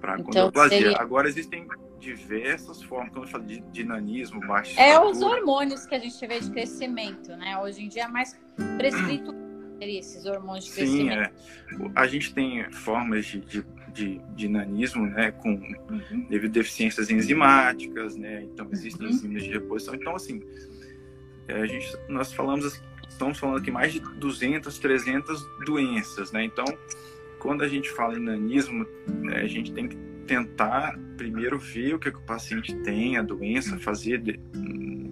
Para 0.00 0.18
então, 0.18 0.50
Seria... 0.68 0.98
Agora 0.98 1.28
existem 1.28 1.68
diversas 2.00 2.82
formas, 2.82 3.12
quando 3.12 3.26
eu 3.26 3.30
falo 3.30 3.44
de 3.44 3.60
dinanismo, 3.70 4.40
baixo. 4.40 4.78
É 4.80 4.98
os 4.98 5.22
hormônios 5.22 5.86
que 5.86 5.94
a 5.94 6.00
gente 6.00 6.26
vê 6.26 6.40
de 6.40 6.50
crescimento, 6.50 7.36
né? 7.36 7.56
Hoje 7.58 7.84
em 7.84 7.88
dia 7.88 8.04
é 8.04 8.08
mais 8.08 8.36
prescrito 8.78 9.32
esses 9.80 10.26
hormônios 10.26 10.64
de 10.64 10.70
Sim, 10.72 11.06
crescimento. 11.06 11.20
É. 11.20 11.92
A 11.94 12.06
gente 12.08 12.34
tem 12.34 12.68
formas 12.72 13.26
de, 13.26 13.40
de 13.40 13.64
de, 13.92 14.20
de 14.34 14.48
nanismo, 14.48 15.06
né, 15.06 15.30
com 15.32 15.50
uhum. 15.50 16.26
devido 16.28 16.50
a 16.50 16.54
deficiências 16.54 17.10
enzimáticas, 17.10 18.16
né, 18.16 18.42
então 18.42 18.68
existem 18.72 19.06
uhum. 19.06 19.12
enzimas 19.12 19.42
de 19.42 19.50
reposição. 19.50 19.94
Então, 19.94 20.14
assim, 20.14 20.42
é, 21.48 21.60
a 21.60 21.66
gente, 21.66 21.96
nós 22.08 22.32
falamos, 22.32 22.82
estamos 23.08 23.38
falando 23.38 23.58
aqui 23.58 23.70
mais 23.70 23.92
de 23.92 24.00
200, 24.00 24.78
300 24.78 25.46
doenças, 25.64 26.32
né, 26.32 26.44
então, 26.44 26.64
quando 27.38 27.62
a 27.62 27.68
gente 27.68 27.90
fala 27.90 28.16
em 28.16 28.22
nanismo, 28.22 28.86
é, 29.32 29.40
a 29.40 29.46
gente 29.46 29.72
tem 29.72 29.88
que 29.88 29.96
tentar 30.26 30.98
primeiro 31.16 31.58
ver 31.58 31.94
o 31.94 31.98
que, 31.98 32.08
é 32.08 32.12
que 32.12 32.18
o 32.18 32.22
paciente 32.22 32.74
tem, 32.82 33.16
a 33.16 33.22
doença, 33.22 33.78
fazer 33.78 34.20
de, 34.20 34.38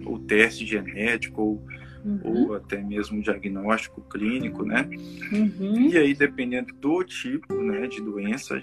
o 0.05 0.17
teste 0.19 0.65
genético 0.65 1.41
ou 1.41 1.63
Uhum. 2.03 2.21
ou 2.23 2.55
até 2.55 2.81
mesmo 2.81 3.21
diagnóstico 3.21 4.01
clínico, 4.01 4.63
né? 4.63 4.89
Uhum. 5.31 5.89
E 5.89 5.97
aí, 5.97 6.13
dependendo 6.13 6.73
do 6.73 7.03
tipo 7.03 7.53
né, 7.53 7.87
de 7.87 8.01
doença, 8.01 8.61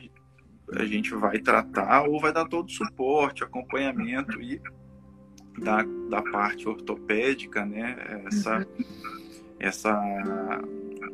a 0.72 0.84
gente 0.84 1.14
vai 1.14 1.38
tratar 1.38 2.04
ou 2.04 2.20
vai 2.20 2.32
dar 2.32 2.46
todo 2.46 2.66
o 2.66 2.70
suporte, 2.70 3.44
acompanhamento 3.44 4.40
e 4.40 4.60
da, 5.58 5.82
da 6.10 6.22
parte 6.22 6.68
ortopédica, 6.68 7.64
né? 7.64 8.22
Essa, 8.26 8.58
uhum. 8.58 8.84
essa, 9.58 10.62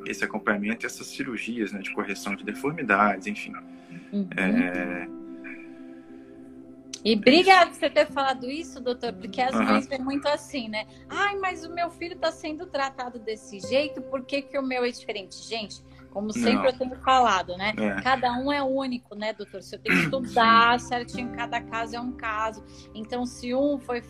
esse 0.06 0.24
acompanhamento 0.24 0.84
e 0.84 0.86
essas 0.86 1.08
cirurgias 1.08 1.72
né, 1.72 1.80
de 1.80 1.92
correção 1.92 2.34
de 2.34 2.44
deformidades, 2.44 3.26
enfim. 3.26 3.52
Uhum. 4.12 4.28
É, 4.36 5.08
e 7.04 7.14
obrigado 7.14 7.70
por 7.70 7.76
você 7.76 7.90
ter 7.90 8.06
falado 8.06 8.48
isso, 8.48 8.80
doutor, 8.80 9.12
porque 9.12 9.40
às 9.40 9.54
uhum. 9.54 9.66
vezes 9.66 9.90
é 9.90 9.98
muito 9.98 10.26
assim, 10.28 10.68
né? 10.68 10.86
Ai, 11.08 11.36
mas 11.36 11.64
o 11.64 11.74
meu 11.74 11.90
filho 11.90 12.14
está 12.14 12.30
sendo 12.30 12.66
tratado 12.66 13.18
desse 13.18 13.58
jeito, 13.60 14.00
por 14.02 14.24
que, 14.24 14.42
que 14.42 14.58
o 14.58 14.62
meu 14.62 14.84
é 14.84 14.90
diferente? 14.90 15.36
Gente, 15.36 15.82
como 16.12 16.32
sempre 16.32 16.54
Não. 16.54 16.66
eu 16.66 16.72
tenho 16.78 16.96
falado, 17.02 17.56
né? 17.56 17.72
É. 17.76 18.02
Cada 18.02 18.32
um 18.34 18.52
é 18.52 18.62
único, 18.62 19.14
né, 19.14 19.32
doutor? 19.32 19.62
Você 19.62 19.78
tem 19.78 19.92
que 19.92 20.04
estudar 20.04 20.78
certinho, 20.78 21.32
cada 21.34 21.60
caso 21.60 21.96
é 21.96 22.00
um 22.00 22.12
caso. 22.12 22.62
Então, 22.94 23.24
se 23.24 23.54
um 23.54 23.78
foi 23.78 24.02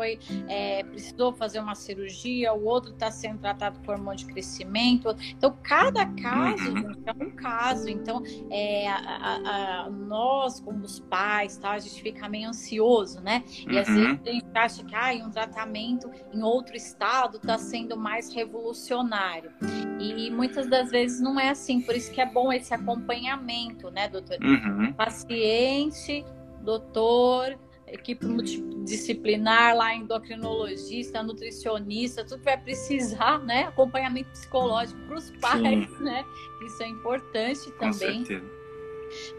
foi 0.00 0.18
é, 0.48 0.82
precisou 0.82 1.30
fazer 1.30 1.60
uma 1.60 1.74
cirurgia, 1.74 2.54
o 2.54 2.64
outro 2.64 2.92
está 2.92 3.10
sendo 3.10 3.40
tratado 3.40 3.78
por 3.80 3.96
hormônio 3.96 4.20
de 4.20 4.26
crescimento. 4.26 5.14
Então, 5.36 5.54
cada 5.62 6.06
caso 6.06 6.70
uhum. 6.70 6.94
é 7.04 7.12
um 7.22 7.30
caso. 7.32 7.90
Então, 7.90 8.22
é, 8.50 8.88
a, 8.88 8.96
a, 8.96 9.80
a, 9.82 9.90
nós, 9.90 10.58
como 10.60 10.84
os 10.84 10.98
pais, 11.00 11.58
tá, 11.58 11.72
a 11.72 11.78
gente 11.78 12.02
fica 12.02 12.26
meio 12.30 12.48
ansioso, 12.48 13.20
né? 13.20 13.44
E 13.68 13.78
às 13.78 13.88
vezes 13.88 14.10
uhum. 14.10 14.18
a 14.24 14.30
gente 14.30 14.46
acha 14.54 14.84
que 14.84 14.94
ah, 14.94 15.10
um 15.26 15.30
tratamento 15.30 16.10
em 16.32 16.42
outro 16.42 16.74
estado 16.74 17.36
está 17.36 17.58
sendo 17.58 17.94
mais 17.94 18.32
revolucionário. 18.32 19.52
E 19.98 20.30
muitas 20.30 20.66
das 20.66 20.90
vezes 20.90 21.20
não 21.20 21.38
é 21.38 21.50
assim, 21.50 21.82
por 21.82 21.94
isso 21.94 22.10
que 22.10 22.22
é 22.22 22.26
bom 22.26 22.50
esse 22.50 22.72
acompanhamento, 22.72 23.90
né, 23.90 24.08
doutor? 24.08 24.38
Uhum. 24.42 24.94
Paciente, 24.94 26.24
doutor, 26.62 27.58
equipe 27.92 28.26
multidisciplinar, 28.26 29.76
lá 29.76 29.94
endocrinologista, 29.94 31.22
nutricionista, 31.22 32.24
tudo 32.24 32.38
que 32.38 32.44
vai 32.44 32.58
precisar, 32.58 33.38
né? 33.40 33.64
Acompanhamento 33.64 34.30
psicológico 34.30 35.00
para 35.06 35.16
os 35.16 35.30
pais, 35.32 35.88
Sim. 35.88 36.04
né? 36.04 36.24
Isso 36.64 36.82
é 36.82 36.88
importante 36.88 37.70
também. 37.72 37.78
Com 37.78 37.92
certeza. 37.92 38.59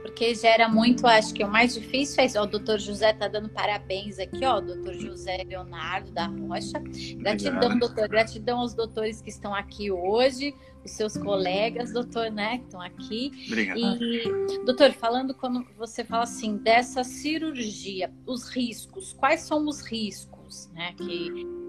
Porque 0.02 0.34
gera 0.36 0.68
muito, 0.68 1.06
acho 1.08 1.34
que 1.34 1.44
o 1.44 1.48
mais 1.48 1.74
difícil 1.74 2.22
é 2.22 2.26
isso. 2.26 2.40
Ó, 2.40 2.44
o 2.44 2.48
doutor 2.48 2.80
José 2.80 3.14
tá 3.14 3.28
dando 3.28 3.50
parabéns 3.50 4.20
aqui, 4.20 4.46
ó, 4.46 4.58
o 4.58 4.62
doutor 4.62 4.94
José 4.94 5.44
Leonardo 5.48 6.12
da 6.12 6.26
Rocha. 6.26 6.80
Gratidão, 7.18 7.58
Obrigado. 7.58 7.80
doutor, 7.80 8.08
gratidão 8.08 8.60
aos 8.60 8.74
doutores 8.74 9.22
que 9.22 9.30
estão 9.30 9.54
aqui 9.54 9.92
hoje 9.92 10.54
os 10.84 10.92
seus 10.92 11.16
colegas, 11.16 11.92
doutor, 11.94 12.32
né, 12.32 12.58
que 12.58 12.66
estão 12.66 12.82
aqui. 12.82 13.32
Obrigado. 13.48 13.78
E, 13.78 14.66
doutor, 14.66 14.92
falando 14.94 15.34
quando 15.34 15.66
você 15.78 16.04
fala 16.04 16.24
assim 16.24 16.58
dessa 16.58 17.04
cirurgia, 17.04 18.12
os 18.26 18.50
riscos, 18.50 19.14
quais 19.14 19.42
são 19.42 19.68
os 19.68 19.82
riscos, 19.82 20.70
né, 20.74 20.94
que 20.98 21.61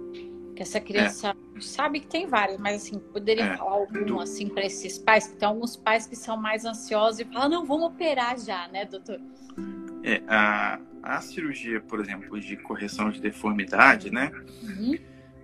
essa 0.62 0.80
criança 0.80 1.34
é. 1.56 1.60
sabe 1.60 2.00
que 2.00 2.06
tem 2.06 2.26
vários, 2.26 2.58
mas 2.58 2.82
assim, 2.82 2.98
poderia 2.98 3.44
é. 3.44 3.56
falar 3.56 3.72
algum 3.72 4.20
assim 4.20 4.48
para 4.48 4.64
esses 4.64 4.96
pais, 4.98 5.24
porque 5.24 5.40
tem 5.40 5.48
alguns 5.48 5.76
pais 5.76 6.06
que 6.06 6.16
são 6.16 6.36
mais 6.36 6.64
ansiosos 6.64 7.20
e 7.20 7.24
falam, 7.24 7.48
não, 7.48 7.66
vamos 7.66 7.88
operar 7.88 8.38
já, 8.38 8.68
né, 8.68 8.84
doutor? 8.84 9.20
É, 10.04 10.22
a, 10.28 10.80
a 11.02 11.20
cirurgia, 11.20 11.80
por 11.80 12.00
exemplo, 12.00 12.40
de 12.40 12.56
correção 12.56 13.10
de 13.10 13.20
deformidade, 13.20 14.10
né, 14.10 14.30
uhum. 14.62 14.96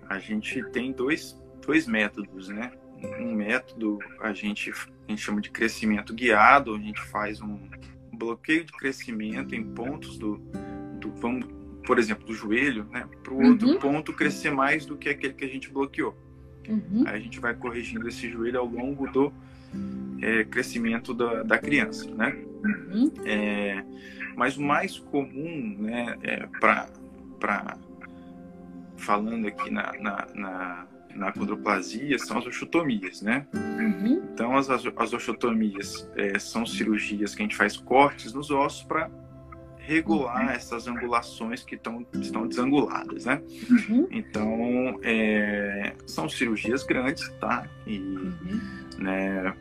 a 0.07 0.19
gente 0.19 0.63
tem 0.71 0.91
dois, 0.91 1.37
dois 1.65 1.85
métodos, 1.85 2.47
né, 2.47 2.71
um 3.19 3.33
método, 3.33 3.99
a 4.21 4.33
gente, 4.33 4.71
a 4.71 5.11
gente 5.11 5.21
chama 5.21 5.41
de 5.41 5.49
crescimento 5.51 6.13
guiado, 6.13 6.73
a 6.73 6.79
gente 6.79 7.01
faz 7.01 7.41
um 7.41 7.59
bloqueio 8.13 8.65
de 8.65 8.71
crescimento 8.73 9.53
em 9.55 9.63
pontos 9.63 10.17
do, 10.17 10.37
do 10.99 11.11
vamos, 11.15 11.58
por 11.89 11.97
exemplo, 11.97 12.23
do 12.23 12.35
joelho, 12.35 12.85
né, 12.91 13.03
para 13.23 13.33
o 13.33 13.43
outro 13.43 13.67
uhum. 13.67 13.79
ponto 13.79 14.13
crescer 14.13 14.51
mais 14.51 14.85
do 14.85 14.95
que 14.95 15.09
aquele 15.09 15.33
que 15.33 15.43
a 15.43 15.47
gente 15.47 15.71
bloqueou. 15.71 16.15
Uhum. 16.67 17.03
Aí 17.07 17.15
a 17.15 17.19
gente 17.19 17.39
vai 17.39 17.55
corrigindo 17.55 18.07
esse 18.07 18.29
joelho 18.29 18.59
ao 18.59 18.67
longo 18.67 19.11
do 19.11 19.33
é, 20.21 20.43
crescimento 20.43 21.15
da, 21.15 21.41
da 21.41 21.57
criança, 21.57 22.07
né? 22.13 22.37
Uhum. 22.63 23.11
É, 23.25 23.83
mas 24.35 24.55
o 24.55 24.61
mais 24.61 24.99
comum, 24.99 25.77
né, 25.79 26.15
é 26.21 26.45
para 26.59 27.75
falando 28.95 29.47
aqui 29.47 29.71
na, 29.71 29.91
na, 29.99 30.27
na, 30.35 30.87
na 31.15 31.31
condroplasia 31.31 32.19
são 32.19 32.37
as 32.37 32.45
osteotomias, 32.45 33.23
né? 33.23 33.47
Uhum. 33.55 34.29
Então, 34.31 34.55
as, 34.55 34.69
as 34.69 35.11
osteotomias 35.11 36.07
é, 36.15 36.37
são 36.37 36.67
cirurgias 36.67 37.33
que 37.33 37.41
a 37.41 37.45
gente 37.45 37.55
faz 37.55 37.77
cortes 37.77 38.31
nos 38.31 38.51
ossos 38.51 38.83
para 38.83 39.09
regular 39.89 40.45
uhum. 40.45 40.51
essas 40.51 40.87
angulações 40.87 41.63
que 41.63 41.75
tão, 41.75 42.05
estão 42.13 42.47
desanguladas, 42.47 43.25
né? 43.25 43.41
Uhum. 43.69 44.07
Então, 44.11 44.99
é, 45.01 45.95
são 46.05 46.29
cirurgias 46.29 46.83
grandes, 46.83 47.27
tá? 47.39 47.67
E, 47.87 47.97
uhum. 47.97 48.61
né, 48.99 49.55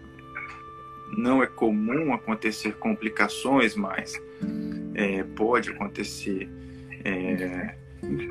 não 1.16 1.43
é 1.43 1.47
comum 1.47 2.12
acontecer 2.12 2.76
complicações, 2.76 3.74
mas 3.74 4.20
é, 4.95 5.22
pode 5.22 5.70
acontecer 5.70 6.49
é, 7.05 7.74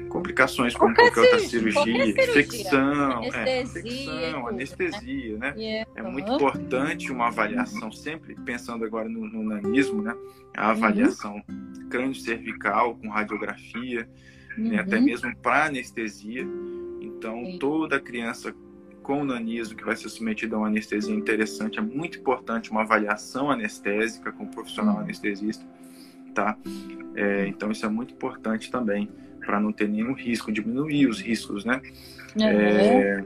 complicações 0.10 0.76
como 0.76 0.94
qualquer, 0.94 1.14
qualquer 1.14 1.34
outra 1.34 1.48
cirurgia, 1.48 2.06
infecção, 2.08 3.24
anestesia, 3.24 3.38
é, 3.38 3.62
infecção, 3.62 4.48
anestesia, 4.48 5.38
né? 5.38 5.54
Yeah. 5.58 5.92
É 5.96 6.02
muito 6.02 6.32
importante 6.32 7.12
uma 7.12 7.28
avaliação, 7.28 7.92
sempre 7.92 8.36
pensando 8.36 8.86
agora 8.86 9.10
no, 9.10 9.28
no 9.28 9.44
nanismo, 9.44 10.02
né? 10.02 10.16
A 10.56 10.72
avaliação 10.72 11.44
uhum. 11.48 11.90
crânio-cervical 11.90 12.96
com 12.96 13.10
radiografia, 13.10 14.10
uhum. 14.58 14.70
né? 14.70 14.80
até 14.80 14.98
uhum. 14.98 15.04
mesmo 15.04 15.36
para 15.38 15.66
anestesia. 15.66 16.48
Então, 17.02 17.46
Sim. 17.46 17.60
toda 17.60 18.00
criança 18.00 18.56
com 19.04 19.24
nanismo 19.24 19.76
que 19.76 19.86
vai 19.86 19.96
ser 19.96 20.10
submetida 20.10 20.56
a 20.56 20.60
uma 20.60 20.68
anestesia 20.68 21.16
interessante, 21.16 21.80
é 21.80 21.82
muito 21.82 22.20
importante 22.20 22.72
uma 22.72 22.82
avaliação 22.82 23.50
anestésica 23.50 24.32
com 24.32 24.44
um 24.44 24.48
profissional 24.48 24.96
uhum. 24.96 25.02
anestesista, 25.02 25.66
tá? 26.34 26.58
É, 27.16 27.48
então, 27.48 27.72
isso 27.72 27.86
é 27.86 27.90
muito 27.90 28.14
importante 28.14 28.70
também 28.70 29.10
para 29.48 29.62
não 29.62 29.72
ter 29.72 29.88
nenhum 29.88 30.12
risco, 30.12 30.52
diminuir 30.52 31.08
os 31.08 31.22
riscos, 31.22 31.64
né? 31.64 31.82
Uhum. 32.36 32.44
É... 32.46 33.26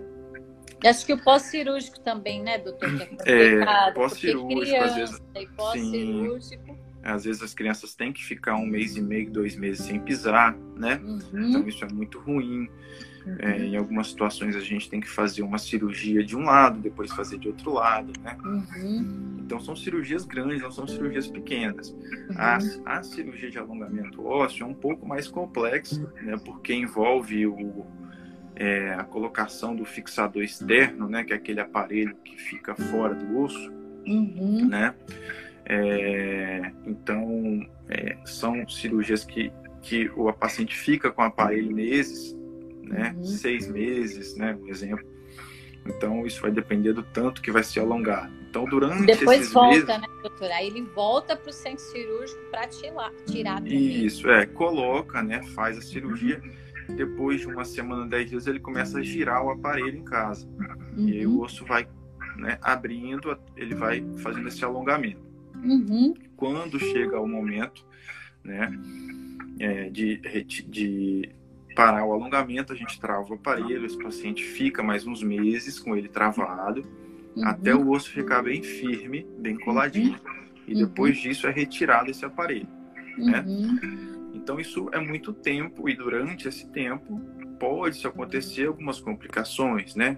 Acho 0.85 1.05
que 1.05 1.13
o 1.13 1.17
pós-cirúrgico 1.17 1.99
também, 1.99 2.41
né, 2.41 2.59
doutor? 2.59 2.89
é, 3.25 3.55
é 3.55 3.91
pós-cirúrgico, 3.91 4.77
às 4.77 4.95
vezes. 4.95 5.21
Pós-cirúrgico. 5.57 6.77
Às 7.03 7.25
vezes 7.25 7.41
as 7.41 7.55
crianças 7.55 7.95
têm 7.95 8.13
que 8.13 8.23
ficar 8.23 8.55
um 8.55 8.65
mês 8.65 8.95
e 8.95 9.01
meio, 9.01 9.31
dois 9.31 9.55
meses 9.55 9.83
sem 9.83 9.99
pisar, 9.99 10.55
né? 10.77 11.01
Uhum. 11.03 11.49
Então 11.49 11.67
isso 11.67 11.83
é 11.83 11.91
muito 11.91 12.19
ruim. 12.19 12.69
Uhum. 13.25 13.35
É, 13.39 13.57
em 13.59 13.75
algumas 13.75 14.07
situações 14.07 14.55
a 14.55 14.59
gente 14.59 14.89
tem 14.89 14.99
que 14.99 15.09
fazer 15.09 15.43
uma 15.43 15.57
cirurgia 15.57 16.23
de 16.23 16.35
um 16.35 16.43
lado, 16.43 16.79
depois 16.79 17.11
fazer 17.11 17.37
de 17.37 17.47
outro 17.47 17.73
lado, 17.73 18.11
né? 18.21 18.37
Uhum. 18.43 19.37
Então 19.39 19.59
são 19.59 19.75
cirurgias 19.75 20.25
grandes, 20.25 20.61
não 20.61 20.71
são 20.71 20.87
cirurgias 20.87 21.27
pequenas. 21.27 21.89
Uhum. 21.89 22.35
A, 22.35 22.57
a 22.85 23.03
cirurgia 23.03 23.51
de 23.51 23.59
alongamento 23.59 24.25
ósseo 24.25 24.63
é 24.63 24.67
um 24.67 24.73
pouco 24.73 25.07
mais 25.07 25.27
complexa, 25.27 26.01
né? 26.21 26.35
Porque 26.43 26.73
envolve 26.73 27.45
o, 27.45 27.85
é, 28.55 28.93
a 28.93 29.03
colocação 29.03 29.75
do 29.75 29.85
fixador 29.85 30.43
externo, 30.43 31.07
né? 31.07 31.23
Que 31.23 31.33
é 31.33 31.35
aquele 31.35 31.59
aparelho 31.59 32.15
que 32.23 32.37
fica 32.37 32.75
fora 32.75 33.13
do 33.13 33.39
osso, 33.39 33.71
uhum. 34.07 34.67
né? 34.67 34.95
É, 35.63 36.71
então 36.87 37.69
é, 37.87 38.17
são 38.25 38.67
cirurgias 38.67 39.23
que 39.23 39.51
que 39.81 40.11
o 40.15 40.31
paciente 40.31 40.77
fica 40.77 41.11
com 41.11 41.23
o 41.23 41.25
aparelho 41.25 41.73
meses 41.73 42.37
né? 42.91 43.15
Uhum. 43.17 43.23
Seis 43.23 43.67
meses, 43.67 44.35
né? 44.35 44.57
Um 44.61 44.67
exemplo. 44.67 45.05
Então, 45.85 46.25
isso 46.25 46.41
vai 46.41 46.51
depender 46.51 46.93
do 46.93 47.01
tanto 47.01 47.41
que 47.41 47.51
vai 47.51 47.63
se 47.63 47.79
alongar. 47.79 48.31
Então, 48.49 48.65
durante 48.65 49.05
Depois 49.05 49.41
esses 49.41 49.53
volta, 49.53 49.69
meses... 49.69 49.87
né, 49.87 50.07
doutora? 50.21 50.53
Aí 50.55 50.67
ele 50.67 50.81
volta 50.81 51.35
para 51.35 51.49
o 51.49 51.53
centro 51.53 51.83
cirúrgico 51.83 52.39
para 52.51 52.67
tirar, 52.67 53.11
tirar 53.25 53.55
também. 53.55 54.05
Isso, 54.05 54.29
é. 54.29 54.45
Coloca, 54.45 55.23
né? 55.23 55.41
Faz 55.55 55.77
a 55.77 55.81
cirurgia. 55.81 56.41
Uhum. 56.89 56.95
Depois 56.95 57.41
de 57.41 57.47
uma 57.47 57.65
semana, 57.65 58.05
dez 58.05 58.29
dias, 58.29 58.45
ele 58.45 58.59
começa 58.59 58.99
a 58.99 59.01
girar 59.01 59.43
o 59.43 59.49
aparelho 59.49 59.97
em 59.97 60.03
casa. 60.03 60.47
Uhum. 60.95 61.07
E 61.07 61.19
aí 61.19 61.27
o 61.27 61.41
osso 61.41 61.65
vai 61.65 61.87
né, 62.37 62.59
abrindo, 62.61 63.37
ele 63.55 63.73
vai 63.73 64.05
fazendo 64.17 64.47
esse 64.47 64.63
alongamento. 64.63 65.21
Uhum. 65.63 66.13
Quando 66.35 66.79
chega 66.79 67.19
o 67.19 67.27
momento 67.27 67.85
né, 68.43 68.71
é, 69.59 69.89
de, 69.89 70.17
de 70.67 71.29
parar 71.75 72.05
o 72.05 72.13
alongamento, 72.13 72.73
a 72.73 72.75
gente 72.75 72.99
trava 72.99 73.29
o 73.29 73.33
aparelho, 73.33 73.85
esse 73.85 73.97
paciente 73.97 74.43
fica 74.43 74.83
mais 74.83 75.05
uns 75.05 75.23
meses 75.23 75.79
com 75.79 75.95
ele 75.95 76.07
travado, 76.07 76.83
uhum. 77.35 77.45
até 77.45 77.73
o 77.73 77.89
osso 77.89 78.09
ficar 78.11 78.43
bem 78.43 78.61
firme, 78.61 79.27
bem 79.37 79.57
coladinho. 79.57 80.19
Uhum. 80.25 80.41
E 80.67 80.75
depois 80.75 81.17
uhum. 81.17 81.23
disso 81.23 81.47
é 81.47 81.51
retirado 81.51 82.09
esse 82.11 82.23
aparelho, 82.25 82.67
né? 83.17 83.43
Uhum. 83.47 84.31
Então 84.33 84.59
isso 84.59 84.89
é 84.91 84.99
muito 84.99 85.33
tempo 85.33 85.89
e 85.89 85.95
durante 85.95 86.47
esse 86.47 86.67
tempo 86.69 87.19
pode 87.59 88.05
acontecer 88.05 88.67
algumas 88.67 88.99
complicações, 88.99 89.95
né? 89.95 90.17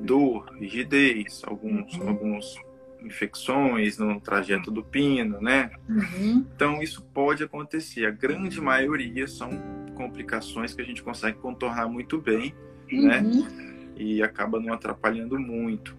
Dor, 0.00 0.52
rigidez, 0.58 1.42
alguns, 1.44 1.96
uhum. 1.96 2.08
alguns 2.08 2.56
infecções 3.02 3.98
no 3.98 4.20
trajeto 4.20 4.70
do 4.70 4.82
pino, 4.82 5.40
né? 5.40 5.70
Uhum. 5.88 6.46
Então 6.54 6.82
isso 6.82 7.02
pode 7.14 7.42
acontecer. 7.42 8.06
A 8.06 8.10
grande 8.10 8.60
maioria 8.60 9.26
são 9.26 9.50
complicações 10.00 10.72
que 10.72 10.80
a 10.80 10.84
gente 10.84 11.02
consegue 11.02 11.36
contornar 11.36 11.86
muito 11.86 12.18
bem, 12.18 12.54
né? 12.90 13.20
uhum. 13.20 13.44
né? 13.44 13.74
E 13.96 14.22
acaba 14.22 14.58
não 14.58 14.72
atrapalhando 14.72 15.38
muito. 15.38 15.94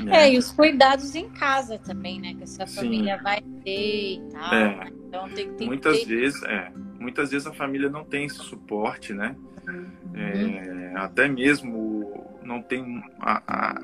Né? 0.00 0.26
É, 0.26 0.34
e 0.34 0.36
os 0.36 0.50
cuidados 0.52 1.14
em 1.14 1.30
casa 1.30 1.78
também, 1.78 2.20
né? 2.20 2.34
Que 2.34 2.42
essa 2.42 2.66
família 2.66 3.18
vai 3.22 3.40
ter 3.64 4.16
e 4.16 4.22
tal. 4.30 4.54
É. 4.54 4.76
Né? 4.76 4.92
Então 5.08 5.28
tem, 5.30 5.50
tem 5.54 5.66
muitas 5.66 6.00
ter... 6.00 6.06
vezes, 6.06 6.42
é, 6.42 6.70
muitas 7.00 7.30
vezes 7.30 7.46
a 7.46 7.54
família 7.54 7.88
não 7.88 8.04
tem 8.04 8.26
esse 8.26 8.36
suporte, 8.36 9.14
né? 9.14 9.34
Uhum. 9.66 9.86
É, 10.14 10.92
até 10.96 11.26
mesmo 11.26 12.36
não 12.44 12.60
tem 12.60 13.02
a, 13.18 13.42
a 13.46 13.80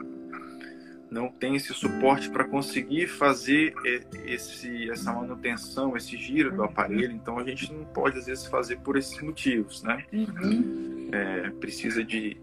não 1.13 1.29
tem 1.29 1.55
esse 1.55 1.75
suporte 1.75 2.31
para 2.31 2.45
conseguir 2.45 3.07
fazer 3.07 3.75
esse, 4.25 4.91
essa 4.91 5.13
manutenção, 5.13 5.95
esse 5.95 6.17
giro 6.17 6.51
do 6.51 6.65
aparelho. 6.65 7.13
Então 7.13 7.39
a 7.39 7.45
gente 7.45 7.71
não 7.71 7.85
pode 7.85 8.19
às 8.19 8.27
vezes 8.27 8.47
fazer 8.47 8.79
por 8.79 8.97
esses 8.97 9.21
motivos, 9.21 9.83
né? 9.83 10.05
Uhum. 10.11 11.11
É, 11.13 11.51
precisa 11.51 12.03
de 12.03 12.39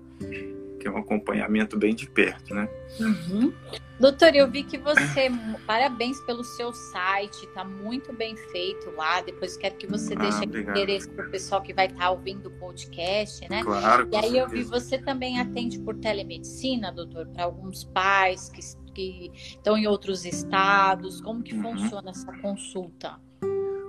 ter 0.79 0.89
um 0.89 0.97
acompanhamento 0.97 1.77
bem 1.77 1.95
de 1.95 2.07
perto, 2.07 2.53
né? 2.53 2.69
Uhum. 2.99 3.51
Doutor, 3.99 4.33
eu 4.33 4.49
vi 4.49 4.63
que 4.63 4.77
você, 4.77 5.29
parabéns 5.67 6.21
pelo 6.21 6.41
seu 6.41 6.71
site, 6.71 7.45
está 7.45 7.65
muito 7.65 8.13
bem 8.13 8.33
feito 8.37 8.89
lá. 8.91 9.19
Depois 9.19 9.57
quero 9.57 9.75
que 9.75 9.85
você 9.85 10.13
ah, 10.13 10.19
deixe 10.19 10.39
o 10.39 10.57
endereço 10.57 11.09
para 11.09 11.27
o 11.27 11.29
pessoal 11.29 11.61
que 11.61 11.73
vai 11.73 11.87
estar 11.87 11.99
tá 11.99 12.09
ouvindo 12.09 12.47
o 12.47 12.51
podcast, 12.51 13.45
né? 13.49 13.61
Claro. 13.61 14.07
E 14.09 14.15
aí 14.15 14.21
certeza. 14.21 14.37
eu 14.37 14.49
vi 14.49 14.63
você 14.63 14.97
também 14.97 15.41
atende 15.41 15.77
por 15.79 15.95
telemedicina, 15.95 16.93
doutor, 16.93 17.27
para 17.27 17.43
alguns 17.43 17.83
pais 17.83 18.49
que, 18.49 18.61
que 18.93 19.31
estão 19.35 19.77
em 19.77 19.85
outros 19.85 20.23
estados. 20.23 21.19
Como 21.19 21.43
que 21.43 21.53
uhum. 21.53 21.77
funciona 21.77 22.11
essa 22.11 22.31
consulta? 22.39 23.19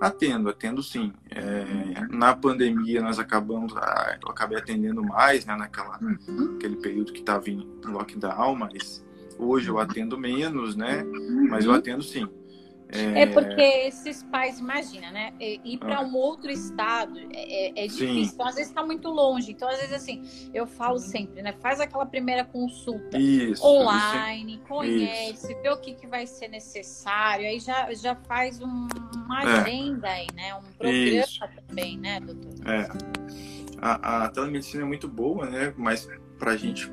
Atendo, 0.01 0.49
atendo 0.49 0.83
sim. 0.83 1.13
É, 1.31 2.05
na 2.11 2.35
pandemia 2.35 3.01
nós 3.01 3.21
acabamos, 3.21 3.77
ah, 3.77 4.19
eu 4.21 4.29
acabei 4.29 4.59
atendendo 4.59 5.05
mais, 5.05 5.47
né, 5.47 5.55
naquela, 5.55 6.01
uhum. 6.03 6.55
naquele 6.55 6.77
período 6.77 7.13
que 7.13 7.21
estava 7.21 7.49
em 7.49 7.65
lockdown, 7.85 8.57
mas 8.57 9.09
hoje 9.41 9.69
eu 9.69 9.79
atendo 9.79 10.19
menos, 10.19 10.77
né? 10.77 11.03
Mas 11.49 11.65
eu 11.65 11.73
uhum. 11.73 11.79
atendo 11.79 12.03
sim. 12.03 12.29
É... 12.93 13.23
é, 13.23 13.27
porque 13.27 13.61
esses 13.61 14.25
pais, 14.25 14.59
imagina, 14.59 15.13
né? 15.13 15.33
Ir 15.39 15.79
para 15.79 15.99
ah. 15.99 16.03
um 16.03 16.15
outro 16.17 16.51
estado 16.51 17.19
é, 17.33 17.69
é, 17.69 17.85
é 17.85 17.87
difícil. 17.87 18.33
Então, 18.35 18.47
às 18.47 18.57
vezes 18.57 18.71
está 18.71 18.83
muito 18.83 19.09
longe. 19.09 19.53
Então, 19.53 19.69
às 19.69 19.79
vezes, 19.79 19.93
assim, 19.93 20.51
eu 20.53 20.67
falo 20.67 20.99
sempre, 20.99 21.41
né? 21.41 21.55
Faz 21.61 21.81
aquela 21.81 22.05
primeira 22.05 22.45
consulta 22.45 23.17
isso, 23.17 23.65
online, 23.65 24.57
isso. 24.57 24.65
conhece, 24.65 25.55
vê 25.63 25.71
o 25.71 25.77
que, 25.77 25.95
que 25.95 26.07
vai 26.07 26.27
ser 26.27 26.49
necessário. 26.49 27.47
Aí 27.47 27.61
já, 27.61 27.93
já 27.95 28.17
faz 28.17 28.61
um, 28.61 28.89
uma 29.25 29.43
é. 29.45 29.61
agenda 29.61 30.09
aí, 30.09 30.27
né? 30.35 30.55
Um 30.57 30.73
programa 30.77 31.25
isso. 31.25 31.41
também, 31.69 31.97
né, 31.97 32.19
doutor? 32.19 32.69
É. 32.69 32.89
A, 33.81 34.25
a 34.25 34.29
telemedicina 34.29 34.83
é 34.83 34.87
muito 34.87 35.07
boa, 35.07 35.49
né? 35.49 35.73
Mas 35.77 36.09
para 36.39 36.53
a 36.53 36.57
gente 36.57 36.91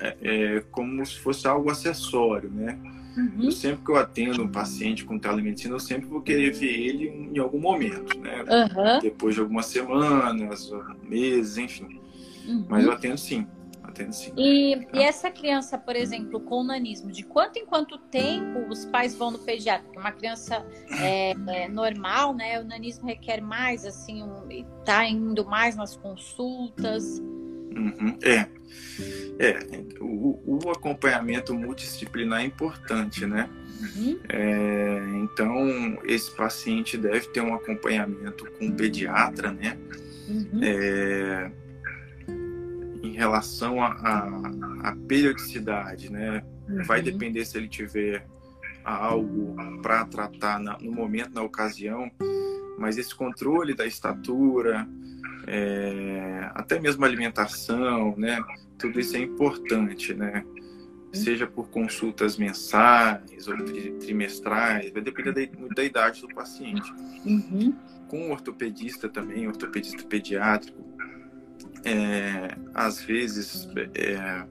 é, 0.00 0.16
é 0.22 0.60
como 0.70 1.04
se 1.04 1.18
fosse 1.18 1.46
algo 1.46 1.70
acessório, 1.70 2.50
né? 2.50 2.78
Uhum. 3.16 3.44
Eu 3.44 3.52
sempre 3.52 3.84
que 3.84 3.90
eu 3.90 3.96
atendo 3.96 4.42
um 4.42 4.48
paciente 4.48 5.04
com 5.04 5.18
telemedicina, 5.18 5.74
eu 5.74 5.80
sempre 5.80 6.06
vou 6.06 6.20
querer 6.20 6.52
ver 6.52 6.72
ele 6.72 7.30
em 7.32 7.38
algum 7.38 7.60
momento, 7.60 8.18
né? 8.18 8.42
Uhum. 8.42 9.00
Depois 9.00 9.34
de 9.34 9.40
algumas 9.40 9.66
semanas, 9.66 10.70
meses, 11.02 11.56
enfim. 11.56 12.00
Uhum. 12.46 12.66
Mas 12.68 12.84
eu 12.84 12.92
atendo 12.92 13.18
sim. 13.18 13.46
Atendo 13.82 14.12
sim. 14.12 14.32
E, 14.36 14.86
tá? 14.86 14.98
e, 14.98 15.02
essa 15.02 15.30
criança, 15.30 15.78
por 15.78 15.94
exemplo, 15.94 16.40
com 16.40 16.64
nanismo, 16.64 17.12
de 17.12 17.22
quanto 17.22 17.58
em 17.58 17.64
quanto 17.64 17.98
tempo 17.98 18.66
os 18.68 18.84
pais 18.86 19.14
vão 19.14 19.30
no 19.30 19.38
pediatra? 19.38 19.88
Uma 19.96 20.10
criança 20.10 20.66
é, 21.00 21.34
é 21.48 21.68
normal, 21.68 22.34
né? 22.34 22.60
O 22.60 22.64
nanismo 22.64 23.06
requer 23.06 23.40
mais, 23.40 23.84
assim, 23.84 24.22
um, 24.24 24.64
tá 24.84 25.06
indo 25.06 25.44
mais 25.44 25.76
nas 25.76 25.96
consultas. 25.96 27.22
Uhum. 27.76 28.18
É. 28.22 28.46
É, 29.38 29.58
o, 30.00 30.58
o, 30.64 30.70
acompanhamento 30.70 31.52
multidisciplinar 31.54 32.42
é 32.42 32.44
importante, 32.44 33.26
né? 33.26 33.50
Uhum. 33.80 34.20
É, 34.28 35.02
então, 35.16 35.98
esse 36.04 36.30
paciente 36.30 36.96
deve 36.96 37.26
ter 37.28 37.40
um 37.40 37.52
acompanhamento 37.52 38.48
com 38.52 38.68
o 38.68 38.72
pediatra, 38.72 39.50
né? 39.50 39.76
Uhum. 40.28 40.60
É, 40.62 41.50
relação 43.14 43.82
à 43.82 44.96
periodicidade, 45.08 46.10
né? 46.10 46.42
Uhum. 46.68 46.82
Vai 46.84 47.00
depender 47.00 47.44
se 47.44 47.56
ele 47.56 47.68
tiver 47.68 48.26
algo 48.84 49.56
para 49.80 50.04
tratar 50.04 50.60
na, 50.60 50.78
no 50.78 50.92
momento, 50.92 51.32
na 51.32 51.42
ocasião, 51.42 52.10
mas 52.78 52.98
esse 52.98 53.14
controle 53.14 53.74
da 53.74 53.86
estatura, 53.86 54.86
é, 55.46 56.50
até 56.54 56.78
mesmo 56.80 57.04
alimentação, 57.04 58.14
né? 58.16 58.42
Tudo 58.78 59.00
isso 59.00 59.16
é 59.16 59.20
importante, 59.20 60.14
né? 60.14 60.44
Seja 61.12 61.46
por 61.46 61.68
consultas 61.68 62.36
mensais 62.36 63.46
ou 63.46 63.56
trimestrais, 64.00 64.92
vai 64.92 65.02
depender 65.02 65.32
da, 65.46 65.74
da 65.74 65.84
idade 65.84 66.20
do 66.20 66.28
paciente. 66.28 66.92
Uhum. 67.24 67.74
Com 68.08 68.28
o 68.28 68.30
ortopedista 68.32 69.08
também, 69.08 69.46
ortopedista 69.46 70.02
pediátrico, 70.04 70.84
é, 71.84 72.56
às 72.74 73.00
vezes 73.00 73.68
é, 73.94 74.44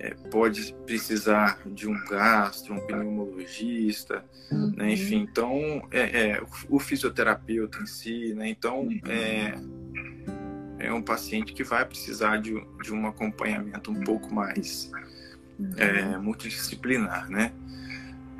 é, 0.00 0.14
pode 0.30 0.74
precisar 0.86 1.60
de 1.66 1.88
um 1.88 2.04
gastro, 2.06 2.74
um 2.74 2.80
pneumologista, 2.80 4.24
uhum. 4.50 4.72
né? 4.76 4.92
enfim, 4.92 5.26
então 5.30 5.86
é, 5.90 6.30
é, 6.30 6.42
o 6.68 6.78
fisioterapeuta 6.78 7.78
em 7.80 7.86
si, 7.86 8.34
né? 8.34 8.48
então 8.48 8.88
é, 10.80 10.92
um 10.92 11.02
paciente 11.02 11.52
que 11.52 11.62
vai 11.62 11.84
precisar 11.84 12.38
de, 12.38 12.54
de 12.82 12.92
um 12.92 13.06
acompanhamento 13.06 13.90
um 13.90 14.00
pouco 14.00 14.34
mais 14.34 14.90
é, 15.76 16.16
multidisciplinar, 16.16 17.30
né? 17.30 17.52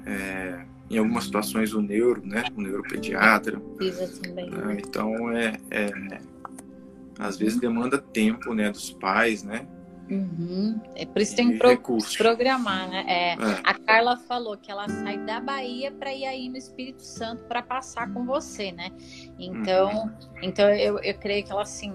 É, 0.06 0.64
em 0.88 0.98
algumas 0.98 1.24
situações 1.24 1.72
o 1.74 1.82
neuro, 1.82 2.22
né? 2.24 2.44
O 2.56 2.62
neuropediatra. 2.62 3.60
Né? 4.34 4.78
Então 4.84 5.30
é, 5.30 5.60
é, 5.70 5.90
às 7.18 7.36
vezes 7.36 7.60
demanda 7.60 7.98
tempo, 7.98 8.54
né? 8.54 8.70
Dos 8.70 8.90
pais, 8.90 9.44
né? 9.44 9.68
Uhum. 10.10 10.80
É 10.96 11.06
por 11.06 11.22
isso 11.22 11.36
tem 11.36 11.52
que 11.52 11.58
pro 11.58 11.78
programar, 12.18 12.88
né? 12.88 13.04
É, 13.06 13.32
é. 13.32 13.36
A 13.62 13.74
Carla 13.74 14.16
falou 14.16 14.56
que 14.56 14.70
ela 14.70 14.88
sai 14.88 15.18
da 15.18 15.38
Bahia 15.40 15.92
para 15.92 16.12
ir 16.12 16.26
aí 16.26 16.48
no 16.48 16.56
Espírito 16.56 17.02
Santo 17.02 17.44
para 17.44 17.62
passar 17.62 18.12
com 18.12 18.26
você, 18.26 18.72
né? 18.72 18.90
Então, 19.38 19.88
uhum. 19.88 20.10
então 20.42 20.68
eu, 20.74 20.98
eu 20.98 21.14
creio 21.14 21.44
que 21.44 21.52
ela 21.52 21.62
assim 21.62 21.92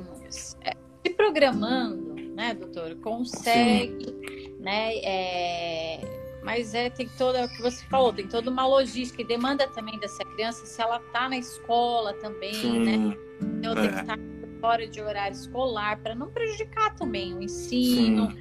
é, 0.63 0.71
se 1.05 1.13
programando, 1.13 2.15
né, 2.33 2.53
doutor, 2.53 2.95
consegue, 2.95 4.05
Sim. 4.05 4.55
né? 4.59 4.95
É, 5.03 5.99
mas 6.41 6.73
é 6.73 6.89
tem 6.89 7.09
toda 7.17 7.39
é 7.39 7.45
o 7.45 7.49
que 7.49 7.61
você 7.61 7.83
falou, 7.87 8.13
tem 8.13 8.27
toda 8.27 8.49
uma 8.49 8.65
logística 8.65 9.21
e 9.21 9.25
demanda 9.25 9.67
também 9.67 9.99
dessa 9.99 10.23
criança 10.23 10.65
se 10.65 10.81
ela 10.81 10.99
tá 11.11 11.27
na 11.27 11.37
escola 11.37 12.13
também, 12.13 12.53
Sim. 12.53 12.79
né? 12.79 13.17
Então 13.41 13.73
é. 13.73 13.81
tem 13.81 13.91
que 13.91 13.99
estar 13.99 14.17
fora 14.65 14.87
de 14.87 14.99
horário 14.99 15.35
escolar, 15.35 15.99
para 15.99 16.15
não 16.15 16.27
prejudicar 16.31 16.95
também 16.95 17.35
o 17.35 17.41
ensino. 17.43 18.33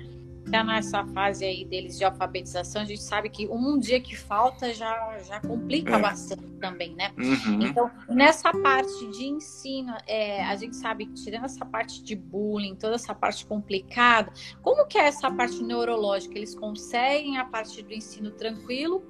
Está 0.46 0.64
nessa 0.64 1.04
fase 1.06 1.44
aí 1.44 1.64
deles 1.64 1.98
de 1.98 2.04
alfabetização, 2.04 2.82
a 2.82 2.84
gente 2.84 3.02
sabe 3.02 3.28
que 3.30 3.46
um 3.48 3.78
dia 3.78 4.00
que 4.00 4.14
falta 4.14 4.72
já, 4.72 5.18
já 5.26 5.40
complica 5.40 5.96
é. 5.96 5.98
bastante 5.98 6.44
também, 6.60 6.94
né? 6.94 7.12
Uhum. 7.18 7.62
Então, 7.62 7.90
nessa 8.08 8.52
parte 8.52 9.10
de 9.10 9.24
ensino, 9.24 9.94
é, 10.06 10.44
a 10.44 10.54
gente 10.56 10.76
sabe 10.76 11.06
que 11.06 11.14
tirando 11.14 11.44
essa 11.44 11.64
parte 11.64 12.02
de 12.02 12.14
bullying, 12.14 12.74
toda 12.74 12.94
essa 12.94 13.14
parte 13.14 13.46
complicada, 13.46 14.32
como 14.62 14.86
que 14.86 14.98
é 14.98 15.06
essa 15.06 15.30
parte 15.30 15.62
neurológica? 15.62 16.36
Eles 16.36 16.54
conseguem 16.54 17.38
a 17.38 17.44
parte 17.44 17.82
do 17.82 17.92
ensino 17.92 18.30
tranquilo, 18.30 19.02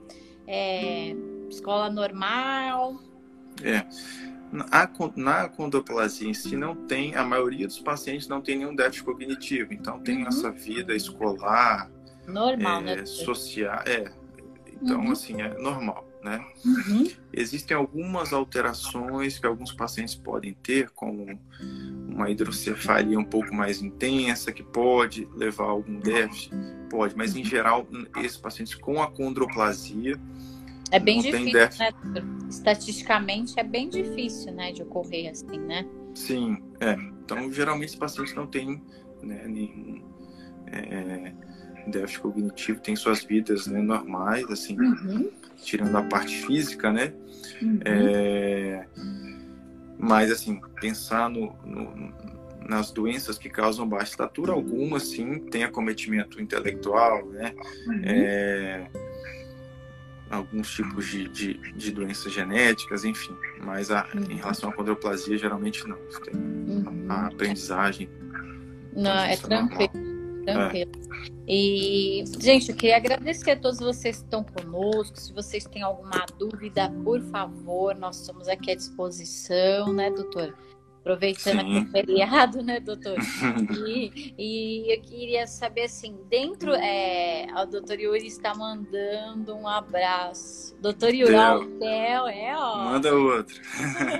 é, 0.47 1.15
escola 1.49 1.91
normal? 1.91 2.97
É. 3.63 3.87
Na, 4.53 4.89
na 5.17 5.49
condoplasia 5.49 6.29
em 6.29 6.35
si 6.35 6.57
não 6.57 6.75
tem, 6.75 7.15
a 7.17 7.25
maioria 7.25 7.67
dos 7.67 7.81
pacientes 7.81 8.29
não 8.29 8.41
tem 8.41 8.59
nenhum 8.59 8.75
déficit 8.75 9.05
cognitivo, 9.05 9.73
então 9.73 10.01
tem 10.01 10.23
uhum. 10.23 10.29
essa 10.29 10.51
vida 10.51 10.95
escolar, 10.95 11.91
normal, 12.27 12.81
é, 12.83 12.97
né? 12.97 13.07
social, 13.07 13.83
é, 13.85 14.13
então 14.81 15.01
uhum. 15.01 15.13
assim 15.13 15.43
é 15.43 15.49
normal, 15.59 16.07
né? 16.23 16.45
Uhum. 16.65 17.11
Existem 17.33 17.77
algumas 17.77 18.33
alterações 18.33 19.39
que 19.39 19.47
alguns 19.47 19.73
pacientes 19.73 20.15
podem 20.15 20.55
ter, 20.55 20.91
como 20.91 21.39
uma 22.09 22.31
hidrocefalia 22.31 23.19
um 23.19 23.25
pouco 23.25 23.53
mais 23.53 23.83
intensa, 23.83 24.53
que 24.53 24.63
pode 24.63 25.29
levar 25.35 25.65
a 25.65 25.71
algum 25.71 25.99
déficit, 25.99 26.55
pode, 26.89 27.17
mas 27.17 27.35
em 27.35 27.45
geral 27.45 27.87
esses 28.19 28.37
pacientes 28.37 28.75
com 28.75 29.03
a 29.03 29.11
condroplasia 29.11 30.19
é 30.91 30.99
bem 30.99 31.21
difícil, 31.21 31.57
né? 31.79 31.91
Estatisticamente 32.49 33.59
é 33.59 33.65
bem 33.65 33.89
difícil, 33.89 34.53
né, 34.53 34.73
de 34.73 34.83
ocorrer 34.83 35.31
assim, 35.31 35.59
né? 35.59 35.87
Sim, 36.15 36.63
é. 36.81 36.93
Então, 37.25 37.51
geralmente 37.53 37.91
os 37.91 37.97
pacientes 37.97 38.35
não 38.35 38.47
têm 38.47 38.83
né, 39.23 39.47
nenhum 39.47 40.03
é, 40.67 41.33
déficit 41.87 42.21
cognitivo, 42.21 42.81
têm 42.81 42.97
suas 42.97 43.25
vidas 43.25 43.67
né, 43.67 43.81
normais, 43.81 44.45
assim, 44.51 44.79
uhum. 44.79 45.31
tirando 45.57 45.97
a 45.97 46.03
parte 46.03 46.47
física, 46.47 46.93
né? 46.93 47.13
Uhum. 47.63 47.81
É, 47.85 48.87
mas, 49.99 50.31
assim, 50.31 50.61
pensar 50.81 51.31
no, 51.31 51.55
no, 51.65 52.13
nas 52.69 52.91
doenças 52.91 53.39
que 53.39 53.49
causam 53.49 53.89
baixa 53.89 54.11
estatura, 54.11 54.53
algumas, 54.53 55.05
sim, 55.05 55.39
têm 55.39 55.65
acometimento 55.65 56.41
intelectual, 56.41 57.27
né? 57.27 57.55
Uhum. 57.87 58.01
É, 58.05 58.91
alguns 60.35 60.71
tipos 60.71 61.07
de, 61.07 61.29
de, 61.29 61.55
de, 61.73 61.91
doenças 61.93 62.33
genéticas, 62.33 63.05
enfim. 63.05 63.35
Mas 63.63 63.91
a, 63.91 64.07
uhum. 64.15 64.31
em 64.31 64.37
relação 64.37 64.71
à 64.71 64.73
condroplasia, 64.73 65.37
geralmente 65.37 65.87
não. 65.87 65.97
Tem 66.25 66.35
uhum. 66.35 67.07
a 67.09 67.27
aprendizagem. 67.27 68.09
Não, 68.95 69.11
é 69.11 69.37
tranquilo. 69.37 69.93
Tranquilo. 70.45 70.91
É. 70.97 71.05
E, 71.47 72.25
gente, 72.39 72.71
eu 72.71 72.77
queria 72.77 72.97
agradecer 72.97 73.53
a 73.53 73.57
todos 73.57 73.79
vocês 73.79 74.19
que 74.19 74.25
estão 74.25 74.45
conosco. 74.45 75.19
Se 75.19 75.33
vocês 75.33 75.65
têm 75.65 75.83
alguma 75.83 76.25
dúvida, 76.39 76.91
por 77.03 77.21
favor, 77.21 77.95
nós 77.95 78.21
estamos 78.21 78.49
aqui 78.49 78.71
à 78.71 78.75
disposição, 78.75 79.93
né, 79.93 80.11
doutor? 80.11 80.55
Aproveitando 81.05 81.61
Sim. 81.61 81.79
aqui 81.79 81.87
o 81.87 81.91
feriado, 81.91 82.63
né, 82.63 82.81
doutor? 82.81 83.19
e, 83.79 84.33
e 84.39 84.97
eu 84.97 85.03
queria 85.03 85.47
saber, 85.47 85.83
assim, 85.83 86.19
dentro, 86.31 86.73
é, 86.75 87.47
o 87.55 87.67
doutor 87.67 88.01
Yuri 88.01 88.27
está 88.27 88.55
mandando 88.55 89.55
um 89.55 89.69
abraço. 89.69 90.75
Doutor 90.81 91.13
Yuri, 91.13 91.35
ó, 91.35 91.59
o 91.59 91.79
céu, 91.79 92.27
é, 92.27 92.57
ó. 92.57 92.85
Manda 92.85 93.15
outro. 93.15 93.55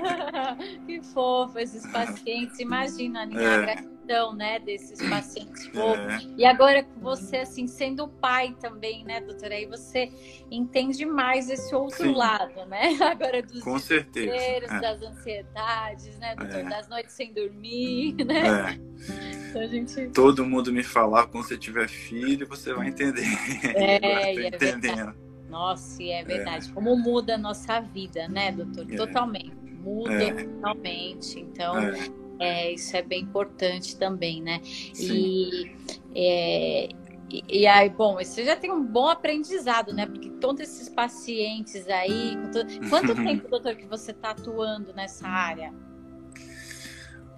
que 0.85 1.01
fofo, 1.01 1.57
esses 1.57 1.85
pacientes, 1.91 2.59
imagina, 2.59 3.21
a 3.21 3.23
é 3.23 3.94
gratidão, 4.05 4.33
né, 4.33 4.59
desses 4.59 4.99
pacientes. 5.09 5.69
É. 5.75 6.27
E 6.37 6.45
agora 6.45 6.85
você, 7.01 7.37
assim, 7.37 7.67
sendo 7.67 8.07
pai 8.07 8.55
também, 8.61 9.03
né, 9.03 9.19
doutora, 9.19 9.55
aí 9.55 9.65
você 9.65 10.11
entende 10.49 11.05
mais 11.05 11.49
esse 11.49 11.73
outro 11.75 12.03
Sim. 12.03 12.15
lado, 12.15 12.65
né? 12.67 12.95
Agora 13.01 13.41
dos 13.41 13.61
Com 13.61 13.79
certeza. 13.79 14.35
É. 14.35 14.79
das 14.79 15.01
ansiedades, 15.01 16.17
né, 16.19 16.35
doutor, 16.35 16.59
é. 16.59 16.63
das 16.63 16.87
noites 16.87 17.13
sem 17.13 17.33
dormir, 17.33 18.13
né? 18.23 18.71
É. 18.71 19.49
Então, 19.49 19.67
gente... 19.67 20.09
Todo 20.09 20.45
mundo 20.45 20.71
me 20.71 20.83
falar, 20.83 21.27
quando 21.27 21.47
você 21.47 21.57
tiver 21.57 21.87
filho, 21.87 22.47
você 22.47 22.73
vai 22.73 22.87
entender. 22.87 23.25
É, 23.75 24.29
é 24.37 24.47
entendendo. 24.47 25.15
Nossa, 25.49 26.03
e 26.03 26.11
é 26.11 26.23
verdade. 26.23 26.69
É. 26.69 26.73
Como 26.73 26.95
muda 26.97 27.35
a 27.35 27.37
nossa 27.37 27.79
vida, 27.79 28.27
né, 28.27 28.51
doutor? 28.51 28.91
É. 28.91 28.95
Totalmente. 28.95 29.55
Muda 29.81 30.23
é. 30.23 30.33
totalmente. 30.33 31.39
Então, 31.39 31.75
é. 32.39 32.71
Isso 32.71 32.95
é 32.95 33.01
bem 33.01 33.23
importante 33.23 33.97
também, 33.97 34.41
né? 34.41 34.61
E, 34.99 35.71
é, 36.13 36.89
e, 37.29 37.61
e, 37.61 37.67
aí, 37.67 37.89
bom, 37.89 38.15
você 38.15 38.45
já 38.45 38.55
tem 38.55 38.71
um 38.71 38.83
bom 38.83 39.07
aprendizado, 39.07 39.93
né? 39.93 40.05
Porque 40.05 40.29
todos 40.29 40.61
esses 40.61 40.89
pacientes 40.89 41.87
aí. 41.87 42.37
Todo... 42.51 42.67
Quanto 42.89 43.15
tempo, 43.15 43.47
doutor, 43.49 43.75
que 43.75 43.85
você 43.85 44.11
está 44.11 44.31
atuando 44.31 44.93
nessa 44.93 45.27
área? 45.27 45.73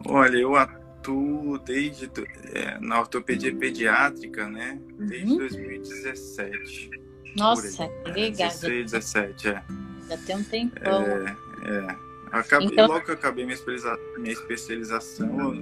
Olha, 0.06 0.38
eu 0.38 0.56
atuo 0.56 1.58
desde 1.60 2.10
é, 2.54 2.80
na 2.80 3.00
ortopedia 3.00 3.56
pediátrica, 3.56 4.48
né? 4.48 4.80
Desde 5.00 5.32
uhum. 5.32 5.38
2017. 5.38 6.90
Nossa, 7.36 7.88
que 7.88 8.12
legal. 8.12 8.50
16, 8.50 8.92
17, 8.92 9.50
é. 9.50 9.64
Já 10.10 10.18
tem 10.18 10.36
um 10.38 10.44
tempão. 10.44 11.04
É, 11.04 11.36
é. 11.66 12.07
Acabei, 12.32 12.68
então... 12.68 12.88
Logo 12.88 13.06
que 13.06 13.12
eu 13.12 13.16
acabei 13.16 13.46
minha, 13.46 13.56
especializa... 13.56 14.00
minha 14.18 14.34
especialização, 14.34 15.54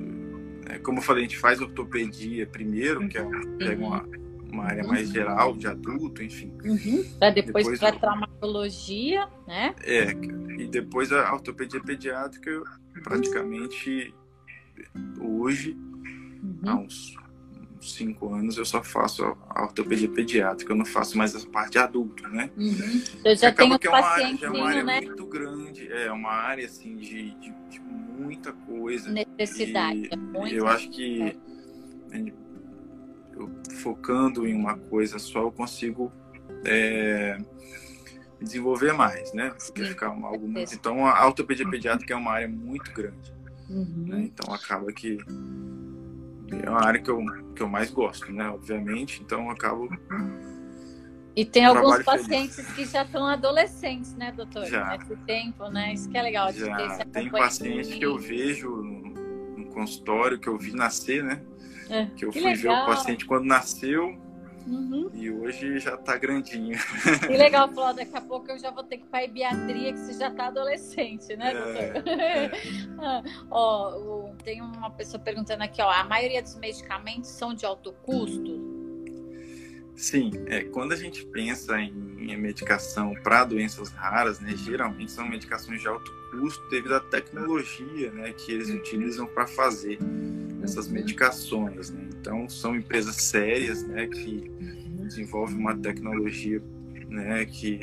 é, 0.68 0.80
como 0.80 1.00
eu 1.00 1.04
falei, 1.04 1.24
a 1.24 1.28
gente 1.28 1.38
faz 1.38 1.62
ortopedia 1.62 2.48
primeiro, 2.48 3.08
que 3.08 3.18
é 3.18 3.26
pega 3.58 3.84
uma, 3.84 4.04
uma 4.52 4.66
área 4.66 4.84
uhum. 4.84 4.90
mais 4.90 5.10
geral, 5.10 5.56
de 5.56 5.68
adulto, 5.68 6.24
enfim. 6.24 6.52
Uhum. 6.64 7.04
Pra 7.20 7.30
depois, 7.30 7.66
depois 7.66 7.80
para 7.80 7.96
eu... 7.96 8.00
traumatologia, 8.00 9.28
né? 9.48 9.76
É, 9.84 10.12
e 10.58 10.68
depois 10.68 11.12
a 11.12 11.32
ortopedia 11.34 11.82
pediátrica, 11.82 12.50
eu, 12.50 12.64
praticamente 13.04 14.14
hoje, 15.20 15.78
uhum. 16.42 16.60
há 16.66 16.76
uns 16.76 17.16
cinco 17.94 18.34
anos 18.34 18.58
eu 18.58 18.66
só 18.66 18.84
faço 18.84 19.24
a 19.50 19.64
ortopedia 19.64 20.10
pediátrica, 20.10 20.72
eu 20.72 20.78
não 20.78 20.86
faço 20.86 21.18
mais 21.18 21.36
essa 21.36 21.48
parte 21.48 21.74
de 21.74 21.78
adulto, 21.78 22.28
né? 22.28 22.50
Uhum. 22.58 23.04
Eu 23.24 23.36
já 23.36 23.52
tenho 23.52 23.78
que 23.78 23.88
é 23.88 23.90
uma 23.90 24.00
área, 24.00 24.38
é 24.42 24.50
uma 24.50 24.68
área 24.68 24.84
né? 24.84 25.02
muito 25.02 25.26
grande, 25.26 25.92
é 25.92 26.12
uma 26.12 26.32
área 26.32 26.66
assim 26.66 26.96
de, 26.96 27.32
de, 27.32 27.54
de 27.70 27.80
muita 27.80 28.54
coisa. 28.54 29.12
Necessidade. 29.12 30.10
É 30.12 30.16
muito 30.16 30.54
eu 30.54 30.68
acho 30.68 30.90
que 30.90 31.38
eu 33.34 33.52
focando 33.82 34.48
em 34.48 34.54
uma 34.54 34.78
coisa 34.78 35.20
só, 35.20 35.42
eu 35.42 35.52
consigo 35.52 36.12
é, 36.64 37.38
desenvolver 38.42 38.94
mais, 38.94 39.34
né? 39.34 39.50
Porque 39.50 39.84
Sim. 39.84 39.90
ficar 39.90 40.08
algo 40.08 40.48
muito. 40.48 40.74
Então, 40.74 41.06
a 41.06 41.26
ortopedia 41.26 41.70
pediátrica 41.70 42.14
é 42.14 42.18
uma 42.18 42.32
área 42.32 42.48
muito 42.48 42.92
grande. 42.92 43.34
Uhum. 43.70 44.06
Né? 44.08 44.22
Então, 44.24 44.54
acaba 44.54 44.92
que 44.92 45.18
é 46.64 46.70
uma 46.70 46.86
área 46.86 47.02
que 47.02 47.10
eu, 47.10 47.20
que 47.56 47.62
eu 47.62 47.68
mais 47.68 47.92
gosto, 47.92 48.32
né? 48.32 48.50
Obviamente. 48.50 49.22
Então, 49.22 49.46
eu 49.46 49.52
acabo. 49.52 49.90
E 51.36 51.44
tem 51.44 51.66
alguns 51.66 52.04
pacientes 52.04 52.56
feliz. 52.56 52.74
que 52.74 52.86
já 52.86 53.04
estão 53.04 53.26
adolescentes, 53.26 54.16
né, 54.16 54.32
doutor? 54.32 54.66
Já. 54.66 54.98
Nesse 54.98 55.16
tempo, 55.26 55.68
né? 55.70 55.94
Isso 55.94 56.10
que 56.10 56.18
é 56.18 56.22
legal. 56.22 56.52
Já. 56.54 57.06
Tem 57.12 57.30
pacientes 57.30 57.94
que 57.94 58.06
eu 58.06 58.18
vejo 58.18 58.70
no, 58.70 59.02
no 59.58 59.66
consultório, 59.68 60.40
que 60.40 60.48
eu 60.48 60.58
vi 60.58 60.74
nascer, 60.74 61.24
né? 61.24 61.42
É. 61.90 62.06
Que 62.06 62.26
eu 62.26 62.32
que 62.32 62.42
fui 62.42 62.54
legal. 62.54 62.76
ver 62.76 62.84
o 62.84 62.86
paciente 62.86 63.26
quando 63.26 63.46
nasceu 63.46 64.25
uhum. 64.66 65.10
e 65.14 65.30
hoje 65.30 65.80
já 65.80 65.98
tá 65.98 66.18
grandinho. 66.18 66.78
Que 67.28 67.38
legal, 67.38 67.70
Fló. 67.72 67.94
Daqui 67.94 68.16
a 68.16 68.22
pouco 68.22 68.52
eu 68.52 68.58
já 68.58 68.72
vou 68.72 68.84
ter 68.84 68.98
que 68.98 69.04
ir 69.04 69.08
para 69.08 69.24
Ibiatria, 69.24 69.94
que 69.94 70.00
você 70.00 70.14
já 70.14 70.32
tá 70.32 70.48
adolescente, 70.48 71.36
né, 71.36 71.52
é, 71.52 71.94
doutor? 71.94 72.10
É. 72.20 72.52
ó, 73.52 74.32
tem 74.44 74.62
uma 74.62 74.90
pessoa 74.92 75.22
perguntando 75.22 75.64
aqui, 75.64 75.82
ó, 75.82 75.90
a 75.90 76.04
maioria 76.04 76.42
dos 76.42 76.56
medicamentos 76.56 77.30
são 77.30 77.54
de 77.54 77.66
alto 77.66 77.94
custo? 78.04 78.65
Sim, 79.96 80.32
é, 80.48 80.64
quando 80.64 80.92
a 80.92 80.96
gente 80.96 81.26
pensa 81.26 81.80
em, 81.80 81.94
em 82.20 82.38
medicação 82.38 83.14
para 83.24 83.46
doenças 83.46 83.90
raras, 83.90 84.40
né, 84.40 84.54
geralmente 84.56 85.12
são 85.12 85.28
medicações 85.28 85.82
de 85.82 85.88
alto 85.88 86.12
custo 86.32 86.68
devido 86.70 86.96
à 86.96 87.00
tecnologia 87.00 88.12
né, 88.12 88.34
que 88.34 88.52
eles 88.52 88.70
uhum. 88.70 88.76
utilizam 88.76 89.26
para 89.26 89.48
fazer 89.48 89.98
essas 90.62 90.88
medicações. 90.88 91.92
Né? 91.92 92.10
Então, 92.20 92.50
são 92.50 92.76
empresas 92.76 93.16
sérias 93.16 93.84
né, 93.84 94.08
que 94.08 94.52
desenvolvem 95.00 95.58
uma 95.58 95.76
tecnologia 95.76 96.62
né, 97.08 97.46
que 97.46 97.80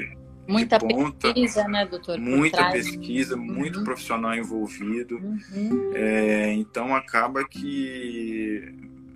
Muita 0.46 0.78
ponta, 0.78 1.32
pesquisa, 1.32 1.68
né, 1.68 1.86
doutor? 1.86 2.18
Muita 2.18 2.70
pesquisa, 2.72 3.36
uhum. 3.36 3.42
muito 3.42 3.84
profissional 3.84 4.34
envolvido. 4.34 5.16
Uhum. 5.16 5.92
É, 5.94 6.52
então 6.52 6.94
acaba 6.94 7.46
que, 7.48 8.74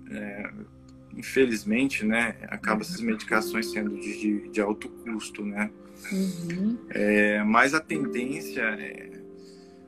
é, 0.09 0.49
infelizmente, 1.17 2.05
né, 2.05 2.35
acaba 2.43 2.81
essas 2.81 3.01
medicações 3.01 3.71
sendo 3.71 3.99
de, 3.99 4.49
de, 4.49 4.61
alto 4.61 4.87
custo, 4.87 5.43
né? 5.43 5.71
Uhum. 6.11 6.77
É, 6.89 7.43
mas 7.43 7.73
a 7.73 7.79
tendência 7.79 8.61
é, 8.61 9.09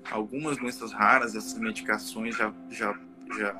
algumas 0.09 0.57
doenças 0.57 0.91
raras, 0.91 1.35
essas 1.35 1.59
medicações 1.59 2.35
já, 2.35 2.51
já 2.71 2.99
já, 3.37 3.55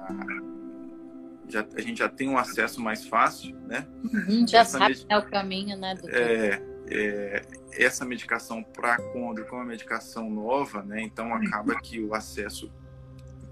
já 1.48 1.68
a 1.76 1.82
gente 1.82 2.00
já 2.00 2.10
tem 2.10 2.28
um 2.28 2.38
acesso 2.38 2.82
mais 2.82 3.06
fácil, 3.06 3.56
né? 3.68 3.88
Uhum, 4.04 4.48
já 4.48 4.60
essa 4.60 4.80
sabe 4.80 4.96
med... 4.96 5.06
é 5.10 5.18
o 5.18 5.30
caminho, 5.30 5.78
né? 5.78 5.96
É, 6.08 6.62
é, 6.90 7.42
essa 7.74 8.04
medicação 8.04 8.64
para 8.64 8.98
quando 8.98 9.46
com 9.46 9.58
a 9.58 9.64
medicação 9.64 10.28
nova, 10.28 10.82
né? 10.82 11.02
Então 11.02 11.34
acaba 11.36 11.80
que 11.80 12.02
o 12.02 12.16
acesso 12.16 12.72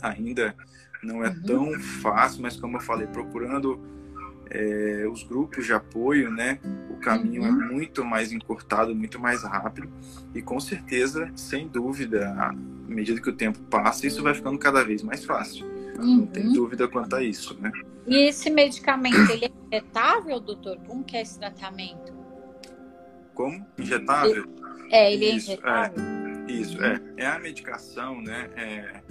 ainda 0.01 0.55
não 1.03 1.23
é 1.23 1.29
uhum. 1.29 1.41
tão 1.43 1.79
fácil, 1.79 2.41
mas 2.41 2.55
como 2.55 2.77
eu 2.77 2.81
falei, 2.81 3.05
procurando 3.05 3.79
é, 4.49 5.07
os 5.07 5.23
grupos 5.23 5.65
de 5.65 5.73
apoio, 5.73 6.31
né? 6.31 6.59
O 6.89 6.95
caminho 6.97 7.45
é 7.45 7.49
uhum. 7.49 7.61
é 7.61 7.65
muito 7.65 8.03
mais 8.03 8.31
encurtado, 8.31 8.95
muito 8.95 9.19
mais 9.19 9.43
rápido 9.43 9.89
e 10.33 10.41
com 10.41 10.59
certeza, 10.59 11.31
sem 11.35 11.67
dúvida, 11.67 12.33
à 12.37 12.53
medida 12.87 13.21
que 13.21 13.29
o 13.29 13.33
tempo 13.33 13.59
passa, 13.63 14.07
isso 14.07 14.21
vai 14.21 14.33
ficando 14.33 14.57
cada 14.57 14.83
vez 14.83 15.03
mais 15.03 15.23
fácil. 15.25 15.65
Uhum. 15.97 16.17
Não 16.17 16.25
tem 16.27 16.51
dúvida 16.51 16.87
quanto 16.87 17.15
a 17.15 17.23
isso, 17.23 17.59
né? 17.59 17.71
E 18.05 18.27
esse 18.29 18.49
medicamento, 18.49 19.31
ele 19.31 19.45
é 19.45 19.51
injetável, 19.67 20.39
doutor? 20.39 20.77
Como 20.87 21.03
que 21.03 21.17
é 21.17 21.21
esse 21.21 21.37
tratamento? 21.37 22.13
Como? 23.33 23.65
Injetável? 23.77 24.45
É, 24.89 25.13
ele 25.13 25.25
é 25.25 25.35
isso, 25.35 25.51
é 25.51 25.53
injetável? 25.53 26.03
É, 26.03 26.51
isso, 26.51 26.83
é. 26.83 27.01
É 27.17 27.27
a 27.27 27.39
medicação, 27.39 28.21
né? 28.21 28.49
É, 28.55 29.01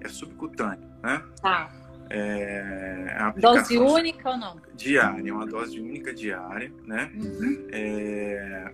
é 0.00 0.08
subcutâneo, 0.08 0.88
né? 1.02 1.22
Tá. 1.40 1.70
É, 1.72 1.81
é 2.14 3.40
dose 3.40 3.78
única 3.78 4.30
ou 4.30 4.36
não? 4.36 4.60
Diária, 4.74 5.28
é 5.28 5.32
uma 5.32 5.46
dose 5.46 5.80
única 5.80 6.12
diária, 6.12 6.72
né? 6.84 7.10
Uhum. 7.14 7.68
É, 7.70 8.72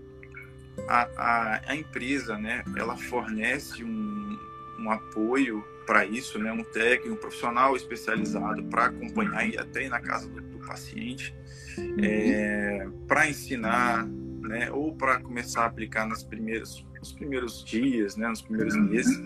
a, 0.88 1.08
a, 1.16 1.60
a, 1.66 1.76
empresa, 1.76 2.38
né, 2.38 2.62
ela 2.76 2.96
fornece 2.96 3.82
um, 3.84 4.38
um 4.80 4.90
apoio 4.90 5.64
para 5.86 6.04
isso, 6.04 6.38
né? 6.38 6.52
um 6.52 6.62
técnico, 6.62 7.14
um 7.14 7.16
profissional 7.16 7.74
especializado 7.74 8.62
para 8.64 8.86
acompanhar 8.86 9.48
e 9.48 9.56
até 9.56 9.84
ir 9.84 9.88
na 9.88 10.00
casa 10.00 10.28
do, 10.28 10.40
do 10.40 10.58
paciente, 10.66 11.34
uhum. 11.78 11.96
é, 12.02 12.86
para 13.06 13.28
ensinar, 13.28 14.06
né? 14.06 14.70
ou 14.70 14.94
para 14.94 15.18
começar 15.18 15.62
a 15.62 15.66
aplicar 15.66 16.06
nas 16.06 16.22
primeiras, 16.22 16.84
nos 16.98 17.12
primeiros 17.12 17.64
dias, 17.64 18.16
né? 18.16 18.28
nos 18.28 18.42
primeiros 18.42 18.74
uhum. 18.74 18.82
meses, 18.82 19.16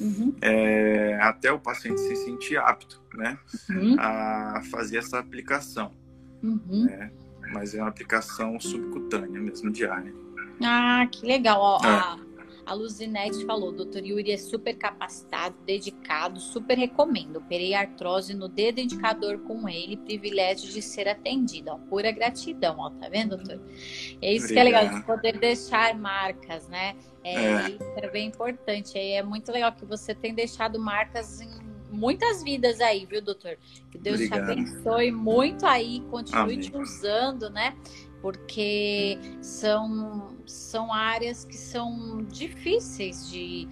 uhum. 0.00 0.34
É, 0.40 1.18
até 1.20 1.52
o 1.52 1.58
paciente 1.58 2.00
se 2.00 2.16
sentir 2.16 2.56
apto 2.56 3.02
né? 3.18 3.38
Uhum. 3.68 3.96
a 3.98 4.62
fazer 4.70 4.98
essa 4.98 5.18
aplicação. 5.18 5.92
Uhum. 6.42 6.86
Né? 6.86 7.10
Mas 7.52 7.74
é 7.74 7.80
uma 7.80 7.88
aplicação 7.88 8.58
subcutânea 8.60 9.40
mesmo, 9.40 9.70
diária. 9.70 10.14
Ah, 10.62 11.06
que 11.10 11.26
legal. 11.26 11.60
Ó, 11.60 11.78
é. 11.84 11.88
a 11.88 12.18
a 12.68 12.74
Luzinete 12.74 13.46
falou, 13.46 13.72
doutor 13.72 14.04
Yuri 14.04 14.30
é 14.30 14.36
super 14.36 14.74
capacitado, 14.76 15.56
dedicado, 15.64 16.38
super 16.38 16.76
recomendo. 16.76 17.36
Operei 17.36 17.72
artrose 17.72 18.34
no 18.34 18.46
dedo 18.46 18.78
indicador 18.78 19.38
com 19.38 19.66
ele, 19.66 19.96
privilégio 19.96 20.70
de 20.70 20.82
ser 20.82 21.08
atendido. 21.08 21.70
Ó, 21.70 21.78
pura 21.88 22.12
gratidão, 22.12 22.76
ó, 22.78 22.90
tá 22.90 23.08
vendo, 23.08 23.38
doutor? 23.38 23.58
É 24.20 24.34
isso 24.34 24.44
Obrigado. 24.44 24.52
que 24.52 24.58
é 24.58 24.62
legal, 24.64 24.98
de 25.00 25.06
poder 25.06 25.38
deixar 25.38 25.98
marcas, 25.98 26.68
né? 26.68 26.94
É, 27.24 27.36
é. 27.36 27.70
Isso 27.70 27.92
é 27.96 28.10
bem 28.10 28.28
importante. 28.28 28.98
É 28.98 29.22
muito 29.22 29.50
legal 29.50 29.72
que 29.72 29.86
você 29.86 30.14
tem 30.14 30.34
deixado 30.34 30.78
marcas 30.78 31.40
em 31.40 31.67
muitas 31.90 32.42
vidas 32.42 32.80
aí, 32.80 33.06
viu, 33.06 33.22
doutor? 33.22 33.58
Que 33.90 33.98
Deus 33.98 34.16
Obrigado. 34.16 34.46
te 34.46 34.52
abençoe 34.52 35.12
muito 35.12 35.66
aí, 35.66 36.00
continue 36.10 36.54
Amém. 36.54 36.60
te 36.60 36.76
usando, 36.76 37.50
né? 37.50 37.74
porque 38.20 39.18
são, 39.40 40.36
são 40.44 40.92
áreas 40.92 41.44
que 41.44 41.56
são 41.56 42.24
difíceis 42.24 43.30
de. 43.30 43.68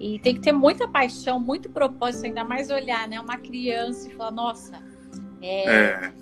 E 0.00 0.18
tem 0.18 0.34
que 0.34 0.40
ter 0.40 0.52
muita 0.52 0.88
paixão, 0.88 1.38
muito 1.38 1.68
propósito, 1.70 2.26
ainda 2.26 2.44
mais 2.44 2.70
olhar, 2.70 3.06
né? 3.06 3.20
Uma 3.20 3.36
criança 3.36 4.08
e 4.08 4.14
falar, 4.14 4.30
nossa, 4.30 4.82
é, 5.40 5.68
é 5.68 6.12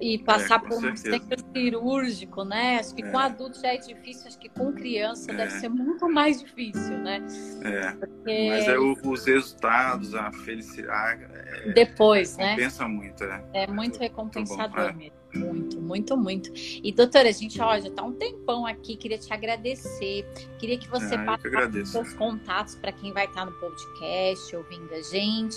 e 0.00 0.18
passar 0.18 0.56
é, 0.56 0.68
por 0.68 0.84
um 0.84 0.96
centro 0.96 1.44
cirúrgico, 1.54 2.44
né? 2.44 2.78
Acho 2.78 2.94
que 2.94 3.02
é. 3.02 3.10
com 3.10 3.18
adulto 3.18 3.60
já 3.60 3.74
é 3.74 3.76
difícil, 3.76 4.28
acho 4.28 4.38
que 4.38 4.48
com 4.48 4.72
criança 4.72 5.30
é. 5.30 5.34
deve 5.34 5.50
ser 5.52 5.68
muito 5.68 6.08
mais 6.08 6.40
difícil, 6.40 6.98
né? 6.98 7.24
É. 7.64 7.92
Porque... 7.92 8.48
Mas 8.50 8.68
é 8.68 8.78
o, 8.78 8.96
os 9.04 9.26
resultados, 9.26 10.14
a 10.14 10.32
felicidade. 10.32 11.24
É, 11.24 11.72
Depois, 11.72 12.36
né? 12.36 12.50
Compensa 12.50 12.88
muito, 12.88 13.24
né? 13.24 13.44
É 13.52 13.66
muito 13.66 13.98
recompensador 13.98 14.90
é. 14.90 14.92
mesmo. 14.92 15.22
Muito, 15.34 15.80
muito, 15.80 16.16
muito. 16.16 16.52
E 16.54 16.92
doutora, 16.92 17.30
a 17.30 17.32
gente 17.32 17.58
ó, 17.60 17.78
já 17.78 17.90
tá 17.90 18.02
um 18.02 18.12
tempão 18.12 18.66
aqui, 18.66 18.96
queria 18.96 19.16
te 19.16 19.32
agradecer. 19.32 20.26
Queria 20.58 20.78
que 20.78 20.88
você 20.88 21.14
ah, 21.14 21.24
passasse 21.24 21.78
os 21.78 21.88
seus 21.88 22.12
contatos 22.12 22.74
para 22.74 22.92
quem 22.92 23.12
vai 23.12 23.24
estar 23.24 23.46
no 23.46 23.52
podcast, 23.52 24.54
ouvindo 24.54 24.92
a 24.92 25.00
gente. 25.00 25.56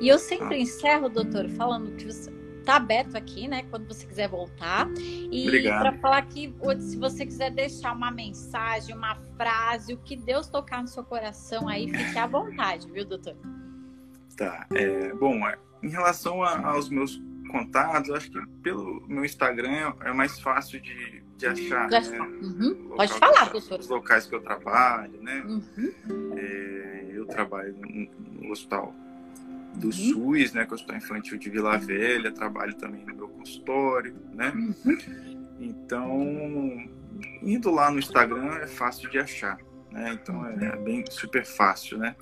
E 0.00 0.08
eu 0.08 0.18
sempre 0.18 0.54
ah. 0.54 0.58
encerro, 0.58 1.08
doutor, 1.08 1.48
falando 1.50 1.96
que 1.96 2.04
você 2.04 2.30
tá 2.66 2.76
aberto 2.76 3.16
aqui, 3.16 3.46
né? 3.46 3.62
Quando 3.70 3.86
você 3.86 4.04
quiser 4.04 4.28
voltar. 4.28 4.88
E 4.98 5.62
para 5.62 5.92
falar 5.94 6.22
que 6.22 6.52
se 6.80 6.98
você 6.98 7.24
quiser 7.24 7.52
deixar 7.52 7.92
uma 7.92 8.10
mensagem, 8.10 8.94
uma 8.94 9.14
frase, 9.36 9.94
o 9.94 9.98
que 9.98 10.16
Deus 10.16 10.48
tocar 10.48 10.82
no 10.82 10.88
seu 10.88 11.04
coração 11.04 11.68
aí, 11.68 11.88
fique 11.88 12.18
à 12.18 12.26
vontade, 12.26 12.90
viu, 12.90 13.04
doutor? 13.04 13.36
Tá. 14.36 14.66
É, 14.74 15.14
bom, 15.14 15.46
é, 15.48 15.56
em 15.82 15.88
relação 15.88 16.42
a, 16.42 16.72
aos 16.72 16.90
meus 16.90 17.22
contatos, 17.50 18.10
acho 18.10 18.30
que 18.30 18.46
pelo 18.62 19.02
meu 19.08 19.24
Instagram 19.24 19.94
é 20.02 20.12
mais 20.12 20.40
fácil 20.40 20.80
de, 20.80 21.22
de 21.36 21.46
achar. 21.46 21.88
Né? 21.88 22.00
Uhum. 22.42 22.92
Pode 22.96 23.12
falar, 23.14 23.48
doutor. 23.48 23.78
Os 23.78 23.88
locais 23.88 24.26
que 24.26 24.34
eu 24.34 24.42
trabalho, 24.42 25.22
né? 25.22 25.42
Uhum. 25.46 25.92
É, 26.36 27.06
eu 27.12 27.26
trabalho 27.26 27.74
no, 27.78 28.42
no 28.42 28.50
hospital 28.50 28.92
do 29.76 29.86
uhum. 29.86 29.92
SUS, 29.92 30.52
né, 30.52 30.66
que 30.66 30.72
eu 30.72 30.76
estou 30.76 30.96
infantil 30.96 31.38
de 31.38 31.50
Vila 31.50 31.76
Velha, 31.78 32.32
trabalho 32.32 32.74
também 32.74 33.04
no 33.04 33.14
meu 33.14 33.28
consultório, 33.28 34.16
né? 34.32 34.52
Uhum. 34.54 35.46
Então, 35.58 36.88
indo 37.42 37.70
lá 37.70 37.90
no 37.90 37.98
Instagram 37.98 38.56
é 38.56 38.66
fácil 38.66 39.10
de 39.10 39.18
achar, 39.18 39.58
né? 39.90 40.18
Então 40.20 40.46
é, 40.46 40.64
é 40.64 40.76
bem 40.76 41.04
super 41.10 41.44
fácil, 41.44 41.98
né? 41.98 42.14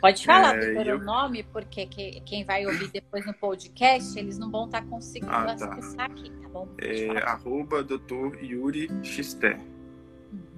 Pode 0.00 0.24
falar 0.24 0.62
é, 0.62 0.90
eu... 0.90 0.98
o 0.98 1.02
nome, 1.02 1.42
porque 1.44 1.86
que, 1.86 2.20
quem 2.20 2.44
vai 2.44 2.66
ouvir 2.66 2.88
depois 2.88 3.24
no 3.26 3.34
podcast, 3.34 4.18
eles 4.18 4.38
não 4.38 4.50
vão 4.50 4.66
estar 4.66 4.82
tá 4.82 4.86
conseguindo 4.86 5.32
ah, 5.32 5.54
tá. 5.54 5.74
acessar 5.74 6.10
aqui, 6.10 6.30
tá 6.30 6.48
bom? 6.48 6.68
é 6.78 7.18
arroba 7.24 7.82
doutor 7.82 8.36
Yuri 8.42 8.90
Xisté. 9.02 9.58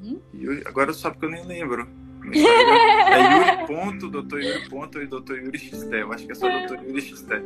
Uhum. 0.02 0.20
Yuri, 0.34 0.62
agora 0.66 0.92
só 0.92 1.10
porque 1.10 1.26
eu 1.26 1.30
nem 1.30 1.46
lembro 1.46 1.88
é 2.32 3.56
Yuri 3.56 3.66
ponto, 3.66 4.08
doutor 4.08 4.42
Yuri 4.42 4.68
ponto 4.68 5.00
e 5.00 5.06
doutor 5.06 5.38
Yuri 5.38 5.58
Xisté. 5.58 6.02
Eu 6.02 6.12
acho 6.12 6.26
que 6.26 6.32
é 6.32 6.34
só 6.34 6.48
doutor 6.48 6.84
Yuri 6.84 7.00
Xisté. 7.00 7.42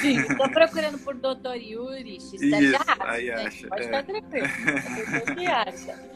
Sim, 0.00 0.20
estou 0.20 0.48
procurando 0.50 0.98
por 0.98 1.14
doutor 1.14 1.56
Yuri 1.56 2.20
Xisté. 2.20 2.60
Isso, 2.60 2.72
já 2.72 2.96
aí 3.00 3.30
acha. 3.30 3.68
Pode 3.68 3.82
é. 3.82 3.84
ficar 3.84 4.02
tranquilo. 4.04 4.46
O 4.46 5.34
que 5.34 5.46
acha? 5.46 5.98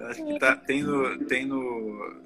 Acho 0.00 0.26
que 0.26 0.38
tá, 0.40 0.56
tem 0.56 0.82
no... 0.82 1.18
Tem 1.26 1.46
no 1.46 2.24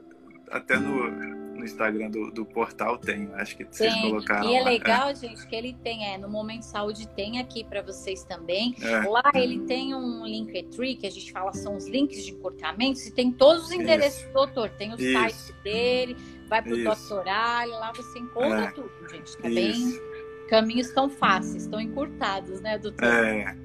até 0.51 0.79
no, 0.79 1.48
no 1.59 1.65
Instagram 1.65 2.11
do, 2.11 2.31
do 2.31 2.47
portal 2.47 2.97
tem, 2.97 3.29
acho 3.35 3.57
que 3.57 3.65
vocês 3.65 3.93
tem. 3.93 4.03
colocaram. 4.03 4.49
E 4.49 4.57
é 4.57 4.63
legal, 4.63 5.09
é. 5.09 5.15
gente, 5.15 5.47
que 5.47 5.55
ele 5.55 5.75
tem, 5.83 6.07
é, 6.07 6.17
no 6.17 6.29
Momento 6.29 6.63
Saúde 6.63 7.07
tem 7.09 7.39
aqui 7.41 7.65
para 7.65 7.83
vocês 7.83 8.25
também. 8.25 8.75
É. 8.81 9.01
Lá 9.07 9.31
ele 9.35 9.61
tem 9.61 9.95
um 9.95 10.25
Linktree, 10.25 10.97
que 10.97 11.07
a 11.07 11.11
gente 11.11 11.33
fala 11.33 11.53
são 11.53 11.77
os 11.77 11.87
links 11.87 12.25
de 12.25 12.33
encurtamentos, 12.33 13.07
e 13.07 13.11
tem 13.13 13.33
todos 13.33 13.65
os 13.65 13.73
endereços 13.73 14.21
Isso. 14.21 14.29
do 14.29 14.35
doutor. 14.35 14.71
Tem 14.71 14.93
o 14.93 14.97
Isso. 14.97 15.13
site 15.13 15.55
dele, 15.63 16.17
vai 16.49 16.63
pro 16.63 16.83
doutoralho, 16.83 17.73
lá 17.73 17.93
você 17.93 18.19
encontra 18.19 18.65
é. 18.65 18.71
tudo, 18.71 18.91
gente. 19.11 19.37
Tá 19.37 19.49
Isso. 19.49 19.55
bem? 19.55 20.49
Caminhos 20.49 20.91
tão 20.93 21.11
fáceis, 21.11 21.67
tão 21.67 21.81
encurtados, 21.81 22.61
né, 22.61 22.79
doutor? 22.79 23.05
É. 23.05 23.57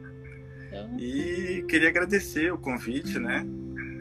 Então... 0.68 0.98
E 1.00 1.64
queria 1.70 1.90
agradecer 1.90 2.52
o 2.52 2.58
convite, 2.58 3.20
né? 3.20 3.46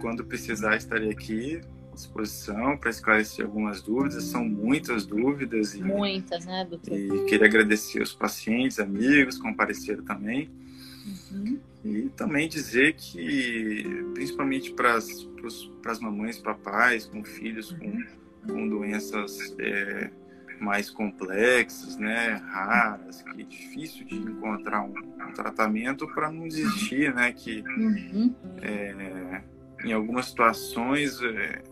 Quando 0.01 0.24
precisar, 0.24 0.76
estarei 0.76 1.11
aqui 1.11 1.61
disposição 1.95 2.76
para 2.76 2.90
esclarecer 2.90 3.45
algumas 3.45 3.82
dúvidas. 3.82 4.24
São 4.24 4.45
muitas 4.45 5.07
dúvidas. 5.07 5.74
E, 5.74 5.82
muitas, 5.82 6.45
né, 6.47 6.64
doutor? 6.64 6.97
E 6.97 7.24
queria 7.26 7.47
agradecer 7.47 8.03
os 8.03 8.12
pacientes, 8.12 8.78
amigos, 8.78 9.38
compareceram 9.38 10.05
também. 10.05 10.51
Uhum. 11.32 11.59
E 11.84 12.09
também 12.11 12.49
dizer 12.49 12.95
que, 12.95 13.84
principalmente 14.14 14.72
para 14.72 14.95
as 14.97 15.99
mamães, 16.01 16.38
papais, 16.38 17.07
com 17.07 17.24
filhos 17.24 17.72
com, 17.72 18.05
com 18.47 18.68
doenças 18.68 19.55
é, 19.59 20.11
mais 20.61 20.88
complexas, 20.88 21.97
né, 21.97 22.40
raras, 22.47 23.22
que 23.22 23.43
é 23.43 23.45
difícil 23.45 24.07
de 24.07 24.14
encontrar 24.14 24.82
um, 24.82 24.95
um 24.97 25.32
tratamento 25.32 26.07
para 26.14 26.30
não 26.30 26.47
desistir, 26.47 27.12
né, 27.12 27.32
que 27.32 27.64
uhum. 27.66 28.32
é, 28.62 29.43
em 29.84 29.93
algumas 29.93 30.26
situações 30.26 31.20
é, 31.20 31.62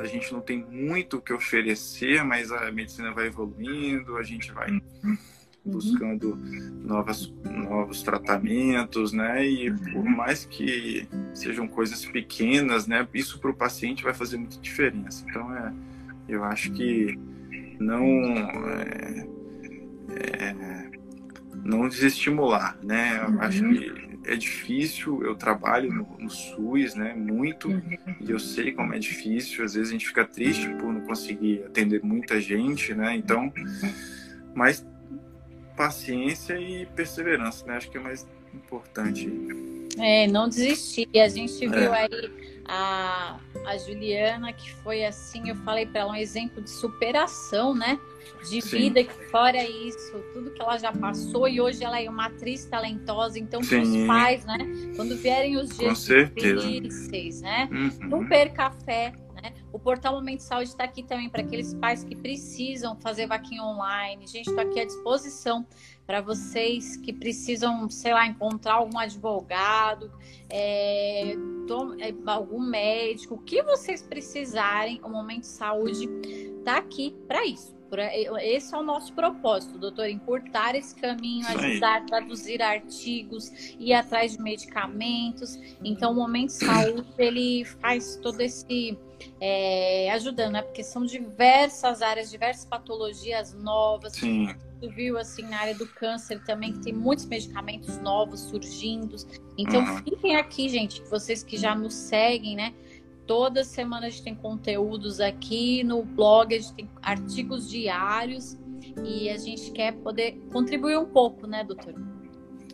a 0.00 0.06
gente 0.06 0.32
não 0.32 0.40
tem 0.40 0.64
muito 0.70 1.18
o 1.18 1.22
que 1.22 1.32
oferecer, 1.32 2.24
mas 2.24 2.52
a 2.52 2.70
medicina 2.70 3.12
vai 3.12 3.26
evoluindo, 3.26 4.16
a 4.16 4.22
gente 4.22 4.52
vai 4.52 4.70
uhum. 4.70 5.18
buscando 5.64 6.36
novas, 6.84 7.32
novos 7.44 8.02
tratamentos, 8.02 9.12
né? 9.12 9.46
E 9.46 9.72
por 9.72 10.04
uhum. 10.04 10.16
mais 10.16 10.44
que 10.44 11.08
sejam 11.34 11.66
coisas 11.66 12.04
pequenas, 12.04 12.86
né? 12.86 13.06
Isso 13.14 13.38
para 13.38 13.50
o 13.50 13.54
paciente 13.54 14.02
vai 14.02 14.14
fazer 14.14 14.36
muita 14.36 14.58
diferença. 14.58 15.24
Então, 15.28 15.54
é, 15.56 15.72
eu 16.28 16.44
acho 16.44 16.72
que 16.72 17.18
não 17.78 18.04
é, 18.04 19.26
é, 20.10 20.90
não 21.64 21.88
desestimular, 21.88 22.78
né? 22.82 23.20
Eu 23.22 23.40
acho 23.40 23.64
uhum. 23.64 23.72
que 23.72 24.05
é 24.26 24.36
difícil, 24.36 25.22
eu 25.22 25.34
trabalho 25.34 25.92
no, 25.92 26.16
no 26.18 26.30
SUS, 26.30 26.94
né, 26.94 27.14
muito, 27.14 27.68
uhum. 27.68 27.98
e 28.20 28.30
eu 28.30 28.38
sei 28.38 28.72
como 28.72 28.92
é 28.92 28.98
difícil, 28.98 29.64
às 29.64 29.74
vezes 29.74 29.90
a 29.90 29.92
gente 29.92 30.06
fica 30.06 30.24
triste 30.24 30.68
por 30.80 30.92
não 30.92 31.00
conseguir 31.02 31.64
atender 31.64 32.02
muita 32.02 32.40
gente, 32.40 32.94
né, 32.94 33.14
então, 33.16 33.52
mas 34.54 34.86
paciência 35.76 36.58
e 36.58 36.86
perseverança, 36.86 37.64
né, 37.66 37.76
acho 37.76 37.90
que 37.90 37.98
é 37.98 38.00
mais 38.00 38.26
importante. 38.52 39.30
É, 39.98 40.26
não 40.26 40.48
desistir, 40.48 41.08
a 41.14 41.28
gente 41.28 41.58
viu 41.58 41.94
é. 41.94 42.02
aí 42.02 42.55
a, 42.68 43.38
a 43.64 43.78
Juliana, 43.78 44.52
que 44.52 44.72
foi 44.76 45.04
assim, 45.04 45.48
eu 45.48 45.56
falei 45.56 45.86
para 45.86 46.00
ela, 46.00 46.12
um 46.12 46.16
exemplo 46.16 46.62
de 46.62 46.70
superação, 46.70 47.74
né? 47.74 47.98
De 48.48 48.60
Sim. 48.60 48.78
vida, 48.78 49.04
que 49.04 49.24
fora 49.30 49.62
isso, 49.64 50.12
tudo 50.32 50.50
que 50.50 50.60
ela 50.60 50.76
já 50.78 50.92
passou, 50.92 51.48
e 51.48 51.60
hoje 51.60 51.82
ela 51.84 52.00
é 52.00 52.08
uma 52.08 52.26
atriz 52.26 52.64
talentosa, 52.66 53.38
então 53.38 53.60
os 53.60 53.68
pais, 54.06 54.44
né? 54.44 54.58
Quando 54.96 55.16
vierem 55.16 55.56
os 55.56 55.68
dias 55.70 56.04
difíceis, 56.04 57.40
né? 57.40 57.68
Uhum. 57.70 58.08
Não 58.08 58.28
perca 58.28 58.66
a 58.66 58.70
fé, 58.70 59.12
né? 59.34 59.52
O 59.72 59.78
Portal 59.78 60.14
Momento 60.14 60.38
de 60.38 60.44
Saúde 60.44 60.70
está 60.70 60.84
aqui 60.84 61.02
também 61.02 61.28
para 61.28 61.42
aqueles 61.42 61.74
pais 61.74 62.02
que 62.04 62.16
precisam 62.16 62.96
fazer 62.96 63.26
vaquinha 63.26 63.62
online. 63.62 64.26
Gente, 64.26 64.48
estou 64.48 64.60
aqui 64.60 64.80
à 64.80 64.84
disposição 64.84 65.66
para 66.06 66.20
vocês 66.20 66.96
que 66.96 67.12
precisam, 67.12 67.88
sei 67.90 68.12
lá, 68.12 68.26
encontrar 68.26 68.74
algum 68.74 68.98
advogado, 68.98 70.10
é 70.48 71.36
algum 72.26 72.60
médico, 72.60 73.34
o 73.34 73.38
que 73.38 73.62
vocês 73.62 74.02
precisarem, 74.02 75.00
o 75.02 75.08
Momento 75.08 75.40
de 75.40 75.48
Saúde 75.48 76.08
está 76.58 76.78
aqui 76.78 77.14
para 77.26 77.44
isso. 77.44 77.74
Esse 78.42 78.74
é 78.74 78.78
o 78.78 78.82
nosso 78.82 79.12
propósito, 79.12 79.78
doutor, 79.78 80.08
encurtar 80.08 80.74
esse 80.74 80.94
caminho, 80.94 81.46
ajudar 81.46 81.98
a 81.98 82.00
traduzir 82.00 82.60
artigos, 82.60 83.50
ir 83.78 83.92
atrás 83.92 84.36
de 84.36 84.42
medicamentos. 84.42 85.56
Então, 85.84 86.10
o 86.12 86.14
Momento 86.16 86.48
de 86.48 86.64
Saúde, 86.64 87.06
ele 87.16 87.64
faz 87.64 88.16
todo 88.16 88.40
esse... 88.40 88.98
É, 89.40 90.10
ajudando, 90.12 90.52
né? 90.52 90.62
Porque 90.62 90.82
são 90.82 91.06
diversas 91.06 92.02
áreas, 92.02 92.30
diversas 92.30 92.66
patologias 92.66 93.54
novas. 93.54 94.12
Sim. 94.12 94.54
Viu, 94.94 95.18
assim, 95.18 95.42
na 95.42 95.58
área 95.58 95.74
do 95.74 95.86
câncer 95.86 96.42
também, 96.44 96.72
que 96.72 96.80
tem 96.80 96.92
muitos 96.92 97.24
medicamentos 97.26 97.98
novos 97.98 98.40
surgindo. 98.40 99.16
Então, 99.56 99.80
uhum. 99.80 99.98
fiquem 100.02 100.36
aqui, 100.36 100.68
gente, 100.68 101.02
vocês 101.04 101.42
que 101.42 101.56
já 101.56 101.74
nos 101.74 101.94
seguem, 101.94 102.56
né? 102.56 102.74
Toda 103.26 103.64
semana 103.64 104.06
a 104.06 104.10
gente 104.10 104.22
tem 104.22 104.34
conteúdos 104.34 105.18
aqui 105.18 105.82
no 105.82 106.04
blog, 106.04 106.54
a 106.54 106.58
gente 106.58 106.74
tem 106.74 106.90
artigos 107.02 107.68
diários 107.68 108.56
e 109.04 109.28
a 109.28 109.36
gente 109.36 109.72
quer 109.72 109.92
poder 109.92 110.38
contribuir 110.52 110.98
um 110.98 111.06
pouco, 111.06 111.46
né, 111.46 111.64
doutor? 111.64 111.94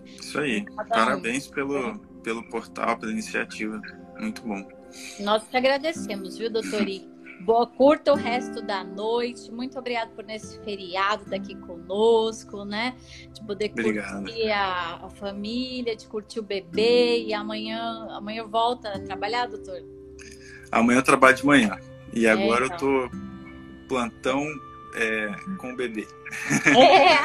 Isso 0.05 0.38
aí. 0.38 0.64
Parabéns 0.88 1.46
pelo, 1.46 1.98
pelo 2.22 2.42
portal, 2.50 2.98
pela 2.98 3.12
iniciativa. 3.12 3.80
Muito 4.18 4.42
bom. 4.42 4.68
Nós 5.20 5.42
te 5.48 5.57
agradecemos, 5.57 6.36
viu, 6.36 6.50
doutor? 6.50 6.86
Boa, 7.45 7.66
curta 7.66 8.12
o 8.12 8.16
resto 8.16 8.62
da 8.62 8.84
noite. 8.84 9.51
Muito 9.51 9.76
obrigado 9.76 10.11
por 10.11 10.24
nesse 10.24 10.61
feriado 10.61 11.24
estar 11.24 11.36
aqui 11.36 11.57
conosco, 11.57 12.64
né? 12.64 12.95
De 13.32 13.43
poder 13.45 13.70
curtir 13.70 14.51
a, 14.51 15.01
a, 15.05 15.11
família, 15.11 15.97
de 15.97 16.07
curtir 16.07 16.38
o 16.38 16.43
bebê. 16.43 17.24
E 17.24 17.34
amanhã, 17.34 18.07
amanhã 18.11 18.47
volta 18.47 18.90
a 18.90 19.01
trabalhar, 19.01 19.47
doutor? 19.47 19.82
Amanhã 20.70 21.01
eu 21.01 21.03
trabalho 21.03 21.36
de 21.36 21.45
manhã. 21.45 21.78
E 22.12 22.28
agora 22.28 22.64
é, 22.64 22.66
então. 22.66 22.90
eu 22.90 23.11
tô 23.11 23.16
plantão 23.88 24.47
é, 24.95 25.34
com 25.59 25.72
o 25.72 25.76
bebê. 25.76 26.07
É, 26.66 27.16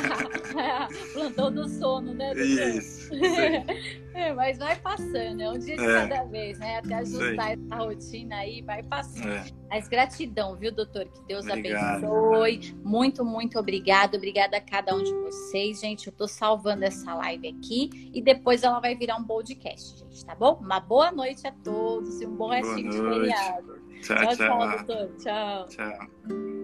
plantão 1.13 1.51
do 1.51 1.67
sono, 1.67 2.13
né? 2.13 2.33
Isso. 2.33 3.11
É, 4.17 4.33
mas 4.33 4.57
vai 4.57 4.75
passando, 4.77 5.39
é 5.39 5.51
um 5.51 5.59
dia 5.59 5.77
de 5.77 5.83
é. 5.85 6.07
cada 6.07 6.23
vez, 6.23 6.57
né? 6.57 6.79
Até 6.79 6.95
ajustar 6.95 7.51
essa 7.51 7.75
rotina 7.75 8.37
aí, 8.37 8.63
vai 8.63 8.81
passando. 8.81 9.27
É. 9.27 9.45
Mas 9.69 9.87
gratidão, 9.87 10.55
viu, 10.55 10.71
doutor? 10.71 11.05
Que 11.05 11.23
Deus 11.27 11.45
Obrigado. 11.45 12.03
abençoe. 12.03 12.75
Muito, 12.83 13.23
muito 13.23 13.59
obrigado. 13.59 14.15
Obrigada 14.15 14.57
a 14.57 14.61
cada 14.61 14.95
um 14.95 15.03
de 15.03 15.13
vocês. 15.13 15.81
Gente, 15.81 16.07
eu 16.07 16.13
tô 16.13 16.27
salvando 16.27 16.83
essa 16.83 17.13
live 17.13 17.47
aqui 17.47 18.09
e 18.11 18.19
depois 18.19 18.63
ela 18.63 18.79
vai 18.79 18.95
virar 18.95 19.17
um 19.17 19.23
podcast, 19.23 19.99
gente, 19.99 20.25
tá 20.25 20.33
bom? 20.33 20.57
Uma 20.59 20.79
boa 20.79 21.11
noite 21.11 21.45
a 21.45 21.51
todos 21.51 22.19
e 22.19 22.25
um 22.25 22.35
bom 22.35 22.49
restinho 22.49 22.89
de 22.89 22.97
feriado. 22.97 23.79
Tchau, 24.01 24.17
tchau. 24.17 24.35
Tchau, 24.35 24.69
doutor. 24.77 25.15
Tchau. 25.17 25.67
Tchau. 25.67 26.56